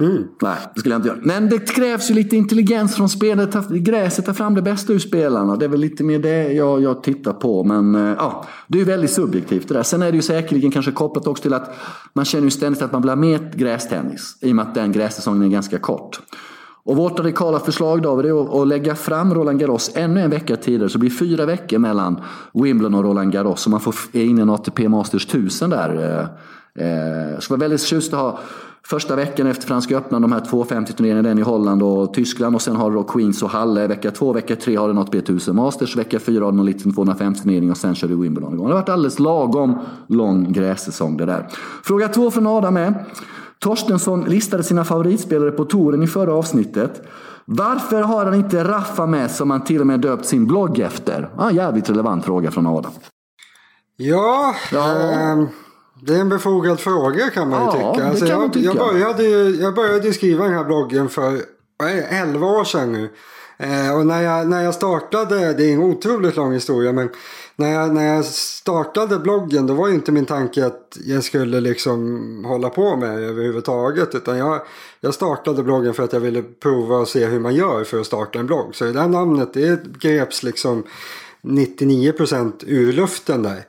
Mm. 0.00 0.24
Nej, 0.42 0.56
det 0.74 0.80
skulle 0.80 0.94
jag 0.94 0.98
inte 0.98 1.08
göra. 1.08 1.18
Men 1.22 1.48
det 1.48 1.58
krävs 1.74 2.10
ju 2.10 2.14
lite 2.14 2.36
intelligens 2.36 2.96
från 2.96 3.08
spelet. 3.08 3.52
Ta- 3.52 3.64
Gräset 3.70 4.26
tar 4.26 4.32
fram 4.32 4.54
det 4.54 4.62
bästa 4.62 4.92
ur 4.92 4.98
spelarna. 4.98 5.56
Det 5.56 5.64
är 5.64 5.68
väl 5.68 5.80
lite 5.80 6.04
mer 6.04 6.18
det 6.18 6.52
jag, 6.52 6.82
jag 6.82 7.02
tittar 7.02 7.32
på. 7.32 7.64
Men 7.64 7.94
eh, 7.94 8.14
ja, 8.18 8.44
det 8.68 8.78
är 8.78 8.80
ju 8.80 8.84
väldigt 8.84 9.10
subjektivt 9.10 9.68
det 9.68 9.74
där. 9.74 9.82
Sen 9.82 10.02
är 10.02 10.10
det 10.10 10.16
ju 10.16 10.22
säkerligen 10.22 10.70
kanske 10.70 10.92
kopplat 10.92 11.26
också 11.26 11.42
till 11.42 11.54
att 11.54 11.74
man 12.12 12.24
känner 12.24 12.44
ju 12.44 12.50
ständigt 12.50 12.82
att 12.82 12.92
man 12.92 13.02
vill 13.02 13.08
ha 13.08 13.16
mer 13.16 13.50
grästennis. 13.54 14.36
I 14.40 14.52
och 14.52 14.56
med 14.56 14.62
att 14.66 14.74
den 14.74 14.92
grässäsongen 14.92 15.42
är 15.42 15.48
ganska 15.48 15.78
kort. 15.78 16.20
Och 16.84 16.96
vårt 16.96 17.18
radikala 17.18 17.60
förslag 17.60 18.02
då 18.02 18.18
är 18.20 18.42
att- 18.42 18.54
att 18.54 18.68
lägga 18.68 18.94
fram 18.94 19.34
Roland 19.34 19.58
Garros 19.60 19.90
ännu 19.94 20.20
en 20.20 20.30
vecka 20.30 20.56
tidigare. 20.56 20.88
Så 20.88 20.92
det 20.98 21.00
blir 21.00 21.10
fyra 21.10 21.46
veckor 21.46 21.78
mellan 21.78 22.20
Wimbledon 22.54 22.94
och 22.94 23.04
Roland 23.04 23.32
Garros. 23.32 23.60
Så 23.60 23.70
man 23.70 23.80
får 23.80 23.94
in 24.12 24.38
en 24.38 24.50
ATP 24.50 24.88
Masters 24.88 25.26
1000 25.26 25.70
där. 25.70 26.18
eh, 26.20 26.26
Eh, 26.78 27.38
så 27.38 27.46
det 27.46 27.50
var 27.50 27.56
väldigt 27.58 27.80
tjusigt 27.82 28.14
att 28.14 28.20
ha 28.20 28.38
första 28.86 29.16
veckan 29.16 29.46
efter 29.46 29.66
Franska 29.66 29.96
öppna 29.98 30.20
de 30.20 30.32
här 30.32 30.40
250 30.40 30.92
turneringarna, 30.92 31.28
den 31.28 31.38
i 31.38 31.42
Holland 31.42 31.82
och 31.82 32.14
Tyskland. 32.14 32.54
Och 32.54 32.62
sen 32.62 32.76
har 32.76 32.90
du 32.90 32.96
då 32.96 33.02
Queens 33.02 33.42
och 33.42 33.50
Halle 33.50 33.86
vecka 33.86 34.10
två. 34.10 34.32
Vecka 34.32 34.56
tre 34.56 34.76
har 34.76 34.88
du 34.88 34.94
något 34.94 35.14
B1000 35.14 35.52
Masters. 35.52 35.96
Vecka 35.96 36.20
fyra 36.20 36.44
har 36.44 36.50
du 36.52 36.56
någon 36.56 36.66
liten 36.66 36.94
250 36.94 37.42
turnering 37.42 37.70
och 37.70 37.76
sen 37.76 37.94
kör 37.94 38.08
du 38.08 38.16
Wimbledon 38.16 38.54
igång. 38.54 38.66
Det 38.66 38.72
har 38.72 38.80
varit 38.80 38.88
alldeles 38.88 39.18
lagom 39.18 39.78
lång 40.08 40.52
grässäsong 40.52 41.16
det 41.16 41.26
där. 41.26 41.48
Fråga 41.84 42.08
två 42.08 42.30
från 42.30 42.46
Adam 42.46 42.76
är. 42.76 43.04
Torstensson 43.58 44.24
listade 44.24 44.62
sina 44.62 44.84
favoritspelare 44.84 45.50
på 45.50 45.64
touren 45.64 46.02
i 46.02 46.06
förra 46.06 46.34
avsnittet. 46.34 47.02
Varför 47.44 48.02
har 48.02 48.24
han 48.24 48.34
inte 48.34 48.64
Raffa 48.64 49.06
med 49.06 49.30
som 49.30 49.50
han 49.50 49.64
till 49.64 49.80
och 49.80 49.86
med 49.86 50.00
döpt 50.00 50.26
sin 50.26 50.46
blogg 50.46 50.78
efter? 50.78 51.30
Ja, 51.38 51.50
jävligt 51.50 51.90
relevant 51.90 52.24
fråga 52.24 52.50
från 52.50 52.66
Adam. 52.66 52.92
Ja, 53.96 54.54
Ja. 54.72 54.92
ehm, 55.12 55.46
det 56.06 56.14
är 56.14 56.20
en 56.20 56.28
befogad 56.28 56.80
fråga 56.80 57.30
kan 57.30 57.48
man 57.48 57.60
ju 57.60 57.66
Ja, 57.66 57.72
tycka. 57.94 58.04
det 58.04 58.10
Alltså, 58.10 58.26
jag, 58.26 58.52
tycka. 58.52 58.66
Jag, 58.66 58.76
började 58.76 59.24
jag 59.50 59.74
började 59.74 60.12
skriva 60.12 60.44
den 60.44 60.54
här 60.54 60.64
bloggen 60.64 61.08
för 61.08 61.40
vad 61.78 61.90
är 61.90 61.94
det, 61.94 62.02
11 62.02 62.46
år 62.46 62.64
sedan 62.64 62.92
nu. 62.92 63.08
Eh, 63.58 63.96
och 63.96 64.06
när 64.06 64.22
jag, 64.22 64.48
när 64.48 64.62
jag 64.62 64.74
startade, 64.74 65.52
det 65.52 65.64
är 65.64 65.72
en 65.72 65.82
otroligt 65.82 66.36
lång 66.36 66.52
historia, 66.52 66.92
men 66.92 67.08
när 67.56 67.72
jag, 67.72 67.94
när 67.94 68.14
jag 68.14 68.24
startade 68.24 69.18
bloggen 69.18 69.66
då 69.66 69.74
var 69.74 69.88
ju 69.88 69.94
inte 69.94 70.12
min 70.12 70.24
tanke 70.26 70.66
att 70.66 70.98
jag 71.04 71.24
skulle 71.24 71.60
liksom 71.60 72.44
hålla 72.44 72.70
på 72.70 72.96
med 72.96 73.18
det 73.18 73.24
överhuvudtaget. 73.24 74.14
Utan 74.14 74.38
jag, 74.38 74.60
jag 75.00 75.14
startade 75.14 75.62
bloggen 75.62 75.94
för 75.94 76.02
att 76.02 76.12
jag 76.12 76.20
ville 76.20 76.42
prova 76.42 76.96
och 76.96 77.08
se 77.08 77.26
hur 77.26 77.40
man 77.40 77.54
gör 77.54 77.84
för 77.84 78.00
att 78.00 78.06
starta 78.06 78.38
en 78.38 78.46
blogg. 78.46 78.74
Så 78.74 78.84
det 78.84 78.92
där 78.92 79.08
namnet 79.08 79.54
det 79.54 79.82
greps 79.98 80.42
liksom 80.42 80.82
99% 81.42 82.52
ur 82.66 82.92
luften 82.92 83.42
där. 83.42 83.64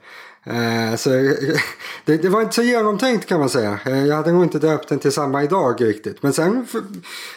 Eh, 0.46 0.96
så 0.96 1.10
det, 2.06 2.18
det 2.18 2.30
var 2.30 2.42
inte 2.42 2.56
så 2.56 2.62
genomtänkt 2.62 3.26
kan 3.26 3.40
man 3.40 3.50
säga. 3.50 3.80
Eh, 3.86 4.06
jag 4.06 4.16
hade 4.16 4.32
nog 4.32 4.44
inte 4.44 4.60
döpt 4.60 4.90
den 4.90 5.00
till 5.00 5.12
samma 5.12 5.44
idag 5.44 5.82
riktigt. 5.82 6.24
Men 6.24 6.34
sen, 6.34 6.68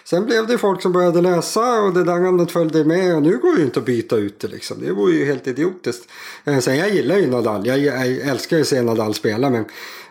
sen 0.05 0.27
blev 0.27 0.47
det 0.47 0.59
folk 0.59 0.83
som 0.83 0.93
började 0.93 1.21
läsa 1.21 1.81
och 1.83 1.95
det 1.95 2.05
där 2.05 2.19
namnet 2.19 2.51
följde 2.51 2.85
med. 2.85 3.17
Och 3.17 3.23
nu 3.23 3.39
går 3.39 3.53
det 3.53 3.59
ju 3.59 3.65
inte 3.65 3.81
att 3.81 3.87
byta 3.87 4.17
ut 4.17 4.41
det 4.41 4.49
liksom. 4.49 4.77
Det 4.81 4.93
vore 4.93 5.13
ju 5.13 5.25
helt 5.25 5.47
idiotiskt. 5.47 6.11
Eh, 6.45 6.59
sen 6.59 6.77
jag 6.77 6.91
gillar 6.91 7.17
ju 7.17 7.31
Nadal. 7.31 7.67
Jag, 7.67 7.79
jag 7.79 8.07
älskar 8.07 8.57
ju 8.57 8.63
att 8.63 8.69
se 8.69 8.83
Nadal 8.83 9.15
spela. 9.15 9.51
Men 9.51 9.65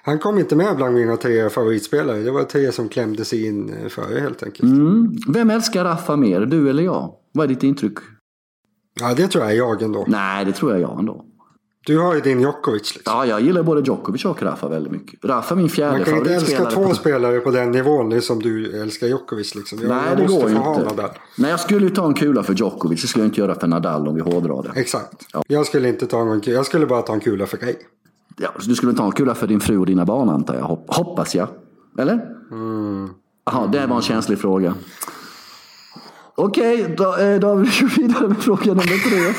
han 0.03 0.19
kom 0.19 0.39
inte 0.39 0.55
med 0.55 0.75
bland 0.75 0.95
mina 0.95 1.17
tre 1.17 1.49
favoritspelare. 1.49 2.17
Det 2.17 2.31
var 2.31 2.43
tre 2.43 2.71
som 2.71 2.89
klämde 2.89 3.25
sig 3.25 3.45
in 3.45 3.75
före 3.89 4.19
helt 4.19 4.43
enkelt. 4.43 4.71
Mm. 4.71 5.17
Vem 5.27 5.49
älskar 5.49 5.83
Raffa 5.83 6.15
mer, 6.15 6.41
du 6.41 6.69
eller 6.69 6.83
jag? 6.83 7.13
Vad 7.33 7.43
är 7.43 7.47
ditt 7.47 7.63
intryck? 7.63 7.97
Ja 8.99 9.13
det 9.13 9.27
tror 9.27 9.43
jag 9.43 9.53
är 9.53 9.57
jag 9.57 9.81
ändå. 9.81 10.05
Nej, 10.07 10.45
det 10.45 10.51
tror 10.51 10.71
jag 10.71 10.81
jag 10.81 10.99
ändå. 10.99 11.25
Du 11.87 11.99
har 11.99 12.15
ju 12.15 12.21
din 12.21 12.41
Djokovic 12.41 12.95
liksom. 12.95 13.13
Ja, 13.17 13.25
jag 13.25 13.41
gillar 13.41 13.63
både 13.63 13.81
Djokovic 13.81 14.25
och 14.25 14.43
Rafa 14.43 14.67
väldigt 14.67 14.91
mycket. 14.91 15.25
Rafa 15.25 15.53
är 15.55 15.57
min 15.57 15.69
fjärde 15.69 15.91
Man 15.97 16.05
kan 16.05 16.17
inte 16.17 16.33
älska 16.35 16.55
favoritspelare. 16.57 16.87
två 16.87 16.93
spelare 16.95 17.39
på 17.39 17.51
den 17.51 17.71
nivån 17.71 18.09
det 18.09 18.15
är 18.15 18.19
som 18.21 18.39
du 18.39 18.81
älskar 18.81 19.07
Djokovic. 19.07 19.55
Liksom. 19.55 19.79
Jag, 19.81 19.89
Nej, 19.89 19.99
jag 20.09 20.17
det 20.17 20.25
går 20.25 20.49
ju 20.49 20.55
inte. 20.55 20.69
Nadal. 20.83 21.09
Nej, 21.37 21.51
jag 21.51 21.59
skulle 21.59 21.85
ju 21.87 21.89
ta 21.95 22.05
en 22.07 22.13
kula 22.13 22.43
för 22.43 22.53
Djokovic. 22.53 23.01
Det 23.01 23.07
skulle 23.07 23.23
jag 23.25 23.29
inte 23.29 23.41
göra 23.41 23.55
för 23.55 23.67
Nadal 23.67 24.07
om 24.07 24.15
vi 24.15 24.21
hårdrar 24.21 24.63
det. 24.73 24.79
Exakt. 24.79 25.25
Jag 25.47 25.65
skulle 25.65 25.87
inte 25.89 26.07
ta 26.07 26.23
någon. 26.23 26.41
Jag 26.45 26.65
skulle 26.65 26.85
bara 26.85 27.01
ta 27.01 27.13
en 27.13 27.19
kula 27.19 27.45
för 27.45 27.57
dig. 27.57 27.77
Ja, 28.37 28.49
du 28.65 28.75
skulle 28.75 28.93
ta 28.93 29.05
en 29.05 29.11
kula 29.11 29.35
för 29.35 29.47
din 29.47 29.59
fru 29.59 29.77
och 29.77 29.85
dina 29.85 30.05
barn 30.05 30.29
antar 30.29 30.55
jag. 30.55 30.63
Hop- 30.63 30.85
Hoppas 30.87 31.35
jag. 31.35 31.47
Eller? 31.99 32.13
Mm. 32.51 33.09
Jaha, 33.45 33.67
det 33.67 33.85
var 33.87 33.95
en 33.95 34.01
känslig 34.01 34.39
fråga. 34.39 34.73
Okej, 36.39 36.95
då, 36.97 37.17
eh, 37.17 37.39
då 37.39 37.55
går 37.55 37.57
vi 37.57 38.01
vidare 38.01 38.27
med 38.27 38.43
fråga 38.43 38.65
nummer 38.65 39.09
tre. 39.09 39.33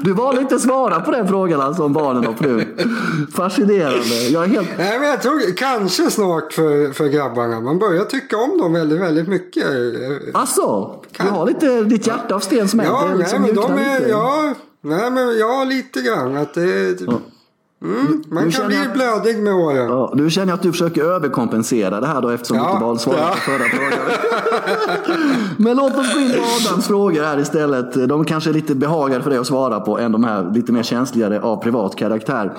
Du 0.04 0.12
valde 0.12 0.40
inte 0.40 0.58
svara 0.58 1.00
på 1.00 1.10
den 1.10 1.28
frågan 1.28 1.60
alltså 1.60 1.84
om 1.84 1.92
barnen 1.92 2.26
och 2.26 2.38
frun. 2.38 2.64
Fascinerande. 3.34 4.28
Jag 4.30 4.44
är 4.44 4.48
helt... 4.48 4.68
Nej, 4.78 4.98
men 4.98 5.08
jag 5.08 5.22
tror 5.22 5.56
kanske 5.56 6.10
snart 6.10 6.52
för, 6.52 6.92
för 6.92 7.08
grabbarna. 7.08 7.60
Man 7.60 7.78
börjar 7.78 8.04
tycka 8.04 8.36
om 8.36 8.58
dem 8.58 8.72
väldigt, 8.72 9.00
väldigt 9.00 9.28
mycket. 9.28 9.64
Alltså, 10.34 10.94
du 11.18 11.28
har 11.28 11.46
lite 11.46 11.82
ditt 11.82 12.06
hjärta 12.06 12.34
av 12.34 12.40
sten 12.40 12.68
smält. 12.68 12.88
Ja, 12.88 13.06
nej, 13.08 13.18
liksom 13.18 13.42
men 13.42 13.54
de 13.54 13.72
är, 13.72 13.98
lite. 13.98 14.10
ja, 14.10 14.54
nej, 14.80 15.10
men 15.10 15.38
ja, 15.38 15.64
lite 15.64 16.00
grann. 16.00 16.36
Att 16.36 16.54
det, 16.54 17.00
mm, 17.82 18.22
man 18.30 18.50
kan 18.50 18.66
bli 18.66 18.76
jag- 18.76 18.92
blödig 18.92 19.42
med 19.42 19.54
åren. 19.54 19.88
Ja, 19.88 20.12
nu 20.14 20.30
känner 20.30 20.48
jag 20.48 20.54
att 20.54 20.62
du 20.62 20.72
försöker 20.72 21.04
överkompensera 21.04 22.00
det 22.00 22.06
här 22.06 22.22
då 22.22 22.28
eftersom 22.28 22.56
Ja, 22.56 22.64
du 22.66 22.72
inte 22.72 22.84
valde 22.84 23.00
svaret 23.00 23.18
ja. 23.20 23.30
på 23.30 23.36
förra 23.36 23.64
frågan. 23.68 23.98
Men 25.56 25.76
låt 25.76 25.96
oss 25.98 26.14
gå 26.14 26.20
in 26.20 26.30
på 26.30 26.68
Adams 26.70 26.86
frågor 26.86 27.22
här 27.22 27.38
istället. 27.40 28.08
De 28.08 28.24
kanske 28.24 28.50
är 28.50 28.54
lite 28.54 28.74
behagade 28.74 29.22
för 29.22 29.30
dig 29.30 29.38
att 29.38 29.46
svara 29.46 29.80
på 29.80 29.98
än 29.98 30.12
de 30.12 30.24
här 30.24 30.52
lite 30.54 30.72
mer 30.72 30.82
känsligare 30.82 31.40
av 31.40 31.56
privat 31.62 31.96
karaktär. 31.96 32.56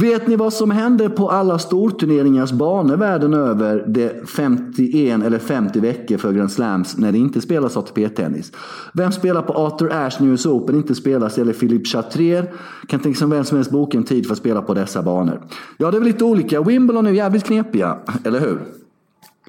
Vet 0.00 0.26
ni 0.26 0.36
vad 0.36 0.52
som 0.52 0.70
händer 0.70 1.08
på 1.08 1.30
alla 1.30 1.58
storturneringars 1.58 2.52
banor 2.52 2.96
världen 2.96 3.34
över 3.34 3.84
det 3.88 4.28
51 4.30 5.24
eller 5.24 5.38
50 5.38 5.80
veckor 5.80 6.16
för 6.16 6.32
Grand 6.32 6.52
Slams 6.52 6.96
när 6.98 7.12
det 7.12 7.18
inte 7.18 7.40
spelas 7.40 7.76
ATP-tennis? 7.76 8.52
Vem 8.92 9.12
spelar 9.12 9.42
på 9.42 9.52
Arthur 9.52 9.92
Ashe 9.92 10.24
US 10.24 10.46
Open 10.46 10.76
inte 10.76 10.94
spelas 10.94 11.38
eller 11.38 11.52
Philippe 11.52 11.88
Chatrier? 11.88 12.52
Kan 12.88 13.00
tänka 13.00 13.18
sig 13.18 13.28
vem 13.28 13.44
som 13.44 13.56
helst 13.58 13.70
boka 13.70 13.98
en 13.98 14.04
tid 14.04 14.26
för 14.26 14.33
att 14.34 14.38
spela 14.38 14.62
på 14.62 14.74
dessa 14.74 15.02
banor. 15.02 15.40
Ja, 15.78 15.90
det 15.90 15.96
är 15.96 16.00
väl 16.00 16.06
lite 16.08 16.24
olika. 16.24 16.62
Wimbledon 16.62 17.06
är 17.06 17.10
jävligt 17.10 17.44
knepiga, 17.44 17.98
eller 18.24 18.40
hur? 18.40 18.60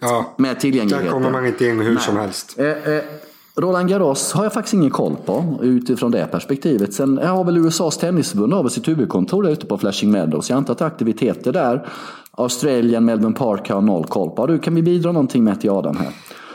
Ja, 0.02 0.34
Med 0.38 0.60
tillgängligheten. 0.60 1.06
där 1.06 1.12
kommer 1.14 1.32
man 1.32 1.46
inte 1.46 1.66
in 1.66 1.80
hur 1.80 1.98
som 1.98 2.18
helst. 2.18 2.56
Eh, 2.60 2.66
eh, 2.68 3.02
Roland 3.58 3.90
Garros 3.90 4.34
har 4.34 4.44
jag 4.44 4.54
faktiskt 4.54 4.74
ingen 4.74 4.90
koll 4.92 5.16
på 5.26 5.60
utifrån 5.62 6.12
det 6.12 6.28
perspektivet. 6.32 6.94
Sen 6.94 7.18
har 7.18 7.44
väl 7.44 7.58
USAs 7.58 7.98
tennisförbund 7.98 8.54
har 8.54 8.64
väl 8.64 8.72
sitt 8.72 8.88
huvudkontor 8.88 9.44
där 9.44 9.50
ute 9.50 9.66
på 9.66 9.78
Flashing 9.78 10.12
Meadows. 10.12 10.50
Jag 10.50 10.58
antar 10.58 10.74
att 10.74 10.82
aktiviteter 10.82 11.52
där. 11.54 11.88
Australien, 12.32 13.06
Melbourne 13.06 13.36
Park 13.36 13.70
har 13.70 13.82
noll 13.82 14.06
koll 14.06 14.30
på. 14.30 14.48
Du, 14.48 14.60
kan 14.60 14.76
vi 14.76 14.82
bidra 14.82 15.12
någonting 15.12 15.44
med 15.44 15.62
till 15.62 15.70
Adam 15.70 15.98
här? 15.98 16.10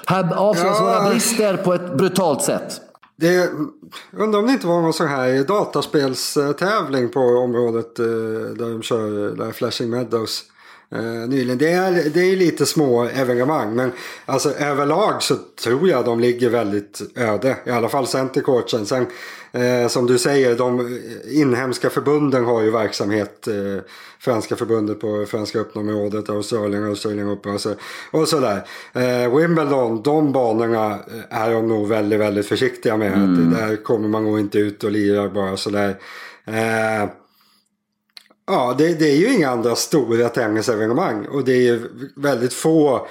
Här 0.07 0.35
avslöjas 0.37 0.77
Ja. 0.81 0.85
våra 1.01 1.11
brister 1.11 1.57
på 1.57 1.75
ett 1.75 1.97
brutalt 1.97 2.43
sätt. 2.43 2.81
Det, 3.21 3.51
undrar 4.13 4.41
om 4.41 4.47
det 4.47 4.53
inte 4.53 4.67
var 4.67 4.81
någon 4.81 4.93
sån 4.93 5.09
här 5.09 5.45
dataspelstävling 5.45 7.09
på 7.09 7.21
området 7.21 7.99
eh, 7.99 8.05
där 8.57 8.71
de 8.71 8.83
kör 8.83 9.37
där 9.37 9.53
Flashing 9.53 9.91
Meadows. 9.91 10.45
Eh, 10.93 11.29
nyligen. 11.29 11.59
Det 11.59 11.73
är, 11.73 12.11
det 12.15 12.21
är 12.21 12.37
lite 12.37 12.67
små 12.67 13.05
evenemang 13.05 13.75
men 13.75 13.93
alltså 14.27 14.51
överlag 14.51 15.23
så 15.23 15.37
tror 15.65 15.89
jag 15.89 16.05
de 16.05 16.21
ligger 16.21 16.51
väldigt 16.51 17.01
öde. 17.15 17.57
I 17.67 17.71
alla 17.71 17.89
fall 17.89 18.07
Centercoachen. 18.07 18.87
Sen 18.87 19.07
eh, 19.53 19.89
som 19.89 20.07
du 20.07 20.19
säger 20.19 20.57
de 20.57 20.99
inhemska 21.31 21.91
förbunden 21.91 22.45
har 22.45 22.63
ju 22.63 22.71
verksamhet. 22.71 23.49
Eh, 23.49 23.83
franska 24.19 24.57
förbundet 24.57 25.01
på 25.01 25.27
franska 25.27 25.59
öppnområdet, 25.59 26.31
Australien, 26.31 26.85
Australien 26.85 27.33
Open 27.33 27.55
och, 27.55 27.61
så, 27.61 27.75
och 28.11 28.29
sådär. 28.29 28.67
Eh, 28.93 29.37
Wimbledon, 29.37 30.03
de 30.03 30.33
banorna 30.33 30.99
är 31.31 31.51
de 31.51 31.69
nog 31.69 31.89
väldigt, 31.89 32.21
väldigt 32.21 32.47
försiktiga 32.47 32.97
med. 32.97 33.13
Att 33.13 33.59
där 33.59 33.83
kommer 33.83 34.09
man 34.09 34.25
nog 34.25 34.41
inte 34.41 34.59
ut 34.59 34.85
och 34.85 34.91
lirar 34.91 35.29
bara 35.29 35.57
sådär. 35.57 35.97
Eh, 36.45 37.11
Ja, 38.51 38.75
det, 38.79 38.95
det 38.99 39.11
är 39.11 39.17
ju 39.17 39.35
inga 39.35 39.51
andra 39.51 39.77
stora 39.77 40.29
tennisevenemang 40.29 41.27
och 41.27 41.45
det 41.45 41.53
är 41.53 41.63
ju 41.63 41.81
väldigt 42.17 42.53
få 42.53 43.07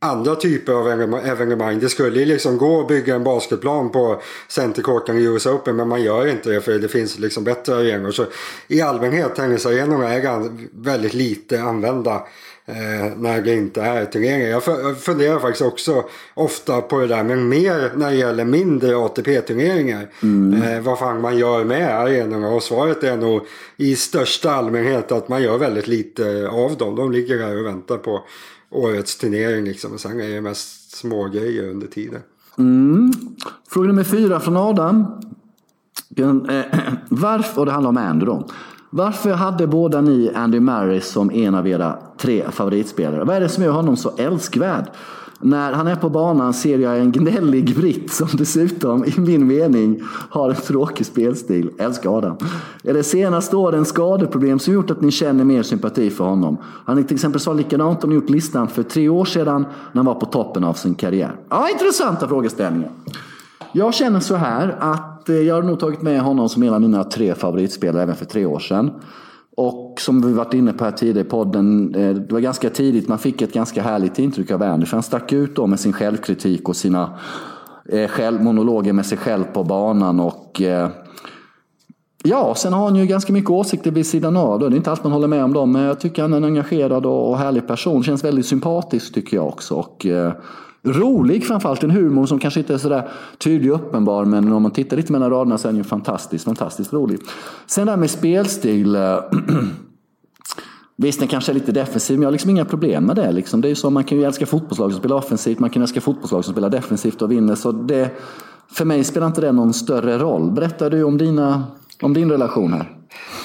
andra 0.00 0.34
typer 0.34 0.72
av 0.72 0.88
evenemang-. 1.24 1.80
Det 1.80 1.88
skulle 1.88 2.18
ju 2.18 2.24
liksom 2.24 2.58
gå 2.58 2.80
att 2.80 2.88
bygga 2.88 3.14
en 3.14 3.24
basketplan 3.24 3.90
på 3.92 4.20
Centercourten 4.48 5.18
i 5.18 5.22
US 5.24 5.46
Open 5.46 5.76
men 5.76 5.88
man 5.88 6.02
gör 6.02 6.26
inte 6.26 6.50
det 6.50 6.60
för 6.60 6.78
det 6.78 6.88
finns 6.88 7.18
liksom 7.18 7.44
bättre 7.44 7.74
arenor. 7.76 8.10
Så 8.10 8.24
i 8.68 8.80
allmänhet 8.80 9.34
tennisarenorna 9.34 10.14
är 10.14 10.50
väldigt 10.82 11.14
lite 11.14 11.62
använda 11.62 12.14
eh, 12.66 13.16
när 13.16 13.40
det 13.42 13.54
inte 13.54 13.80
är 13.82 14.04
turneringar. 14.04 14.48
Jag 14.48 14.62
fu- 14.62 14.82
jag 14.82 14.98
funderar 15.00 15.38
faktiskt 15.38 15.62
också 15.62 16.04
ofta 16.34 16.80
på 16.80 16.98
det 17.00 17.06
där 17.06 17.24
men 17.24 17.48
mer 17.48 17.92
när 17.96 18.10
det 18.10 18.16
gäller 18.16 18.44
mindre 18.44 18.96
ATP-turneringar. 18.96 20.08
Eh, 20.64 20.80
vad 20.80 20.98
fan 20.98 21.20
man 21.20 21.38
gör 21.38 21.64
med 21.64 22.00
arenorna 22.00 22.48
och 22.48 22.62
svaret 22.62 23.04
är 23.04 23.16
nog 23.16 23.42
i 23.76 23.96
största 23.96 24.50
allmänhet 24.50 25.12
att 25.12 25.28
man 25.28 25.42
gör 25.42 25.58
väldigt 25.58 25.86
lite 25.86 26.48
av 26.52 26.76
dem. 26.76 26.96
De 26.96 27.12
ligger 27.12 27.38
här 27.38 27.58
och 27.60 27.66
väntar 27.66 27.96
på 27.98 28.24
årets 28.70 29.16
turnering 29.18 29.64
liksom. 29.64 29.92
Och 29.92 30.00
sen 30.00 30.20
är 30.20 30.28
det 30.28 30.40
mest 30.40 30.96
smågrejer 30.96 31.70
under 31.70 31.86
tiden. 31.86 32.20
Mm. 32.58 33.12
Fråga 33.68 33.86
nummer 33.86 34.04
fyra 34.04 34.40
från 34.40 34.56
Adam. 34.56 35.20
Eh, 36.16 36.30
Varför, 37.08 37.60
och 37.60 37.66
det 37.66 37.72
handlar 37.72 37.88
om 37.88 37.96
Andy 37.96 38.26
då. 38.26 38.48
Varför 38.90 39.32
hade 39.32 39.66
båda 39.66 40.00
ni 40.00 40.30
Andy 40.34 40.60
Murray 40.60 41.00
som 41.00 41.30
en 41.30 41.54
av 41.54 41.68
era 41.68 41.98
tre 42.18 42.50
favoritspelare? 42.50 43.24
Vad 43.24 43.36
är 43.36 43.40
det 43.40 43.48
som 43.48 43.64
gör 43.64 43.72
honom 43.72 43.96
så 43.96 44.16
älskvärd? 44.16 44.84
När 45.40 45.72
han 45.72 45.86
är 45.86 45.96
på 45.96 46.08
banan 46.08 46.54
ser 46.54 46.78
jag 46.78 46.98
en 46.98 47.12
gnällig 47.12 47.76
britt 47.76 48.12
som 48.12 48.28
dessutom 48.32 49.04
i 49.04 49.14
min 49.16 49.46
mening 49.46 50.00
har 50.30 50.50
en 50.50 50.56
tråkig 50.56 51.06
spelstil. 51.06 51.70
Älskar 51.78 52.18
Adam. 52.18 52.36
Är 52.82 52.94
det 52.94 53.02
senaste 53.02 53.56
årens 53.56 53.88
skadeproblem 53.88 54.58
som 54.58 54.74
gjort 54.74 54.90
att 54.90 55.00
ni 55.00 55.10
känner 55.10 55.44
mer 55.44 55.62
sympati 55.62 56.10
för 56.10 56.24
honom? 56.24 56.56
Han 56.64 57.04
till 57.04 57.14
exempel 57.14 57.40
sa 57.40 57.52
likadant 57.52 58.04
om 58.04 58.10
ni 58.10 58.16
gjort 58.16 58.30
listan 58.30 58.68
för 58.68 58.82
tre 58.82 59.08
år 59.08 59.24
sedan 59.24 59.62
när 59.62 59.98
han 59.98 60.04
var 60.04 60.14
på 60.14 60.26
toppen 60.26 60.64
av 60.64 60.74
sin 60.74 60.94
karriär. 60.94 61.36
Ja, 61.48 61.68
intressanta 61.72 62.28
frågeställningar. 62.28 62.90
Jag 63.72 63.94
känner 63.94 64.20
så 64.20 64.34
här 64.34 64.76
att 64.80 65.28
eh, 65.28 65.36
jag 65.36 65.54
har 65.54 65.62
nog 65.62 65.80
tagit 65.80 66.02
med 66.02 66.20
honom 66.20 66.48
som 66.48 66.62
en 66.62 66.74
av 66.74 66.80
mina 66.80 67.04
tre 67.04 67.34
favoritspelare 67.34 68.02
även 68.02 68.16
för 68.16 68.24
tre 68.24 68.46
år 68.46 68.58
sedan. 68.58 68.90
Och 69.60 70.00
som 70.00 70.20
vi 70.20 70.32
varit 70.32 70.54
inne 70.54 70.72
på 70.72 70.84
här 70.84 70.92
tidigare 70.92 71.26
i 71.26 71.30
podden, 71.30 71.94
eh, 71.94 72.14
det 72.14 72.32
var 72.32 72.40
ganska 72.40 72.70
tidigt 72.70 73.08
man 73.08 73.18
fick 73.18 73.42
ett 73.42 73.52
ganska 73.52 73.82
härligt 73.82 74.18
intryck 74.18 74.50
av 74.50 74.60
Werner. 74.60 74.86
För 74.86 74.96
han 74.96 75.02
stack 75.02 75.32
ut 75.32 75.56
då 75.56 75.66
med 75.66 75.80
sin 75.80 75.92
självkritik 75.92 76.68
och 76.68 76.76
sina 76.76 77.18
eh, 77.88 78.08
själv, 78.08 78.42
monologer 78.42 78.92
med 78.92 79.06
sig 79.06 79.18
själv 79.18 79.44
på 79.44 79.64
banan. 79.64 80.20
Och 80.20 80.62
eh, 80.62 80.88
Ja, 82.24 82.54
sen 82.54 82.72
har 82.72 82.84
han 82.84 82.96
ju 82.96 83.06
ganska 83.06 83.32
mycket 83.32 83.50
åsikter 83.50 83.90
vid 83.90 84.06
sidan 84.06 84.36
av. 84.36 84.58
Det 84.58 84.66
är 84.66 84.76
inte 84.76 84.90
allt 84.90 85.04
man 85.04 85.12
håller 85.12 85.28
med 85.28 85.44
om 85.44 85.52
dem, 85.52 85.72
men 85.72 85.82
jag 85.82 86.00
tycker 86.00 86.22
han 86.22 86.32
är 86.32 86.36
en 86.36 86.44
engagerad 86.44 87.06
och 87.06 87.38
härlig 87.38 87.66
person. 87.66 88.02
Känns 88.02 88.24
väldigt 88.24 88.46
sympatisk 88.46 89.14
tycker 89.14 89.36
jag 89.36 89.46
också. 89.46 89.74
Och, 89.74 90.06
rolig 90.82 91.46
framförallt, 91.46 91.82
en 91.82 91.90
humor 91.90 92.26
som 92.26 92.38
kanske 92.38 92.60
inte 92.60 92.74
är 92.74 92.78
sådär 92.78 93.08
tydlig 93.38 93.72
och 93.72 93.80
uppenbar, 93.80 94.24
men 94.24 94.52
om 94.52 94.62
man 94.62 94.70
tittar 94.70 94.96
lite 94.96 95.12
mellan 95.12 95.30
raderna 95.30 95.58
så 95.58 95.68
är 95.68 95.72
den 95.72 95.78
ju 95.78 95.84
fantastiskt, 95.84 96.44
fantastiskt 96.44 96.92
rolig. 96.92 97.18
Sen 97.66 97.86
det 97.86 97.92
här 97.92 97.96
med 97.96 98.10
spelstil. 98.10 98.96
Eh, 98.96 99.18
visst, 100.96 101.18
den 101.18 101.28
kanske 101.28 101.52
är 101.52 101.54
lite 101.54 101.72
defensiv, 101.72 102.18
men 102.18 102.22
jag 102.22 102.28
har 102.28 102.32
liksom 102.32 102.50
inga 102.50 102.64
problem 102.64 103.04
med 103.04 103.16
det. 103.16 103.32
Liksom. 103.32 103.60
Det 103.60 103.68
är 103.68 103.70
ju 103.70 103.74
så, 103.74 103.90
man 103.90 104.04
kan 104.04 104.18
ju 104.18 104.24
älska 104.24 104.46
fotbollslag 104.46 104.92
som 104.92 104.98
spelar 104.98 105.16
offensivt, 105.16 105.58
man 105.58 105.70
kan 105.70 105.82
älska 105.82 106.00
fotbollslag 106.00 106.44
som 106.44 106.52
spelar 106.54 106.70
defensivt 106.70 107.22
och 107.22 107.30
vinner. 107.30 107.54
Så 107.54 107.72
det, 107.72 108.10
för 108.72 108.84
mig 108.84 109.04
spelar 109.04 109.26
inte 109.26 109.40
det 109.40 109.52
någon 109.52 109.72
större 109.72 110.18
roll. 110.18 110.50
Berättar 110.50 110.90
du 110.90 111.02
om, 111.02 111.18
dina, 111.18 111.64
om 112.02 112.14
din 112.14 112.30
relation 112.30 112.72
här? 112.72 112.97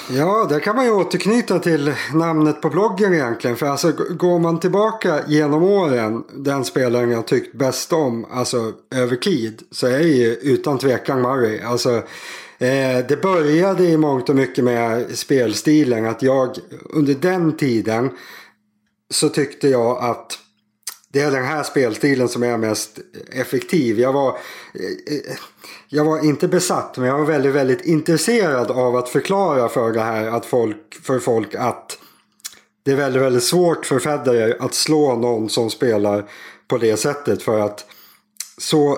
Ja, 0.09 0.45
där 0.49 0.59
kan 0.59 0.75
man 0.75 0.85
ju 0.85 0.91
återknyta 0.91 1.59
till 1.59 1.93
namnet 2.13 2.61
på 2.61 2.69
bloggen 2.69 3.13
egentligen. 3.13 3.57
För 3.57 3.65
alltså 3.65 3.91
går 4.09 4.39
man 4.39 4.59
tillbaka 4.59 5.19
genom 5.27 5.63
åren, 5.63 6.23
den 6.33 6.65
spelaren 6.65 7.11
jag 7.11 7.27
tyckt 7.27 7.55
bäst 7.55 7.93
om, 7.93 8.25
alltså 8.31 8.73
över 8.95 9.15
tid, 9.15 9.61
så 9.71 9.87
är 9.87 9.99
det 9.99 10.03
ju 10.03 10.33
utan 10.33 10.77
tvekan 10.77 11.21
Murray. 11.21 11.59
Alltså, 11.61 11.95
eh, 12.57 13.05
det 13.07 13.21
började 13.21 13.83
i 13.83 13.97
mångt 13.97 14.29
och 14.29 14.35
mycket 14.35 14.63
med 14.63 15.17
spelstilen. 15.17 16.05
Att 16.05 16.21
jag 16.21 16.55
under 16.89 17.13
den 17.13 17.57
tiden 17.57 18.09
så 19.09 19.29
tyckte 19.29 19.67
jag 19.67 20.03
att 20.03 20.39
det 21.13 21.21
är 21.21 21.32
den 21.32 21.45
här 21.45 21.63
spelstilen 21.63 22.30
som 22.30 22.43
är 22.43 22.58
mest 22.58 22.99
effektiv. 23.32 23.99
Jag 23.99 24.13
var, 24.13 24.30
eh, 24.30 25.36
jag 25.88 26.06
var 26.06 26.26
inte 26.26 26.47
besatt 26.47 26.97
men 26.97 27.08
jag 27.08 27.17
var 27.17 27.26
väldigt, 27.26 27.54
väldigt 27.54 27.86
intresserad 27.86 28.71
av 28.71 28.95
att 28.95 29.10
förklara 29.10 29.69
för 29.69 29.91
det 29.91 30.02
här 30.02 30.28
att 30.28 30.45
folk, 30.45 30.95
för 31.04 31.19
folk 31.19 31.56
att 31.56 31.97
det 32.84 32.91
är 32.91 32.95
väldigt, 32.95 33.21
väldigt 33.21 33.43
svårt 33.43 33.86
för 33.86 33.99
Federer 33.99 34.58
att 34.60 34.73
slå 34.73 35.15
någon 35.15 35.49
som 35.49 35.69
spelar 35.69 36.30
på 36.67 36.78
det 36.78 36.97
sättet 36.97 37.43
för 37.43 37.60
att 37.60 37.86
så 38.58 38.97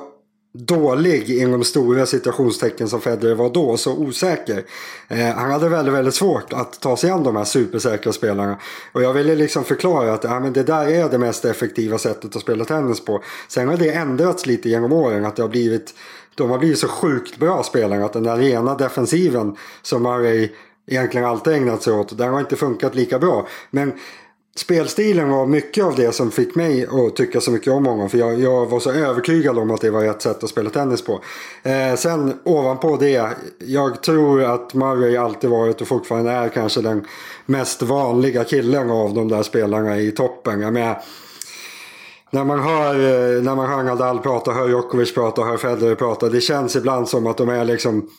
dålig 0.58 1.30
inom 1.30 1.64
stora 1.64 2.06
situationstecken 2.06 2.88
som 2.90 3.02
Federer 3.02 3.36
var 3.36 3.50
då, 3.50 3.78
så 3.78 3.98
osäker. 3.98 4.64
Eh, 5.08 5.28
han 5.28 5.52
hade 5.52 5.70
väldigt, 5.70 5.94
väldigt 5.94 6.14
svårt 6.14 6.54
att 6.54 6.80
ta 6.80 6.98
sig 6.98 7.10
an 7.10 7.24
de 7.24 7.36
här 7.36 7.44
supersäkra 7.44 8.14
spelarna. 8.14 8.58
Och 8.92 9.04
jag 9.04 9.14
ville 9.14 9.36
liksom 9.36 9.64
förklara 9.64 10.14
att 10.14 10.24
ja, 10.24 10.40
men 10.40 10.54
det 10.54 10.64
där 10.64 10.88
är 10.88 11.10
det 11.10 11.18
mest 11.18 11.46
effektiva 11.46 11.98
sättet 11.98 12.36
att 12.36 12.42
spela 12.42 12.66
tennis 12.66 13.06
på. 13.06 13.24
Sen 13.48 13.68
har 13.68 13.78
det 13.78 13.90
ändrats 13.90 14.46
lite 14.46 14.70
genom 14.70 14.94
åren, 14.94 15.26
att 15.26 15.36
det 15.36 15.42
har 15.42 15.50
blivit 15.50 15.94
de 16.36 16.50
har 16.50 16.58
blivit 16.58 16.80
så 16.80 16.88
sjukt 16.88 17.38
bra 17.38 17.64
spelare 17.64 18.06
att 18.06 18.14
den 18.14 18.24
där 18.24 18.38
rena 18.38 18.76
defensiven 18.76 19.56
som 19.82 20.04
Murray 20.04 20.50
egentligen 20.88 21.28
alltid 21.28 21.54
ägnat 21.54 21.84
sig 21.84 21.94
åt, 21.94 22.18
den 22.18 22.34
har 22.34 22.40
inte 22.40 22.56
funkat 22.56 22.96
lika 22.96 23.20
bra. 23.20 23.48
Men 23.72 23.94
spelstilen 24.56 25.30
var 25.30 25.46
mycket 25.46 25.84
av 25.84 25.96
det 25.96 26.12
som 26.12 26.32
fick 26.32 26.56
mig 26.56 26.86
att 26.86 27.16
tycka 27.16 27.42
så 27.42 27.52
mycket 27.52 27.74
om 27.74 27.86
honom. 27.86 28.10
För 28.10 28.18
jag, 28.18 28.40
jag 28.40 28.66
var 28.66 28.80
så 28.80 28.92
övertygad 28.92 29.58
om 29.58 29.72
att 29.72 29.82
det 29.82 29.90
var 29.90 30.02
rätt 30.02 30.22
sätt 30.22 30.44
att 30.44 30.50
spela 30.50 30.70
tennis 30.70 31.02
på. 31.02 31.22
Eh, 31.64 31.96
sen 31.96 32.40
ovanpå 32.44 32.98
det, 32.98 33.30
jag 33.60 34.04
tror 34.04 34.44
att 34.44 34.74
Murray 34.74 35.18
alltid 35.18 35.50
varit 35.50 35.82
och 35.82 35.88
fortfarande 35.88 36.32
är 36.32 36.50
kanske 36.50 36.82
den 36.82 37.06
mest 37.46 37.82
vanliga 37.82 38.44
killen 38.44 38.92
av 38.92 39.14
de 39.14 39.28
där 39.28 39.44
spelarna 39.44 40.00
i 40.00 40.12
toppen. 40.12 40.62
Jag 40.62 40.74
menar, 40.74 41.02
när 42.32 42.44
man 42.44 42.60
hör, 42.60 42.96
eh, 42.96 43.44
när 43.44 43.56
man 43.56 43.70
hör 43.70 43.84
Nadal 43.84 44.20
prata, 44.20 44.52
hör 44.52 44.68
Djokovic 44.68 45.14
prata, 45.14 45.42
hör 45.42 45.58
Federer 45.58 45.96
prata. 45.96 46.30
Det 46.30 46.42
känns 46.42 46.76
ibland 46.76 47.10
som 47.10 47.28
att 47.28 47.38
de 47.38 47.50
är 47.50 47.66
liksom... 47.66 48.10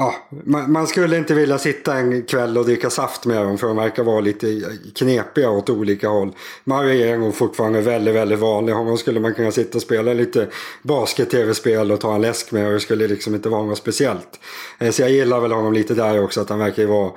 Ja, 0.00 0.14
man, 0.44 0.72
man 0.72 0.86
skulle 0.86 1.16
inte 1.16 1.34
vilja 1.34 1.58
sitta 1.58 1.94
en 1.94 2.22
kväll 2.22 2.58
och 2.58 2.64
dricka 2.64 2.90
saft 2.90 3.24
med 3.24 3.44
dem 3.44 3.58
för 3.58 3.66
de 3.66 3.76
verkar 3.76 4.04
vara 4.04 4.20
lite 4.20 4.62
knepiga 4.94 5.50
åt 5.50 5.70
olika 5.70 6.08
håll. 6.08 6.32
Mario 6.64 7.06
är 7.06 7.18
nog 7.18 7.34
fortfarande 7.34 7.80
väldigt, 7.80 8.14
väldigt 8.14 8.38
vanlig. 8.38 8.72
Honom 8.72 8.98
skulle 8.98 9.20
man 9.20 9.34
kunna 9.34 9.50
sitta 9.50 9.78
och 9.78 9.82
spela 9.82 10.12
lite 10.12 10.48
basket-tv-spel 10.82 11.92
och 11.92 12.00
ta 12.00 12.14
en 12.14 12.20
läsk 12.20 12.52
med 12.52 12.66
och 12.66 12.72
det 12.72 12.80
skulle 12.80 13.08
liksom 13.08 13.34
inte 13.34 13.48
vara 13.48 13.62
något 13.62 13.78
speciellt. 13.78 14.40
Eh, 14.78 14.90
så 14.90 15.02
jag 15.02 15.10
gillar 15.10 15.40
väl 15.40 15.52
honom 15.52 15.72
lite 15.72 15.94
där 15.94 16.24
också, 16.24 16.40
att 16.40 16.48
han 16.48 16.58
verkar 16.58 16.82
ju 16.82 16.88
vara 16.88 17.10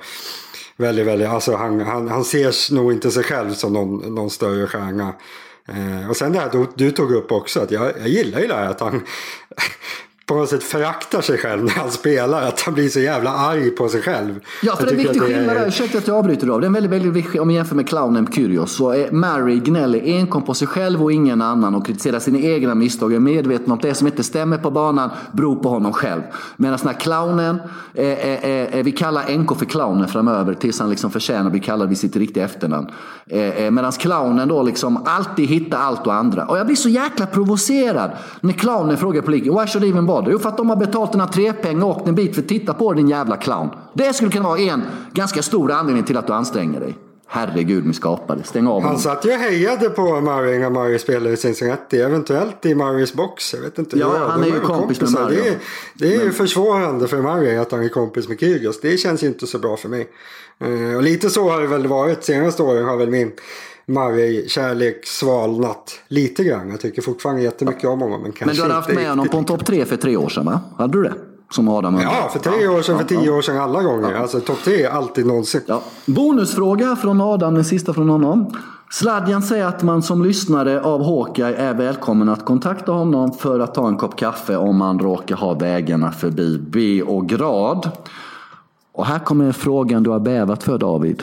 väldigt, 0.76 1.06
väldigt... 1.06 1.28
Alltså 1.28 1.56
han, 1.56 1.80
han, 1.80 2.08
han 2.08 2.24
ser 2.24 2.74
nog 2.74 2.92
inte 2.92 3.10
sig 3.10 3.24
själv 3.24 3.54
som 3.54 3.72
någon, 3.72 4.14
någon 4.14 4.30
större 4.30 4.66
stjärna. 4.66 5.14
Eh, 5.68 6.10
och 6.10 6.16
sen 6.16 6.32
det 6.32 6.38
här 6.38 6.50
du, 6.52 6.66
du 6.74 6.90
tog 6.90 7.12
upp 7.12 7.32
också, 7.32 7.60
att 7.60 7.70
jag, 7.70 7.92
jag 7.98 8.08
gillar 8.08 8.40
ju 8.40 8.46
det 8.46 8.54
här 8.54 8.70
att 8.70 8.80
han 8.80 9.02
på 10.26 10.34
något 10.34 10.48
sätt 10.48 10.62
föraktar 10.62 11.20
sig 11.20 11.38
själv 11.38 11.64
när 11.64 11.70
han 11.70 11.90
spelar. 11.90 12.42
Att 12.42 12.60
han 12.60 12.74
blir 12.74 12.88
så 12.88 13.00
jävla 13.00 13.30
arg 13.30 13.70
på 13.70 13.88
sig 13.88 14.02
själv. 14.02 14.40
Ja, 14.62 14.76
för 14.76 14.86
Jag 14.86 14.94
det 14.96 15.02
är 15.02 15.06
en 15.06 15.12
viktig 15.12 15.22
skillnad 15.22 15.56
där. 15.56 15.68
Ursäkta 15.68 15.98
att 15.98 16.06
jag 16.06 16.16
avbryter 16.16 16.46
då. 16.46 16.58
Det 16.58 16.64
är 16.64 16.66
en 16.66 16.72
väldigt, 16.72 16.92
väldigt 16.92 17.12
viktig, 17.12 17.40
om 17.40 17.48
vi 17.48 17.54
jämför 17.54 17.76
med 17.76 17.88
clownen 17.88 18.28
Kyrgios 18.32 18.72
så 18.76 18.90
är 18.90 19.10
Mary 19.10 19.58
gnäller 19.58 20.02
enkom 20.04 20.42
på 20.42 20.54
sig 20.54 20.68
själv 20.68 21.02
och 21.02 21.12
ingen 21.12 21.42
annan 21.42 21.74
och 21.74 21.86
kritiserar 21.86 22.18
sina 22.18 22.38
egna 22.38 22.74
misstag. 22.74 23.12
Är 23.12 23.20
medveten 23.20 23.66
om 23.66 23.72
att 23.72 23.82
det 23.82 23.94
som 23.94 24.06
inte 24.06 24.22
stämmer 24.22 24.58
på 24.58 24.70
banan 24.70 25.10
beror 25.32 25.56
på 25.56 25.68
honom 25.68 25.92
själv. 25.92 26.22
Medan 26.56 26.78
den 26.78 26.88
här 26.88 27.00
clownen, 27.00 27.58
är, 27.94 28.04
är, 28.04 28.44
är, 28.44 28.66
är, 28.66 28.82
vi 28.82 28.92
kallar 28.92 29.38
NK 29.38 29.58
för 29.58 29.66
clownen 29.66 30.08
framöver 30.08 30.54
tills 30.54 30.80
han 30.80 30.90
liksom 30.90 31.10
förtjänar 31.10 31.46
att 31.46 31.52
bli 31.52 31.60
kallad 31.60 31.88
vid 31.88 31.98
sitt 31.98 32.16
riktiga 32.16 32.44
efternamn. 32.44 32.86
Eh, 33.26 33.40
eh, 33.40 33.70
Medan 33.70 33.92
clownen 33.92 34.48
då 34.48 34.62
liksom 34.62 35.02
alltid 35.06 35.48
hittar 35.48 35.78
allt 35.78 36.06
och 36.06 36.14
andra. 36.14 36.46
Och 36.46 36.58
jag 36.58 36.66
blir 36.66 36.76
så 36.76 36.88
jäkla 36.88 37.26
provocerad 37.26 38.10
när 38.40 38.52
clownen 38.52 38.96
frågar 38.96 39.22
publiken, 39.22 39.54
why 39.58 39.66
should 39.66 39.84
I 39.84 39.92
bother? 40.12 40.32
Jo, 40.32 40.38
för 40.38 40.48
att 40.48 40.56
de 40.56 40.68
har 40.68 40.76
betalt 40.76 41.14
en 41.14 41.20
entrépeng 41.20 41.82
och 41.82 41.88
åkt 41.88 42.08
en 42.08 42.14
bit 42.14 42.34
för 42.34 42.42
att 42.42 42.48
titta 42.48 42.74
på 42.74 42.92
din 42.92 43.08
jävla 43.08 43.36
clown. 43.36 43.70
Det 43.94 44.12
skulle 44.12 44.30
kunna 44.30 44.48
vara 44.48 44.58
en 44.58 44.82
ganska 45.12 45.42
stor 45.42 45.72
anledning 45.72 46.04
till 46.04 46.16
att 46.16 46.26
du 46.26 46.32
anstränger 46.32 46.80
dig. 46.80 46.96
Herregud, 47.34 47.84
min 47.84 47.94
skapare. 47.94 48.42
Stäng 48.44 48.66
av 48.66 48.82
Han 48.82 48.98
satt 48.98 49.24
ju 49.24 49.30
hejade 49.30 49.90
på 49.90 50.20
Murray 50.20 50.58
när 50.58 50.70
Murray 50.70 50.98
spelade 50.98 51.30
i 51.30 51.36
Cincinnati. 51.36 52.00
Eventuellt 52.00 52.66
i 52.66 52.74
Murrays 52.74 53.14
box. 53.14 53.54
Jag 53.54 53.60
vet 53.60 53.78
inte. 53.78 53.98
Ja, 53.98 54.08
hur. 54.08 54.18
han 54.18 54.42
är 54.42 54.46
ju 54.46 54.60
kompis 54.60 55.00
med. 55.00 55.10
Murray. 55.10 55.36
Det 55.36 55.48
är, 55.48 55.56
det 55.94 56.14
är 56.14 56.24
ju 56.24 56.32
försvårande 56.32 57.08
för 57.08 57.22
Murray 57.22 57.56
att 57.56 57.72
han 57.72 57.84
är 57.84 57.88
kompis 57.88 58.28
med 58.28 58.40
Kyrgios. 58.40 58.80
Det 58.80 58.96
känns 58.96 59.22
ju 59.22 59.26
inte 59.26 59.46
så 59.46 59.58
bra 59.58 59.76
för 59.76 59.88
mig. 59.88 60.08
Eh, 60.60 60.96
och 60.96 61.02
lite 61.02 61.30
så 61.30 61.50
har 61.50 61.60
det 61.60 61.66
väl 61.66 61.86
varit. 61.86 62.24
Senaste 62.24 62.62
åren 62.62 62.84
har 62.84 62.96
väl 62.96 63.10
min 63.10 63.32
Murray-kärlek 63.86 65.06
svalnat 65.06 66.00
lite 66.08 66.44
grann. 66.44 66.70
Jag 66.70 66.80
tycker 66.80 67.02
fortfarande 67.02 67.42
jättemycket 67.42 67.84
om 67.84 68.00
honom. 68.00 68.22
Men, 68.22 68.32
Men 68.40 68.54
du 68.54 68.62
hade 68.62 68.74
haft 68.74 68.92
med 68.92 69.08
honom 69.08 69.28
på 69.28 69.36
en 69.36 69.44
topp 69.44 69.66
tre 69.66 69.84
för 69.84 69.96
tre 69.96 70.16
år 70.16 70.28
sedan, 70.28 70.46
va? 70.46 70.60
Hade 70.78 70.92
du 70.92 71.02
det? 71.02 71.14
Som 71.50 71.68
Adam 71.68 71.94
undrade. 71.94 72.16
Ja, 72.16 72.28
för 72.28 72.38
tre 72.38 72.68
år 72.68 72.82
sedan, 72.82 72.98
för 72.98 73.14
ja, 73.14 73.20
tio 73.20 73.30
år 73.30 73.42
sedan, 73.42 73.58
alla 73.58 73.82
gånger. 73.82 74.14
Alltså 74.14 74.40
topp 74.40 74.58
tre, 74.64 74.86
alltid 74.86 75.26
någonsin. 75.26 75.60
Ja. 75.66 75.82
Bonusfråga 76.06 76.96
från 76.96 77.20
Adam, 77.20 77.54
den 77.54 77.64
sista 77.64 77.94
från 77.94 78.08
honom. 78.08 78.56
Sladjan 78.90 79.42
säger 79.42 79.66
att 79.66 79.82
man 79.82 80.02
som 80.02 80.24
lyssnare 80.24 80.80
av 80.80 81.04
Hawkeye 81.04 81.54
är 81.54 81.74
välkommen 81.74 82.28
att 82.28 82.44
kontakta 82.44 82.92
honom 82.92 83.32
för 83.32 83.60
att 83.60 83.74
ta 83.74 83.88
en 83.88 83.96
kopp 83.96 84.16
kaffe 84.16 84.56
om 84.56 84.76
man 84.76 84.98
råkar 84.98 85.36
ha 85.36 85.54
vägarna 85.54 86.12
förbi 86.12 86.58
Beograd. 86.58 87.90
Och 88.92 89.06
här 89.06 89.18
kommer 89.18 89.52
frågan 89.52 90.02
du 90.02 90.10
har 90.10 90.20
bävat 90.20 90.62
för 90.62 90.78
David. 90.78 91.22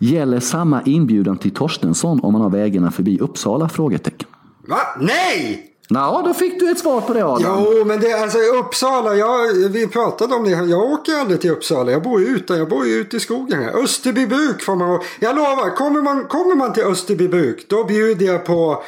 Gäller 0.00 0.40
samma 0.40 0.82
inbjudan 0.82 1.38
till 1.38 1.50
Torstensson 1.50 2.20
om 2.22 2.32
man 2.32 2.42
har 2.42 2.50
vägarna 2.50 2.90
förbi 2.90 3.18
Uppsala? 3.18 3.68
Frågetecken. 3.68 4.28
Va? 4.68 4.78
Nej! 5.00 5.72
Ja, 5.88 6.22
då 6.26 6.34
fick 6.34 6.60
du 6.60 6.70
ett 6.70 6.78
svar 6.78 7.00
på 7.00 7.12
det 7.12 7.24
Adam. 7.24 7.64
Jo, 7.64 7.84
men 7.84 8.00
det, 8.00 8.12
alltså 8.12 8.38
Uppsala, 8.38 9.14
jag, 9.14 9.52
vi 9.68 9.86
pratade 9.86 10.34
om 10.34 10.44
det. 10.44 10.50
Jag 10.50 10.92
åker 10.92 11.14
aldrig 11.14 11.40
till 11.40 11.50
Uppsala. 11.50 11.92
Jag 11.92 12.02
bor 12.02 12.20
ju 12.20 12.26
ute, 12.26 12.54
jag 12.54 12.68
bor 12.68 12.86
ju 12.86 12.94
ute 12.94 13.16
i 13.16 13.20
skogen 13.20 13.62
här. 13.62 13.82
Österbybruk 13.82 14.62
får 14.62 14.76
man 14.76 15.00
Jag 15.20 15.36
lovar, 15.36 15.76
kommer 15.76 16.02
man, 16.02 16.24
kommer 16.24 16.54
man 16.54 16.72
till 16.72 16.82
Österbybruk 16.82 17.66
då 17.68 17.84
bjuder 17.84 18.26
jag 18.26 18.44
på... 18.44 18.82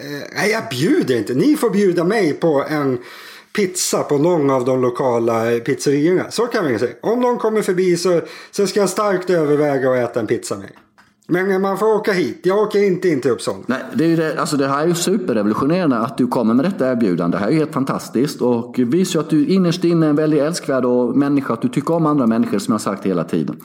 Eh, 0.00 0.28
nej, 0.36 0.50
jag 0.50 0.62
bjuder 0.70 1.18
inte. 1.18 1.34
Ni 1.34 1.56
får 1.56 1.70
bjuda 1.70 2.04
mig 2.04 2.32
på 2.32 2.64
en 2.68 2.98
pizza 3.52 4.02
på 4.02 4.18
någon 4.18 4.50
av 4.50 4.64
de 4.64 4.82
lokala 4.82 5.52
eh, 5.52 5.58
pizzerierna. 5.58 6.30
Så 6.30 6.46
kan 6.46 6.66
vi 6.66 6.78
säga. 6.78 6.94
Om 7.00 7.20
någon 7.20 7.38
kommer 7.38 7.62
förbi 7.62 7.96
så, 7.96 8.20
så 8.50 8.66
ska 8.66 8.80
jag 8.80 8.88
starkt 8.88 9.30
överväga 9.30 9.90
att 9.90 10.10
äta 10.10 10.20
en 10.20 10.26
pizza 10.26 10.56
med. 10.56 10.70
Men 11.30 11.62
man 11.62 11.78
får 11.78 11.86
åka 11.86 12.12
hit. 12.12 12.40
Jag 12.42 12.58
åker 12.58 12.84
inte 12.84 13.08
in 13.08 13.20
till 13.20 13.30
Uppsala. 13.30 13.58
Nej, 13.66 13.78
det, 13.94 14.04
är 14.04 14.16
det, 14.16 14.40
alltså 14.40 14.56
det 14.56 14.68
här 14.68 14.82
är 14.82 14.86
ju 14.86 14.94
superrevolutionerande 14.94 15.98
att 15.98 16.18
du 16.18 16.26
kommer 16.26 16.54
med 16.54 16.64
detta 16.64 16.92
erbjudande. 16.92 17.36
Det 17.36 17.40
här 17.40 17.48
är 17.48 17.52
ju 17.52 17.58
helt 17.58 17.72
fantastiskt 17.72 18.40
och 18.40 18.78
visar 18.78 19.20
ju 19.20 19.24
att 19.24 19.30
du 19.30 19.46
innerst 19.46 19.84
inne 19.84 20.06
är 20.06 20.10
en 20.10 20.16
väldigt 20.16 20.40
älskvärd 20.40 20.84
och 20.84 21.16
människa. 21.16 21.52
Att 21.52 21.62
du 21.62 21.68
tycker 21.68 21.94
om 21.94 22.06
andra 22.06 22.26
människor 22.26 22.58
som 22.58 22.72
jag 22.72 22.74
har 22.74 22.94
sagt 22.94 23.06
hela 23.06 23.24
tiden. 23.24 23.56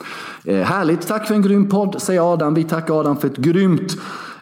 Eh, 0.44 0.56
härligt, 0.56 1.06
tack 1.06 1.26
för 1.26 1.34
en 1.34 1.42
grym 1.42 1.68
podd 1.68 2.02
säger 2.02 2.32
Adam. 2.32 2.54
Vi 2.54 2.64
tackar 2.64 3.00
Adam 3.00 3.16
för 3.16 3.28
ett 3.28 3.36
grymt 3.36 3.96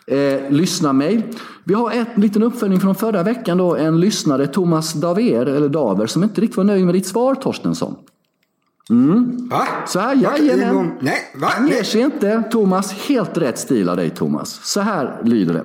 eh, 0.06 0.50
lyssnarmail. 0.50 1.22
Vi 1.64 1.74
har 1.74 1.90
en 1.90 2.06
liten 2.16 2.42
uppföljning 2.42 2.80
från 2.80 2.94
förra 2.94 3.22
veckan 3.22 3.58
då. 3.58 3.76
En 3.76 4.00
lyssnare, 4.00 4.46
Thomas 4.46 4.92
Daver, 4.92 5.46
eller 5.46 5.68
Daver, 5.68 6.06
som 6.06 6.22
inte 6.22 6.40
riktigt 6.40 6.56
var 6.56 6.64
nöjd 6.64 6.84
med 6.84 6.94
ditt 6.94 7.06
svar 7.06 7.34
Torstensson. 7.34 7.96
Va? 9.50 9.66
Så 9.86 9.98
här, 9.98 10.14
jajamän. 10.14 10.90
Nej, 11.00 11.18
va? 11.40 11.48
Han 11.50 11.68
ger 11.68 11.82
sig 11.82 12.00
inte. 12.00 12.42
Thomas, 12.50 12.92
helt 12.92 13.38
rätt 13.38 13.58
stil 13.58 13.88
av 13.88 13.96
dig 13.96 14.10
Thomas. 14.10 14.60
Så 14.62 14.80
här 14.80 15.20
lyder 15.24 15.54
det. 15.54 15.64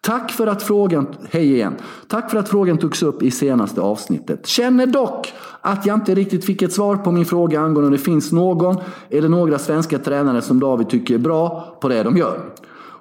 Tack 0.00 0.32
för 0.32 0.46
att 0.46 0.62
frågan, 0.62 1.06
hej 1.30 1.54
igen. 1.54 1.74
Tack 2.08 2.30
för 2.30 2.38
att 2.38 2.48
frågan 2.48 2.78
togs 2.78 3.02
upp 3.02 3.22
i 3.22 3.30
senaste 3.30 3.80
avsnittet. 3.80 4.46
Känner 4.46 4.86
dock 4.86 5.32
att 5.60 5.86
jag 5.86 5.96
inte 5.96 6.14
riktigt 6.14 6.44
fick 6.44 6.62
ett 6.62 6.72
svar 6.72 6.96
på 6.96 7.12
min 7.12 7.24
fråga 7.24 7.60
angående 7.60 7.86
om 7.86 7.92
det 7.92 7.98
finns 7.98 8.32
någon 8.32 8.76
eller 9.10 9.28
några 9.28 9.58
svenska 9.58 9.98
tränare 9.98 10.42
som 10.42 10.60
David 10.60 10.88
tycker 10.88 11.14
är 11.14 11.18
bra 11.18 11.78
på 11.80 11.88
det 11.88 12.02
de 12.02 12.16
gör. 12.16 12.40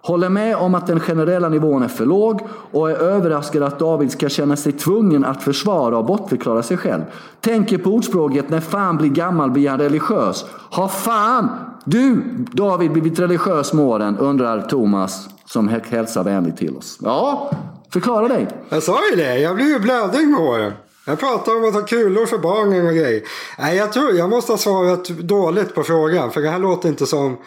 Håller 0.01 0.29
med 0.29 0.55
om 0.55 0.75
att 0.75 0.87
den 0.87 0.99
generella 0.99 1.49
nivån 1.49 1.83
är 1.83 1.87
för 1.87 2.05
låg 2.05 2.41
och 2.71 2.91
är 2.91 2.95
överraskad 2.95 3.63
att 3.63 3.79
David 3.79 4.11
ska 4.11 4.29
känna 4.29 4.55
sig 4.55 4.71
tvungen 4.71 5.25
att 5.25 5.43
försvara 5.43 5.97
och 5.97 6.05
bortförklara 6.05 6.63
sig 6.63 6.77
själv. 6.77 7.01
Tänker 7.41 7.77
på 7.77 7.89
ordspråket 7.89 8.49
när 8.49 8.59
fan 8.59 8.97
blir 8.97 9.09
gammal 9.09 9.51
blir 9.51 9.69
han 9.69 9.79
religiös. 9.79 10.45
Har 10.51 10.87
fan 10.87 11.49
du 11.85 12.21
David 12.51 12.91
blivit 12.91 13.19
religiös 13.19 13.73
med 13.73 13.85
åren? 13.85 14.17
Undrar 14.17 14.61
Thomas 14.61 15.29
som 15.45 15.67
hälsar 15.67 16.23
vänligt 16.23 16.57
till 16.57 16.77
oss. 16.77 16.97
Ja, 17.01 17.51
förklara 17.93 18.27
dig. 18.27 18.47
Jag 18.69 18.83
sa 18.83 18.97
ju 19.11 19.15
det, 19.15 19.39
jag 19.39 19.55
blir 19.55 19.65
ju 19.65 19.79
blödig 19.79 20.27
med 20.27 20.39
åren. 20.39 20.73
Jag 21.05 21.19
pratar 21.19 21.55
om 21.55 21.67
att 21.67 21.73
ha 21.73 21.81
kulor 21.81 22.25
för 22.25 22.37
barnen 22.37 22.87
och 22.87 22.93
grejer. 22.93 23.21
Nej, 23.59 23.77
jag 23.77 23.93
tror 23.93 24.11
jag 24.11 24.29
måste 24.29 24.51
ha 24.51 24.57
svarat 24.57 25.09
dåligt 25.09 25.75
på 25.75 25.83
frågan. 25.83 26.31
För 26.31 26.41
det 26.41 26.49
här 26.49 26.59
låter 26.59 26.89
inte 26.89 27.05
som, 27.05 27.37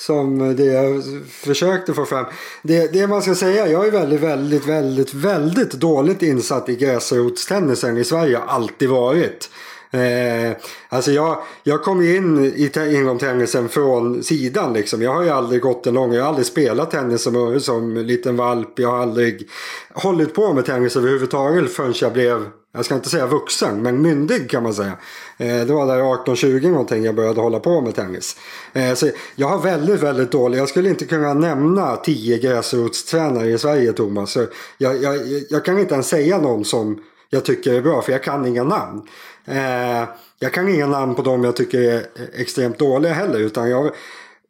som 0.00 0.56
det 0.56 0.64
jag 0.64 1.02
försökte 1.30 1.94
få 1.94 2.04
fram. 2.04 2.24
Det, 2.62 2.92
det 2.92 3.06
man 3.06 3.22
ska 3.22 3.34
säga, 3.34 3.68
jag 3.68 3.86
är 3.86 3.90
väldigt, 3.90 4.20
väldigt, 4.20 4.66
väldigt, 4.66 5.14
väldigt 5.14 5.72
dåligt 5.72 6.22
insatt 6.22 6.68
i 6.68 6.76
gräsrotstennisen 6.76 7.96
i 7.96 8.04
Sverige. 8.04 8.36
Har 8.36 8.46
alltid 8.46 8.88
varit. 8.88 9.50
Eh, 9.90 10.56
alltså 10.88 11.10
jag, 11.10 11.42
jag 11.62 11.82
kom 11.82 12.04
ju 12.04 12.16
in 12.16 12.52
i 12.56 12.68
te- 12.68 12.94
ingångstennisen 12.94 13.68
från 13.68 14.22
sidan 14.22 14.72
liksom. 14.72 15.02
Jag 15.02 15.14
har 15.14 15.22
ju 15.22 15.30
aldrig 15.30 15.62
gått 15.62 15.86
en 15.86 15.94
lång, 15.94 16.12
jag 16.12 16.22
har 16.22 16.28
aldrig 16.28 16.46
spelat 16.46 16.90
tennis 16.90 17.22
som, 17.22 17.60
som 17.60 17.96
liten 17.96 18.36
valp. 18.36 18.78
Jag 18.78 18.90
har 18.90 18.98
aldrig 18.98 19.48
hållit 19.94 20.34
på 20.34 20.52
med 20.52 20.66
tennis 20.66 20.96
överhuvudtaget 20.96 21.72
förrän 21.72 21.94
jag 22.00 22.12
blev, 22.12 22.46
jag 22.72 22.84
ska 22.84 22.94
inte 22.94 23.08
säga 23.08 23.26
vuxen, 23.26 23.82
men 23.82 24.02
myndig 24.02 24.50
kan 24.50 24.62
man 24.62 24.74
säga. 24.74 24.92
Eh, 25.38 25.66
det 25.66 25.72
var 25.72 25.86
där 25.86 26.00
18-20 26.00 26.70
någonting 26.70 27.04
jag 27.04 27.14
började 27.14 27.40
hålla 27.40 27.60
på 27.60 27.80
med 27.80 27.94
tennis. 27.94 28.36
Eh, 28.72 28.94
så 28.94 29.10
jag 29.36 29.48
har 29.48 29.58
väldigt, 29.58 30.00
väldigt 30.00 30.32
dålig, 30.32 30.58
jag 30.58 30.68
skulle 30.68 30.88
inte 30.88 31.04
kunna 31.04 31.34
nämna 31.34 31.96
10 31.96 32.38
gräsrotstränare 32.38 33.50
i 33.50 33.58
Sverige 33.58 33.92
Thomas. 33.92 34.32
Så 34.32 34.46
jag, 34.78 35.02
jag, 35.02 35.16
jag 35.50 35.64
kan 35.64 35.78
inte 35.78 35.94
ens 35.94 36.08
säga 36.08 36.38
någon 36.38 36.64
som 36.64 37.02
jag 37.30 37.44
tycker 37.44 37.74
är 37.74 37.82
bra 37.82 38.02
för 38.02 38.12
jag 38.12 38.22
kan 38.22 38.46
inga 38.46 38.64
namn. 38.64 39.02
Eh, 39.44 40.08
jag 40.38 40.52
kan 40.52 40.68
inga 40.68 40.86
namn 40.86 41.14
på 41.14 41.22
dem 41.22 41.44
jag 41.44 41.56
tycker 41.56 41.80
är 41.80 42.06
extremt 42.34 42.78
dåliga 42.78 43.12
heller. 43.12 43.38
Utan 43.38 43.70
jag, 43.70 43.90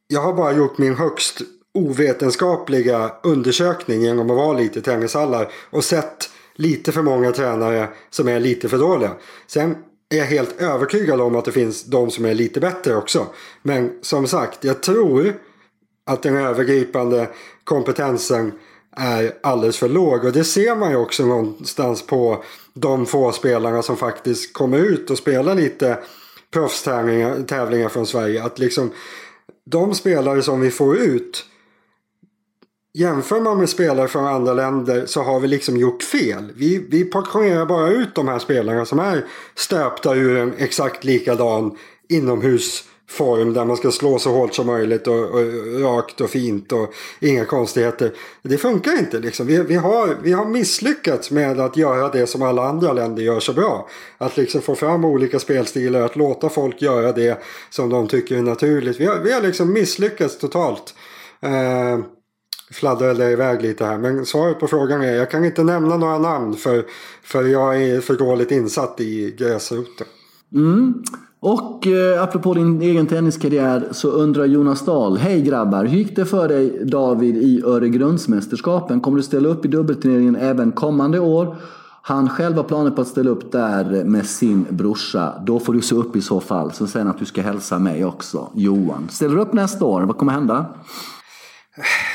jag 0.09 0.21
har 0.21 0.33
bara 0.33 0.53
gjort 0.53 0.79
min 0.79 0.95
högst 0.95 1.41
ovetenskapliga 1.75 3.13
undersökning 3.23 4.03
genom 4.03 4.31
att 4.31 4.37
vara 4.37 4.53
lite 4.53 4.79
i 4.79 4.83
tennishallar. 4.83 5.53
Och 5.71 5.85
sett 5.85 6.31
lite 6.61 6.93
för 6.93 7.03
många 7.03 7.33
tränare 7.33 7.89
som 8.11 8.29
är 8.29 8.41
lite 8.41 8.69
för 8.69 8.79
dåliga. 8.79 9.11
Sen 9.47 9.77
är 10.11 10.19
jag 10.19 10.27
helt 10.27 10.61
övertygad 10.61 11.21
om 11.21 11.37
att 11.37 11.45
det 11.45 11.53
finns 11.53 11.85
de 11.85 12.11
som 12.11 12.25
är 12.25 12.35
lite 12.35 12.61
bättre 12.61 12.97
också. 12.97 13.27
Men 13.63 13.93
som 14.03 14.27
sagt, 14.27 14.65
jag 14.65 14.83
tror 14.83 15.35
att 16.07 16.23
den 16.23 16.37
övergripande 16.37 17.29
kompetensen 17.65 18.53
är 18.97 19.33
alldeles 19.43 19.79
för 19.79 19.89
låg. 19.89 20.25
Och 20.25 20.33
det 20.33 20.45
ser 20.45 20.77
man 20.77 20.91
ju 20.91 20.97
också 20.97 21.27
någonstans 21.27 22.07
på 22.07 22.45
de 22.75 23.07
få 23.07 23.33
spelarna 23.33 23.83
som 23.83 23.97
faktiskt 23.97 24.53
kommer 24.53 24.79
ut 24.79 25.11
och 25.11 25.19
spelar 25.19 25.55
lite 25.55 25.99
proffstävlingar 26.53 27.43
tävlingar 27.43 27.89
från 27.89 28.07
Sverige. 28.07 28.45
Att 28.45 28.59
liksom 28.59 28.91
de 29.71 29.95
spelare 29.95 30.43
som 30.43 30.61
vi 30.61 30.71
får 30.71 30.97
ut 30.97 31.45
Jämför 32.93 33.41
man 33.41 33.59
med 33.59 33.69
spelare 33.69 34.09
från 34.09 34.27
andra 34.27 34.53
länder 34.53 35.07
så 35.07 35.23
har 35.23 35.41
vi 35.41 35.49
liksom 35.49 35.77
gjort 35.77 36.03
fel. 36.03 36.53
Vi, 36.57 36.87
vi 36.91 37.05
portionerar 37.05 37.67
bara 37.67 37.89
ut 37.89 38.15
de 38.15 38.29
här 38.29 38.39
spelarna 38.39 38.85
som 38.85 38.99
är 38.99 39.25
stöpta 39.55 40.15
ur 40.15 40.37
en 40.37 40.55
exakt 40.59 41.05
likadan 41.05 41.77
inomhusform 42.09 43.55
där 43.55 43.65
man 43.65 43.77
ska 43.77 43.91
slå 43.91 44.19
så 44.19 44.31
hårt 44.31 44.55
som 44.55 44.67
möjligt 44.67 45.07
och, 45.07 45.25
och 45.25 45.81
rakt 45.81 46.21
och 46.21 46.31
fint 46.31 46.73
och 46.73 46.93
inga 47.21 47.45
konstigheter. 47.45 48.13
Det 48.43 48.59
funkar 48.59 48.99
inte 48.99 49.19
liksom. 49.19 49.47
Vi, 49.47 49.63
vi, 49.63 49.75
har, 49.75 50.17
vi 50.23 50.33
har 50.33 50.45
misslyckats 50.45 51.31
med 51.31 51.61
att 51.61 51.77
göra 51.77 52.09
det 52.09 52.27
som 52.27 52.43
alla 52.43 52.63
andra 52.69 52.93
länder 52.93 53.23
gör 53.23 53.41
så 53.41 53.53
bra. 53.53 53.89
Att 54.19 54.37
liksom 54.37 54.63
få 54.63 54.75
fram 54.75 55.05
olika 55.05 55.39
spelstilar, 55.39 56.01
att 56.01 56.17
låta 56.17 56.49
folk 56.49 56.83
göra 56.83 57.13
det 57.13 57.43
som 57.71 57.91
de 57.91 58.09
tycker 58.09 58.37
är 58.37 58.43
naturligt. 58.43 59.01
Vi 59.01 59.07
har, 59.07 59.19
vi 59.19 59.33
har 59.33 59.41
liksom 59.41 59.73
misslyckats 59.73 60.39
totalt. 60.39 60.95
Eh, 61.41 61.99
fladdrade 62.73 63.31
iväg 63.31 63.63
lite 63.63 63.85
här. 63.85 63.99
Men 63.99 64.27
svaret 64.27 64.61
på 64.61 64.67
frågan 64.67 65.03
är 65.03 65.13
jag 65.13 65.31
kan 65.31 65.45
inte 65.45 65.65
nämna 65.65 65.97
några 65.97 66.19
namn 66.19 66.55
för, 66.55 66.85
för 67.23 67.45
jag 67.45 67.83
är 67.83 68.01
för 68.01 68.15
dåligt 68.15 68.51
insatt 68.51 69.01
i 69.01 69.35
gräsroten. 69.39 70.07
Mm. 70.55 71.03
Och 71.41 71.87
eh, 71.87 72.23
apropå 72.23 72.55
din 72.55 72.83
egen 72.83 73.07
tenniskarriär 73.07 73.89
så 73.91 74.09
undrar 74.09 74.45
Jonas 74.45 74.85
Dahl. 74.85 75.17
Hej 75.19 75.43
grabbar, 75.43 75.85
hur 75.85 75.99
gick 75.99 76.17
det 76.17 76.27
för 76.27 76.49
dig 76.49 76.85
David 76.85 77.37
i 77.37 77.63
Öregrundsmästerskapen? 77.65 79.01
Kommer 79.01 79.17
du 79.17 79.23
ställa 79.23 79.49
upp 79.49 79.65
i 79.65 79.69
dubbelturneringen 79.69 80.37
även 80.37 80.73
kommande 80.73 81.21
år? 81.21 81.57
Han 82.03 82.29
själv 82.29 82.57
har 82.57 82.63
planer 82.63 82.91
på 82.91 83.01
att 83.01 83.09
ställa 83.09 83.31
upp 83.31 83.53
där 83.53 84.05
med 84.05 84.27
sin 84.27 84.67
brorsa. 84.71 85.43
Då 85.47 85.61
får 85.61 85.73
du 85.73 85.81
se 85.81 85.95
upp 85.95 86.17
i 86.17 86.21
så 86.21 86.41
fall. 86.41 86.73
Så 86.73 86.87
säger 86.87 87.07
han 87.07 87.15
att 87.15 87.21
du 87.21 87.25
ska 87.25 87.43
hälsa 87.43 87.79
mig 87.79 88.05
också, 88.05 88.51
Johan. 88.55 89.09
Ställer 89.11 89.35
du 89.35 89.41
upp 89.43 89.53
nästa 89.53 89.85
år? 89.85 90.03
Vad 90.03 90.17
kommer 90.17 90.33
hända? 90.33 90.67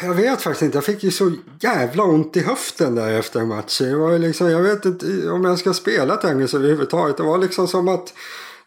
Jag 0.03 0.13
vet 0.13 0.41
faktiskt 0.41 0.61
inte. 0.61 0.77
Jag 0.77 0.85
fick 0.85 1.03
ju 1.03 1.11
så 1.11 1.31
jävla 1.59 2.03
ont 2.03 2.37
i 2.37 2.39
höften 2.39 2.95
där 2.95 3.19
efter 3.19 3.45
matchen. 3.45 3.89
Det 3.89 3.95
var 3.95 4.19
liksom, 4.19 4.51
jag 4.51 4.61
vet 4.61 4.85
inte 4.85 5.29
om 5.29 5.45
jag 5.45 5.59
ska 5.59 5.73
spela 5.73 6.15
tennis 6.15 6.53
överhuvudtaget. 6.53 7.17
Det 7.17 7.23
var 7.23 7.37
liksom 7.37 7.67
som 7.67 7.87
att 7.87 8.13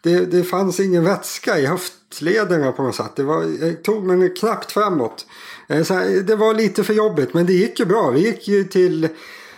det, 0.01 0.25
det 0.25 0.43
fanns 0.43 0.79
ingen 0.79 1.03
vätska 1.03 1.59
i 1.59 1.65
höftlederna 1.65 2.71
på 2.71 2.83
något 2.83 2.95
sätt. 2.95 3.15
Det 3.15 3.23
var, 3.23 3.43
jag 3.61 3.83
tog 3.83 4.03
mig 4.03 4.33
knappt 4.33 4.71
framåt. 4.71 5.25
Eh, 5.67 5.83
så 5.83 5.93
här, 5.93 6.09
det 6.09 6.35
var 6.35 6.53
lite 6.53 6.83
för 6.83 6.93
jobbigt 6.93 7.33
men 7.33 7.45
det 7.45 7.53
gick 7.53 7.79
ju 7.79 7.85
bra. 7.85 8.09
Vi 8.09 8.19
gick 8.19 8.47
ju 8.47 8.63
till 8.63 9.07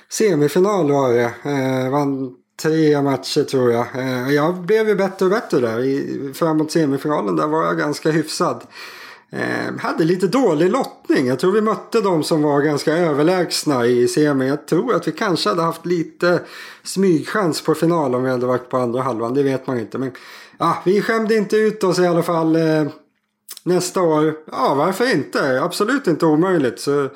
semifinal 0.09 0.91
var 0.91 1.13
det. 1.13 1.31
Eh, 1.43 1.91
vann 1.91 2.35
tre 2.61 3.01
matcher 3.01 3.43
tror 3.43 3.71
jag. 3.71 3.85
Eh, 3.95 4.33
jag 4.33 4.61
blev 4.61 4.87
ju 4.87 4.95
bättre 4.95 5.25
och 5.25 5.31
bättre 5.31 5.59
där. 5.59 5.79
I, 5.79 6.31
framåt 6.33 6.71
semifinalen 6.71 7.35
där 7.35 7.47
var 7.47 7.65
jag 7.65 7.77
ganska 7.77 8.11
hyfsad. 8.11 8.63
Eh, 9.33 9.77
hade 9.79 10.03
lite 10.03 10.27
dålig 10.27 10.71
lottning. 10.71 11.27
Jag 11.27 11.39
tror 11.39 11.51
vi 11.51 11.61
mötte 11.61 12.01
de 12.01 12.23
som 12.23 12.41
var 12.41 12.61
ganska 12.61 12.93
överlägsna 12.97 13.85
i 13.85 14.07
semi. 14.07 14.47
Jag 14.47 14.67
tror 14.67 14.95
att 14.95 15.07
vi 15.07 15.11
kanske 15.11 15.49
hade 15.49 15.61
haft 15.61 15.85
lite 15.85 16.41
smygchans 16.83 17.61
på 17.61 17.75
final 17.75 18.15
om 18.15 18.23
vi 18.23 18.29
hade 18.29 18.45
varit 18.45 18.69
på 18.69 18.77
andra 18.77 19.01
halvan. 19.01 19.33
Det 19.33 19.43
vet 19.43 19.67
man 19.67 19.79
inte. 19.79 19.97
Men 19.97 20.11
ja, 20.57 20.81
vi 20.85 21.01
skämde 21.01 21.35
inte 21.35 21.57
ut 21.57 21.83
oss 21.83 21.99
i 21.99 22.05
alla 22.05 22.23
fall. 22.23 22.55
Eh, 22.55 22.87
nästa 23.63 24.01
år, 24.01 24.35
ja 24.51 24.73
varför 24.73 25.13
inte? 25.13 25.61
Absolut 25.61 26.07
inte 26.07 26.25
omöjligt. 26.25 26.79
Så 26.79 27.09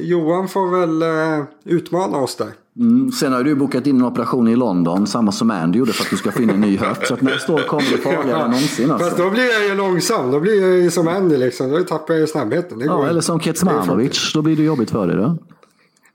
Johan 0.00 0.48
får 0.48 0.80
väl 0.80 1.02
eh, 1.02 1.44
utmana 1.64 2.18
oss 2.18 2.36
där. 2.36 2.48
Mm, 2.78 3.12
sen 3.12 3.32
har 3.32 3.44
du 3.44 3.54
bokat 3.54 3.86
in 3.86 3.96
en 3.96 4.04
operation 4.04 4.48
i 4.48 4.56
London, 4.56 5.06
samma 5.06 5.32
som 5.32 5.50
Andy 5.50 5.78
gjorde 5.78 5.92
för 5.92 6.04
att 6.04 6.10
du 6.10 6.16
ska 6.16 6.42
in 6.42 6.50
en 6.50 6.60
ny 6.60 6.76
höft. 6.76 7.06
Så 7.06 7.14
att 7.14 7.20
nästa 7.20 7.52
år 7.52 7.58
kommer 7.68 7.90
det 7.90 7.98
farligare 7.98 8.42
än 8.42 8.50
någonsin. 8.50 8.90
Alltså. 8.90 9.06
Fast 9.06 9.18
då 9.18 9.30
blir 9.30 9.52
jag 9.52 9.64
ju 9.68 9.74
långsam. 9.74 10.30
Då 10.30 10.40
blir 10.40 10.62
jag 10.62 10.80
ju 10.80 10.90
som 10.90 11.08
Andy 11.08 11.36
liksom. 11.36 11.70
Då 11.70 11.78
tappar 11.84 12.14
jag 12.14 12.20
ju 12.20 12.26
snabbheten. 12.26 12.80
Ja, 12.80 13.06
eller 13.06 13.20
som 13.20 13.40
Kecmanovic. 13.40 14.32
Då 14.34 14.42
blir 14.42 14.56
det 14.56 14.62
jobbigt 14.62 14.90
för 14.90 15.06
dig 15.06 15.16
då. 15.16 15.36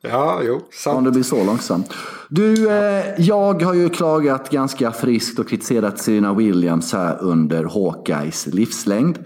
Ja, 0.02 0.41
jo, 0.43 0.62
sant. 0.72 0.98
Om 0.98 1.04
det 1.04 1.12
blir 1.12 1.24
så 1.24 1.43
långsamt. 1.43 1.93
Du, 2.30 2.70
eh, 2.70 3.06
jag 3.18 3.62
har 3.62 3.74
ju 3.74 3.89
klagat 3.89 4.50
ganska 4.50 4.91
friskt 4.91 5.39
och 5.39 5.50
kritiserat 5.50 6.00
Serena 6.00 6.34
Williams 6.34 6.93
här 6.93 7.18
under 7.22 7.64
Hawkeyes 7.64 8.48
livslängd. 8.48 9.20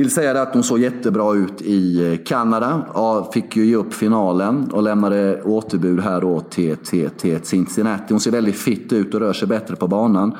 Vill 0.00 0.10
säga 0.10 0.42
att 0.42 0.54
hon 0.54 0.62
såg 0.62 0.78
jättebra 0.78 1.34
ut 1.34 1.62
i 1.62 2.12
eh, 2.12 2.18
Kanada. 2.24 2.82
Ja, 2.94 3.30
fick 3.34 3.56
ju 3.56 3.66
ge 3.66 3.76
upp 3.76 3.94
finalen 3.94 4.70
och 4.72 4.82
lämnade 4.82 5.42
återbud 5.42 6.00
här 6.00 6.20
då 6.20 6.40
till, 6.40 6.76
till, 6.76 7.10
till 7.10 7.40
Cincinnati. 7.42 8.04
Hon 8.08 8.20
ser 8.20 8.30
väldigt 8.30 8.56
fit 8.56 8.92
ut 8.92 9.14
och 9.14 9.20
rör 9.20 9.32
sig 9.32 9.48
bättre 9.48 9.76
på 9.76 9.88
banan. 9.88 10.36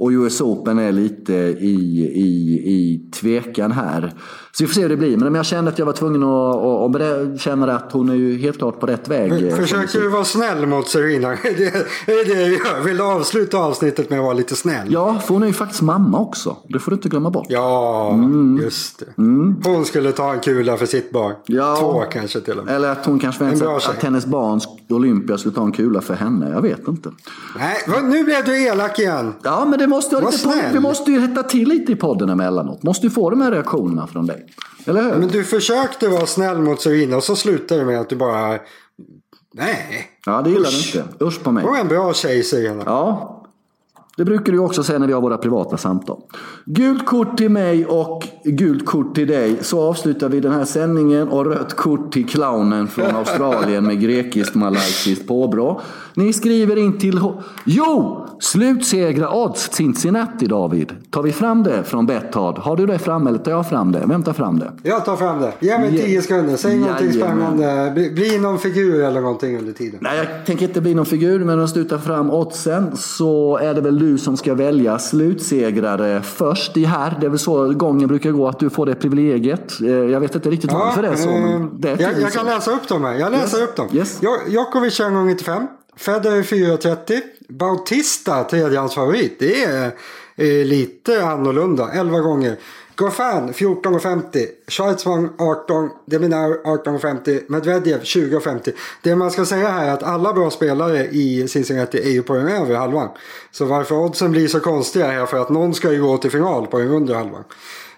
Och 0.00 0.10
US 0.10 0.40
Open 0.40 0.78
är 0.78 0.92
lite 0.92 1.34
i, 1.34 1.74
i, 2.14 2.62
i 2.64 3.10
tvekan 3.12 3.72
här. 3.72 4.14
Så 4.52 4.64
vi 4.64 4.66
får 4.66 4.74
se 4.74 4.82
hur 4.82 4.88
det 4.88 4.96
blir. 4.96 5.16
Men 5.16 5.34
jag 5.34 5.46
kände 5.46 5.70
att 5.70 5.78
jag 5.78 5.86
var 5.86 5.92
tvungen 5.92 6.22
att... 6.22 6.56
Och, 6.56 6.84
och 6.84 7.40
känner 7.40 7.68
att 7.68 7.92
hon 7.92 8.08
är 8.08 8.14
ju 8.14 8.38
helt 8.38 8.58
klart 8.58 8.80
på 8.80 8.86
rätt 8.86 9.08
väg. 9.08 9.46
Eh, 9.46 9.56
försöker 9.56 10.00
du 10.00 10.08
vara 10.08 10.24
snäll 10.24 10.66
mot 10.66 10.88
Serena? 10.88 11.28
Det 12.06 12.12
är 12.12 12.24
det 12.24 12.40
jag 12.40 12.50
gör. 12.50 12.80
Vill 12.84 12.96
du 12.96 13.02
avsluta 13.02 13.58
avsnittet 13.58 14.10
med 14.10 14.18
att 14.18 14.24
vara 14.24 14.34
lite 14.34 14.56
snäll? 14.56 14.86
Ja, 14.92 15.18
för 15.18 15.34
hon 15.34 15.42
är 15.42 15.46
ju 15.46 15.52
faktiskt 15.52 15.82
mamma 15.82 16.18
också. 16.18 16.56
Det 16.68 16.78
får 16.78 16.90
du 16.90 16.94
inte 16.94 17.08
glömma 17.08 17.30
bort. 17.30 17.46
Ja, 17.48 18.10
mm. 18.14 18.60
just 18.62 18.98
det. 18.98 19.22
Mm. 19.22 19.62
Hon 19.64 19.84
skulle 19.84 20.12
ta 20.12 20.32
en 20.32 20.40
kula 20.40 20.76
för 20.76 20.86
sitt 20.86 21.10
barn. 21.10 21.34
Ja. 21.46 21.76
Två 21.80 22.04
kanske 22.12 22.40
till 22.40 22.58
och 22.58 22.64
med. 22.64 22.76
Eller 22.76 22.88
att 22.88 23.06
hon 23.06 23.18
kanske 23.18 23.44
väntar 23.44 23.76
att, 23.76 23.88
att 23.88 24.02
hennes 24.02 24.26
barns 24.26 24.68
Olympia 24.88 25.38
skulle 25.38 25.54
ta 25.54 25.64
en 25.64 25.72
kula 25.72 26.00
för 26.00 26.14
henne. 26.14 26.50
Jag 26.50 26.62
vet 26.62 26.88
inte. 26.88 27.10
Nej, 27.58 28.02
nu 28.02 28.24
blev 28.24 28.44
du 28.44 28.62
elak 28.62 28.98
igen. 28.98 29.34
Ja, 29.42 29.64
men 29.64 29.78
det 29.78 29.86
måste 29.90 30.14
jag 30.14 30.24
lite 30.24 30.44
på, 30.44 30.54
vi 30.72 30.80
måste 30.80 31.10
ju 31.10 31.20
rätta 31.20 31.42
till 31.42 31.68
lite 31.68 31.92
i 31.92 31.96
podden 31.96 32.28
emellanåt. 32.28 32.82
Måste 32.82 33.06
ju 33.06 33.10
få 33.10 33.30
de 33.30 33.40
här 33.40 33.50
reaktionerna 33.50 34.06
från 34.06 34.26
dig. 34.26 34.46
Eller 34.84 35.02
hur? 35.02 35.14
Men 35.14 35.28
du 35.28 35.44
försökte 35.44 36.08
vara 36.08 36.26
snäll 36.26 36.58
mot 36.58 36.80
Serena 36.80 37.16
och 37.16 37.24
så 37.24 37.36
slutade 37.36 37.80
det 37.80 37.86
med 37.86 38.00
att 38.00 38.08
du 38.08 38.16
bara... 38.16 38.58
Nej. 39.54 40.10
Ja, 40.26 40.42
det 40.42 40.50
gillar 40.50 40.70
du 40.70 40.98
inte. 40.98 41.24
Usch 41.24 41.42
på 41.42 41.52
mig. 41.52 41.64
Hon 41.64 41.76
är 41.76 41.80
en 41.80 41.88
bra 41.88 42.14
tjej, 42.14 42.42
Serena. 42.42 42.82
Ja. 42.86 43.36
Det 44.16 44.24
brukar 44.24 44.52
du 44.52 44.58
också 44.58 44.82
säga 44.82 44.98
när 44.98 45.06
vi 45.06 45.12
har 45.12 45.20
våra 45.20 45.38
privata 45.38 45.76
samtal. 45.76 46.20
Gult 46.64 47.06
kort 47.06 47.36
till 47.36 47.50
mig 47.50 47.86
och 47.86 48.26
gult 48.44 48.86
kort 48.86 49.14
till 49.14 49.28
dig. 49.28 49.58
Så 49.60 49.80
avslutar 49.80 50.28
vi 50.28 50.40
den 50.40 50.52
här 50.52 50.64
sändningen. 50.64 51.28
Och 51.28 51.44
rött 51.44 51.76
kort 51.76 52.12
till 52.12 52.28
clownen 52.28 52.88
från 52.88 53.16
Australien 53.16 53.84
med 53.84 54.00
grekiskt 54.00 54.54
malaysiskt 54.54 55.28
påbrå. 55.28 55.80
Ni 56.20 56.32
skriver 56.32 56.78
in 56.78 56.98
till... 56.98 57.20
Jo! 57.64 58.26
Slutsegra 58.40 59.34
odds 59.34 59.70
Cincinnati 59.72 60.46
David. 60.46 60.92
Tar 61.10 61.22
vi 61.22 61.32
fram 61.32 61.62
det 61.62 61.84
från 61.84 62.06
Betthard? 62.06 62.58
Har 62.58 62.76
du 62.76 62.86
det 62.86 62.98
framme 62.98 63.30
eller 63.30 63.38
tar 63.38 63.50
jag 63.50 63.68
fram 63.68 63.92
det? 63.92 64.02
Vem 64.06 64.22
tar 64.22 64.32
fram 64.32 64.58
det? 64.58 64.72
Jag 64.82 65.04
tar 65.04 65.16
fram 65.16 65.40
det. 65.40 65.52
Ge 65.60 65.78
mig 65.78 65.98
tio 65.98 66.22
sekunder. 66.22 66.56
Säg 66.56 66.74
ja, 66.74 66.80
någonting 66.80 67.12
spännande. 67.12 67.92
Bli, 67.94 68.10
bli 68.10 68.38
någon 68.38 68.58
figur 68.58 69.04
eller 69.04 69.20
någonting 69.20 69.58
under 69.58 69.72
tiden. 69.72 69.98
Nej, 70.02 70.16
jag 70.16 70.46
tänker 70.46 70.66
inte 70.66 70.80
bli 70.80 70.94
någon 70.94 71.06
figur. 71.06 71.44
Men 71.44 71.60
om 71.60 71.66
du 71.74 71.84
tar 71.84 71.98
fram 71.98 72.30
oddsen 72.30 72.96
så 72.96 73.56
är 73.56 73.74
det 73.74 73.80
väl 73.80 73.98
du 73.98 74.18
som 74.18 74.36
ska 74.36 74.54
välja 74.54 74.98
slutsegrare 74.98 76.22
först 76.22 76.76
i 76.76 76.84
här. 76.84 77.16
Det 77.20 77.26
är 77.26 77.30
väl 77.30 77.38
så 77.38 77.72
gången 77.72 78.08
brukar 78.08 78.30
gå 78.30 78.48
att 78.48 78.58
du 78.58 78.70
får 78.70 78.86
det 78.86 78.94
privilegiet. 78.94 79.80
Eh, 79.80 79.88
jag 79.88 80.20
vet 80.20 80.34
inte 80.34 80.50
riktigt 80.50 80.72
varför 80.72 81.02
ja, 81.02 81.08
det 81.08 81.14
är 81.14 81.18
så. 81.18 81.30
Men 81.30 81.80
det 81.80 81.90
är 81.90 82.02
jag, 82.02 82.20
jag 82.20 82.32
kan 82.32 82.46
läsa 82.46 82.70
upp 82.70 82.88
dem 82.88 83.04
här. 83.04 83.14
Jag 83.14 83.32
läser 83.32 83.58
yes. 83.58 83.68
upp 83.68 83.76
dem. 83.76 83.88
Yes. 83.92 84.20
Djokovic 84.48 85.00
en 85.00 85.14
gång 85.14 85.26
95. 85.26 85.62
Federer 85.96 86.42
4.30. 86.42 87.20
Bautista, 87.48 88.44
tredjehandsfavorit. 88.44 89.38
Det 89.38 89.64
är 89.64 89.86
eh, 90.36 90.64
lite 90.64 91.24
annorlunda. 91.24 91.90
11 91.92 92.20
gånger. 92.20 92.56
Goffin 93.00 93.52
14.50. 93.52 94.46
Schweizman 94.68 95.30
18. 95.38 95.90
Deminar 96.06 96.48
18.50. 96.48 97.42
Medvedev 97.48 98.00
20.50. 98.00 98.72
Det 99.02 99.16
man 99.16 99.30
ska 99.30 99.44
säga 99.44 99.68
här 99.68 99.88
är 99.88 99.92
att 99.92 100.02
alla 100.02 100.32
bra 100.32 100.50
spelare 100.50 101.06
i 101.06 101.48
Cincinnati 101.48 101.98
är 101.98 102.10
ju 102.10 102.22
på 102.22 102.34
den 102.34 102.48
övre 102.48 102.76
halvan. 102.76 103.08
Så 103.50 103.64
varför 103.64 103.94
oddsen 103.94 104.32
blir 104.32 104.48
så 104.48 104.60
konstiga 104.60 105.12
är 105.12 105.26
för 105.26 105.40
att 105.40 105.50
någon 105.50 105.74
ska 105.74 105.92
ju 105.92 106.02
gå 106.02 106.18
till 106.18 106.30
final 106.30 106.66
på 106.66 106.78
den 106.78 106.88
undre 106.88 107.16
halvan. 107.16 107.44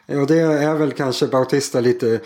Och 0.07 0.27
det 0.27 0.41
är 0.41 0.75
väl 0.75 0.93
kanske 0.93 1.27
Bautista 1.27 1.81
lite 1.81 2.21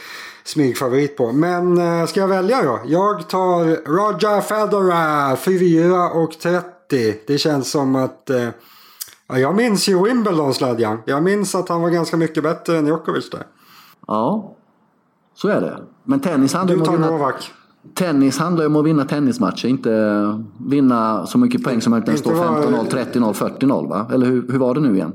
smygfavorit 0.44 1.16
på. 1.16 1.32
Men 1.32 1.78
äh, 1.78 2.06
ska 2.06 2.20
jag 2.20 2.28
välja 2.28 2.62
då? 2.62 2.80
Jag 2.86 3.28
tar 3.28 3.64
Roger 3.90 4.40
Federer 4.40 5.36
4 5.36 6.10
och 6.10 6.38
30. 6.38 7.16
Det 7.26 7.38
känns 7.38 7.70
som 7.70 7.96
att 7.96 8.30
ja, 9.28 9.38
jag 9.38 9.56
minns 9.56 9.88
ju 9.88 10.04
Wimbledon 10.04 10.54
sladjan. 10.54 10.98
Jag 11.04 11.22
minns 11.22 11.54
att 11.54 11.68
han 11.68 11.82
var 11.82 11.90
ganska 11.90 12.16
mycket 12.16 12.42
bättre 12.42 12.78
än 12.78 12.86
Djokovic 12.86 13.30
där. 13.30 13.42
Ja, 14.06 14.56
så 15.34 15.48
är 15.48 15.60
det. 15.60 15.78
Men 16.04 16.20
tennis 16.20 16.54
handlar 16.54 16.76
om 16.76 16.82
att 16.82 16.94
vinna... 16.94 17.32
Tennis 17.94 18.38
handlar 18.38 18.62
ju 18.62 18.66
om 18.66 18.76
att 18.76 18.84
vinna 18.84 19.04
tennismatcher, 19.04 19.66
inte 19.66 20.44
vinna 20.66 21.26
så 21.26 21.38
mycket 21.38 21.64
poäng 21.64 21.80
som 21.80 21.90
möjligt. 21.90 22.06
Den 22.06 22.18
står 22.18 22.32
15-0, 22.32 22.88
30-0, 23.12 23.32
40-0 23.32 23.88
va? 23.88 24.10
Eller 24.12 24.26
hur, 24.26 24.52
hur 24.52 24.58
var 24.58 24.74
det 24.74 24.80
nu 24.80 24.94
igen? 24.94 25.12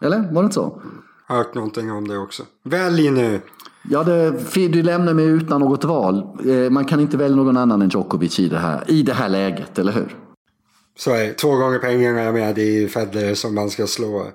Eller 0.00 0.18
var 0.32 0.42
det 0.42 0.44
inte 0.44 0.54
så? 0.54 0.80
Hört 1.26 1.54
någonting 1.54 1.92
om 1.92 2.08
det 2.08 2.18
också. 2.18 2.42
Välj 2.62 3.10
nu! 3.10 3.40
Ja, 3.90 4.04
det, 4.04 4.30
du 4.54 4.82
lämnar 4.82 5.14
mig 5.14 5.24
utan 5.24 5.60
något 5.60 5.84
val. 5.84 6.26
Eh, 6.46 6.70
man 6.70 6.84
kan 6.84 7.00
inte 7.00 7.16
välja 7.16 7.36
någon 7.36 7.56
annan 7.56 7.82
än 7.82 7.88
Djokovic 7.88 8.40
i 8.40 8.48
det 8.48 8.58
här, 8.58 8.84
i 8.86 9.02
det 9.02 9.12
här 9.12 9.28
läget, 9.28 9.78
eller 9.78 9.92
hur? 9.92 10.16
Så 10.98 11.10
är 11.10 11.18
det. 11.18 11.32
Två 11.32 11.56
gånger 11.56 11.78
pengarna 11.78 12.20
är 12.20 12.32
med 12.32 12.58
i 12.58 12.88
Federer 12.88 13.34
som 13.34 13.54
man 13.54 13.70
ska 13.70 13.86
slå. 13.86 14.26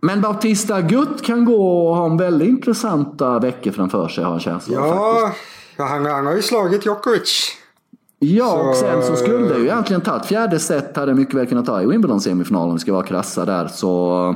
Men 0.00 0.20
Bautista 0.20 0.80
Gutt 0.80 1.22
kan 1.22 1.44
gå 1.44 1.88
och 1.88 1.96
ha 1.96 2.06
en 2.06 2.16
väldigt 2.16 2.48
intressanta 2.48 3.38
veckor 3.38 3.70
framför 3.70 4.08
sig 4.08 4.24
har 4.24 4.34
en 4.34 4.40
känsla 4.40 4.74
Ja, 4.74 5.32
han, 5.76 6.06
han 6.06 6.26
har 6.26 6.36
ju 6.36 6.42
slagit 6.42 6.86
Djokovic. 6.86 7.52
Ja, 8.18 8.46
så... 8.46 8.68
och 8.68 8.76
sen 8.76 9.02
så 9.02 9.16
skulle 9.16 9.48
det 9.48 9.58
ju 9.58 9.64
egentligen 9.64 10.02
tagit 10.02 10.26
fjärde 10.26 10.58
set 10.58 10.96
hade 10.96 11.14
mycket 11.14 11.34
väl 11.34 11.46
kunnat 11.46 11.66
ta 11.66 11.82
i 11.82 11.86
Wimbledon-semifinalen 11.86 12.68
om 12.68 12.74
vi 12.74 12.80
ska 12.80 12.92
vara 12.92 13.06
krassa 13.06 13.44
där. 13.44 13.68
Så 13.68 14.34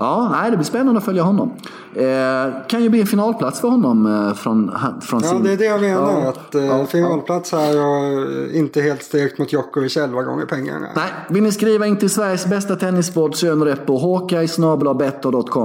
Ja, 0.00 0.28
nej, 0.32 0.50
det 0.50 0.56
blir 0.56 0.66
spännande 0.66 0.98
att 0.98 1.04
följa 1.04 1.22
honom. 1.22 1.52
Eh, 1.94 2.66
kan 2.68 2.82
ju 2.82 2.88
bli 2.88 3.00
en 3.00 3.06
finalplats 3.06 3.60
för 3.60 3.68
honom 3.68 4.06
eh, 4.06 4.34
från, 4.34 4.72
från 5.00 5.20
sin... 5.20 5.36
Ja, 5.36 5.42
det 5.44 5.52
är 5.52 5.56
det 5.56 5.64
jag 5.64 5.80
menar. 5.80 6.20
Ja, 6.20 6.28
att 6.28 6.54
eh, 6.54 6.64
ja, 6.64 6.86
finalplats 6.86 7.52
här 7.52 7.76
och 7.78 8.54
inte 8.54 8.80
helt 8.80 9.02
stekt 9.02 9.38
mot 9.38 9.52
Djokovic 9.52 9.96
11 9.96 10.22
gånger 10.22 10.46
pengarna. 10.46 10.88
Nej, 10.96 11.10
vill 11.28 11.42
ni 11.42 11.52
skriva 11.52 11.86
in 11.86 11.96
till 11.96 12.10
Sveriges 12.10 12.46
bästa 12.46 12.76
tennispodd 12.76 13.36
så 13.36 13.46
gör 13.46 13.56
ni 13.56 13.64
rätt 13.64 13.86
på 13.86 13.98
hawkeye 13.98 14.48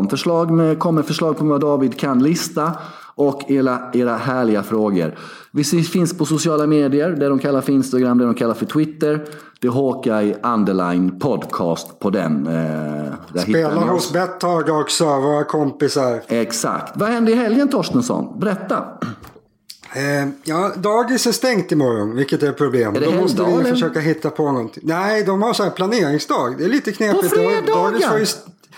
Förslag 0.10 0.52
med, 0.52 0.80
kommer 0.80 1.02
förslag 1.02 1.38
på 1.38 1.46
vad 1.46 1.62
David 1.62 2.00
kan 2.00 2.24
lista. 2.24 2.72
Och 3.16 3.52
era, 3.52 3.80
era 3.94 4.16
härliga 4.16 4.64
frågor. 4.64 5.18
Vi 5.52 5.64
finns 5.64 6.18
på 6.18 6.26
sociala 6.26 6.68
medier, 6.68 7.10
det 7.10 7.28
de 7.30 7.40
kallar 7.40 7.62
för 7.62 7.74
Instagram, 7.74 8.18
det 8.18 8.26
de 8.26 8.34
kallar 8.36 8.54
för 8.54 8.66
Twitter. 8.66 9.26
Det 9.62 9.68
är 9.68 9.72
Hawkeye 9.72 10.36
Underline 10.44 11.20
Podcast 11.20 12.00
på 12.00 12.10
den. 12.10 12.48
Eh, 12.48 13.42
Spelar 13.42 13.88
hos 13.88 14.14
Betthard 14.14 14.70
också, 14.70 15.06
våra 15.06 15.44
kompisar. 15.44 16.22
Exakt. 16.28 16.98
Vad 16.98 17.10
händer 17.10 17.32
i 17.34 17.36
helgen 17.36 17.70
Torstensson? 17.70 18.40
Berätta. 18.40 18.84
Eh, 19.96 20.30
ja, 20.44 20.72
dagis 20.76 21.28
är 21.28 21.32
stängt 21.32 21.72
imorgon, 21.72 22.16
vilket 22.16 22.44
är 22.44 22.50
ett 22.50 22.58
problem. 22.58 22.96
Är 22.96 23.02
Då 23.02 23.12
måste 23.12 23.44
vi 23.44 23.54
eller? 23.54 23.64
försöka 23.70 24.00
hitta 24.00 24.30
på 24.30 24.52
någonting. 24.52 24.84
Nej, 24.86 25.24
de 25.24 25.42
har 25.42 25.54
så 25.54 25.64
här 25.64 25.70
planeringsdag. 25.70 26.56
Det 26.58 26.64
är 26.64 26.70
lite 26.70 26.92
knepigt. 26.92 27.24
På 27.24 27.30
fredagar? 27.30 28.10
Dagis 28.12 28.38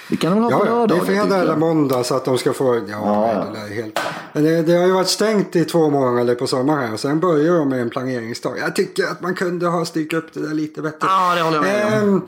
det 0.10 0.18
kan 0.18 0.32
de 0.32 0.44
ha 0.44 0.60
på 0.60 0.66
ja, 0.66 0.72
lördag. 0.72 0.98
Det 0.98 1.02
är 1.02 1.06
fredag 1.06 1.38
eller 1.38 1.56
måndag 1.56 2.04
så 2.04 2.16
att 2.16 2.26
de 2.26 2.38
ska 2.38 2.54
få... 2.54 2.76
Ja, 2.76 2.82
ja. 2.88 3.46
Det, 3.54 3.74
helt... 3.74 4.00
Men 4.34 4.44
det, 4.44 4.62
det, 4.62 4.74
har 4.74 4.86
ju 4.86 4.92
varit 4.92 5.08
stängt 5.08 5.56
i 5.56 5.66
två 5.66 5.90
månader 5.90 6.36
på 6.36 6.48
sommaren. 6.48 6.94
Och 6.94 7.00
sen 7.00 7.20
börjar 7.20 7.54
de 7.54 7.70
med 7.70 7.82
en 7.82 7.90
planeringsdag. 7.90 8.58
Jag 8.60 8.76
tycker 8.76 9.04
att 9.04 9.22
man 9.22 9.36
kunde 9.36 9.68
ha 9.68 9.86
styrt 9.86 10.14
upp 10.14 10.34
det 10.34 10.40
där 10.40 10.54
lite 10.54 10.82
bättre. 10.82 10.98
Ja, 11.02 11.36
det 11.36 11.42
håller 11.42 11.58
jag 11.58 11.64
med 11.64 12.04
om. 12.04 12.10
Ehm, 12.10 12.22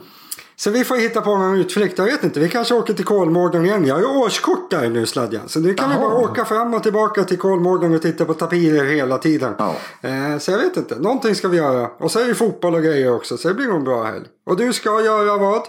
så 0.56 0.70
vi 0.70 0.84
får 0.84 0.96
hitta 0.96 1.20
på 1.20 1.36
någon 1.36 1.58
utflykt. 1.58 1.98
Jag 1.98 2.04
vet 2.04 2.24
inte, 2.24 2.40
vi 2.40 2.48
kanske 2.48 2.74
åker 2.74 2.94
till 2.94 3.04
Kolmården 3.04 3.66
igen. 3.66 3.86
Jag 3.86 3.94
har 3.94 4.00
ju 4.00 4.06
årskort 4.06 4.70
där 4.70 4.88
nu 4.88 5.06
Sladjan. 5.06 5.48
Så 5.48 5.60
nu 5.60 5.74
kan 5.74 5.90
Aha. 5.90 5.94
vi 5.94 6.00
bara 6.00 6.30
åka 6.30 6.44
fram 6.44 6.74
och 6.74 6.82
tillbaka 6.82 7.24
till 7.24 7.38
Kolmården 7.38 7.94
och 7.94 8.02
titta 8.02 8.24
på 8.24 8.34
tapirer 8.34 8.84
hela 8.84 9.18
tiden. 9.18 9.54
Ja. 9.58 9.76
Eh, 10.00 10.38
så 10.38 10.50
jag 10.50 10.58
vet 10.58 10.76
inte, 10.76 10.94
någonting 10.94 11.34
ska 11.34 11.48
vi 11.48 11.56
göra. 11.56 11.90
Och 11.98 12.10
så 12.10 12.20
är 12.20 12.24
det 12.24 12.34
fotboll 12.34 12.74
och 12.74 12.82
grejer 12.82 13.14
också. 13.14 13.36
Så 13.36 13.48
det 13.48 13.54
blir 13.54 13.66
nog 13.66 13.76
en 13.76 13.84
bra 13.84 14.04
helg. 14.04 14.24
Och 14.46 14.56
du 14.56 14.72
ska 14.72 15.00
göra 15.00 15.36
vad? 15.36 15.62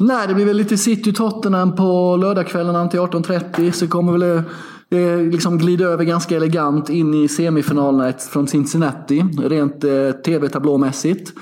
Nej, 0.00 0.28
det 0.28 0.34
blir 0.34 0.44
väl 0.44 0.56
lite 0.56 0.76
City 0.76 1.12
Tottenham 1.12 1.76
på 1.76 2.16
lördagskvällen 2.16 2.88
till 2.88 3.00
18.30. 3.00 3.70
Så 3.70 3.88
kommer 3.88 4.12
väl 4.12 4.42
det 4.88 5.16
liksom 5.16 5.58
glida 5.58 5.84
över 5.84 6.04
ganska 6.04 6.36
elegant 6.36 6.90
in 6.90 7.14
i 7.14 7.28
semifinalerna 7.28 8.12
från 8.12 8.46
Cincinnati. 8.46 9.24
Rent 9.38 9.84
eh, 9.84 10.10
tv-tablåmässigt. 10.24 11.32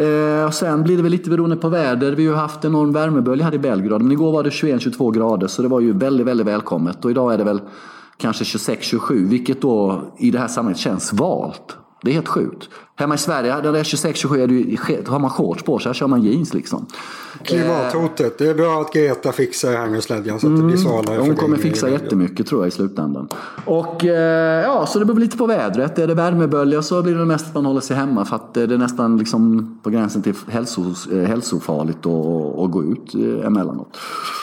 Eh, 0.00 0.46
och 0.46 0.54
sen 0.54 0.82
blir 0.82 0.96
det 0.96 1.02
väl 1.02 1.12
lite 1.12 1.30
beroende 1.30 1.56
på 1.56 1.68
väder. 1.68 2.12
Vi 2.12 2.26
har 2.26 2.34
ju 2.34 2.40
haft 2.40 2.64
en 2.64 2.70
enorm 2.70 2.92
värmebölja 2.92 3.44
här 3.44 3.54
i 3.54 3.58
Belgrad. 3.58 4.02
Men 4.02 4.12
igår 4.12 4.32
var 4.32 4.42
det 4.42 4.50
21-22 4.50 5.12
grader 5.12 5.46
så 5.46 5.62
det 5.62 5.68
var 5.68 5.80
ju 5.80 5.92
väldigt, 5.92 6.26
väldigt 6.26 6.46
välkommet. 6.46 7.04
Och 7.04 7.10
idag 7.10 7.34
är 7.34 7.38
det 7.38 7.44
väl 7.44 7.60
kanske 8.16 8.44
26-27 8.44 9.28
vilket 9.28 9.62
då 9.62 10.02
i 10.18 10.30
det 10.30 10.38
här 10.38 10.48
sammanhanget 10.48 10.80
känns 10.80 11.12
valt. 11.12 11.76
Det 12.04 12.10
är 12.10 12.14
helt 12.14 12.28
sjukt. 12.28 12.68
Hemma 12.96 13.14
i 13.14 13.18
Sverige, 13.18 13.60
där 13.60 13.72
det 13.72 13.78
är 13.78 13.84
26-27, 13.84 15.08
har 15.08 15.18
man 15.18 15.30
shorts 15.30 15.62
på 15.62 15.78
sig. 15.78 15.88
Här 15.88 15.94
kör 15.94 16.06
man 16.06 16.22
jeans 16.22 16.54
liksom. 16.54 16.86
Klimathotet. 17.42 18.38
Det 18.38 18.48
är 18.48 18.54
bra 18.54 18.80
att 18.80 18.92
Greta 18.92 19.32
fixar 19.32 19.76
Hangelslädjan 19.76 20.40
så 20.40 20.46
att 20.46 20.56
det 20.56 20.62
blir 20.62 20.76
mm. 20.76 20.78
svalare. 20.78 21.20
Hon 21.20 21.36
kommer 21.36 21.56
fixa 21.56 21.88
jättemycket 21.88 22.46
tror 22.46 22.60
jag 22.60 22.68
i 22.68 22.70
slutändan. 22.70 23.28
Och 23.64 24.04
eh, 24.04 24.62
ja, 24.62 24.86
så 24.86 24.98
det 24.98 25.04
beror 25.04 25.20
lite 25.20 25.36
på 25.36 25.46
vädret. 25.46 25.98
Är 25.98 26.06
det 26.06 26.14
värmebölja 26.14 26.82
så 26.82 27.02
blir 27.02 27.14
det 27.14 27.24
mest 27.24 27.46
att 27.46 27.54
man 27.54 27.66
håller 27.66 27.80
sig 27.80 27.96
hemma. 27.96 28.24
För 28.24 28.36
att 28.36 28.54
det 28.54 28.62
är 28.62 28.78
nästan 28.78 29.16
liksom 29.18 29.74
på 29.82 29.90
gränsen 29.90 30.22
till 30.22 30.34
hälsos, 30.48 31.06
eh, 31.06 31.24
hälsofarligt 31.24 32.06
att, 32.06 32.70
gå 32.70 32.84
ut 32.84 33.14
eh, 33.14 33.46
emellanåt. 33.46 33.96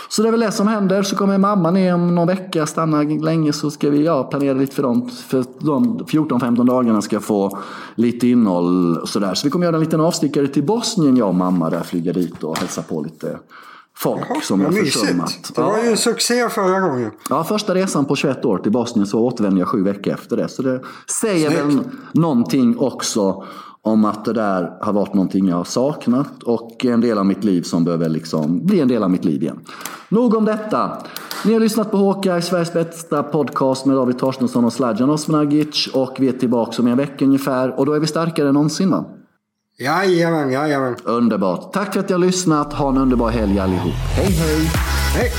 Så 0.10 0.22
det 0.22 0.30
är 0.30 0.32
väl 0.32 0.40
det 0.40 0.52
som 0.52 0.68
händer. 0.68 1.04
Så 1.04 1.16
kommer 1.16 1.38
mamma 1.38 1.72
ner 1.72 1.94
om 1.94 2.16
någon 2.16 2.28
vecka, 2.28 2.66
stannar 2.66 3.24
länge 3.24 3.54
så 3.54 3.72
ska 3.72 3.90
vi 3.90 4.06
ja, 4.06 4.24
planera 4.24 4.54
lite 4.54 4.76
för 4.76 4.84
dem. 4.84 5.10
För 5.10 5.46
de 5.60 6.00
14-15 6.00 6.66
dagarna 6.66 7.02
ska 7.02 7.20
få 7.20 7.51
lite 7.96 8.28
innehåll 8.28 8.98
och 8.98 9.10
sådär. 9.10 9.34
Så 9.34 9.48
vi 9.48 9.52
kommer 9.52 9.66
göra 9.66 9.76
en 9.76 9.84
liten 9.84 10.02
avstickare 10.02 10.48
till 10.48 10.64
Bosnien, 10.64 11.18
jag 11.18 11.28
och 11.28 11.36
mamma, 11.36 11.70
där 11.70 11.84
flyga 11.84 12.14
dit 12.14 12.44
och 12.44 12.58
hälsa 12.58 12.82
på 12.82 13.02
lite 13.02 13.40
folk 13.98 14.22
Jaha, 14.30 14.42
som 14.42 14.62
har 14.62 14.72
försummat. 14.72 15.52
Det 15.56 15.62
var 15.62 15.84
ju 15.84 15.90
en 15.90 15.98
succé 15.98 16.50
förra 16.50 16.80
gången. 16.80 17.12
Ja, 17.30 17.44
första 17.44 17.76
resan 17.76 18.06
på 18.06 18.16
21 18.16 18.46
år 18.46 18.58
till 18.58 18.72
Bosnien 18.72 19.08
så 19.08 19.20
återvände 19.20 19.60
jag 19.60 19.68
sju 19.68 19.84
veckor 19.84 20.14
efter 20.14 20.38
det. 20.38 20.50
Så 20.50 20.62
det 20.62 20.82
säger 21.22 21.50
Snyggt. 21.50 21.66
väl 21.66 21.84
någonting 22.14 22.78
också 22.78 23.44
om 23.84 24.06
att 24.06 24.26
det 24.26 24.34
där 24.34 24.78
har 24.82 24.94
varit 24.94 25.14
någonting 25.14 25.48
jag 25.48 25.56
har 25.56 25.64
saknat 25.64 26.44
och 26.44 26.86
en 26.86 27.02
del 27.02 27.18
av 27.18 27.26
mitt 27.26 27.44
liv 27.44 27.62
som 27.62 27.84
behöver 27.84 28.10
liksom 28.10 28.66
bli 28.66 28.80
en 28.80 28.88
del 28.88 29.04
av 29.04 29.12
mitt 29.12 29.26
liv 29.26 29.44
igen. 29.44 29.60
Nog 30.10 30.36
om 30.36 30.46
detta. 30.46 30.98
Ni 31.46 31.54
har 31.54 31.60
lyssnat 31.60 31.92
på 31.92 31.98
Håka, 31.98 32.42
Sveriges 32.42 32.74
bästa 32.74 33.24
podcast 33.24 33.86
med 33.86 33.96
David 33.96 34.20
Torstensson 34.20 34.66
och 34.66 34.74
Sladjan 34.74 35.10
Osmanagic 35.10 35.88
och 35.94 36.16
vi 36.20 36.28
är 36.28 36.34
tillbaka 36.34 36.82
om 36.82 36.88
en 36.88 36.98
vecka 36.98 37.26
ungefär 37.26 37.80
och 37.80 37.86
då 37.86 37.94
är 37.94 38.00
vi 38.00 38.08
starkare 38.08 38.48
än 38.48 38.54
någonsin 38.54 38.92
va? 38.92 39.06
Jajamän, 39.80 40.52
jajamän. 40.52 40.96
Underbart. 41.04 41.74
Tack 41.74 41.94
för 41.94 42.00
att 42.00 42.10
ni 42.10 42.14
har 42.14 42.20
lyssnat. 42.20 42.74
Ha 42.74 42.90
en 42.90 42.98
underbar 42.98 43.30
helg 43.30 43.60
allihop. 43.60 43.94
Hej 44.16 44.32
hej! 44.32 44.72
Hej! 45.16 45.32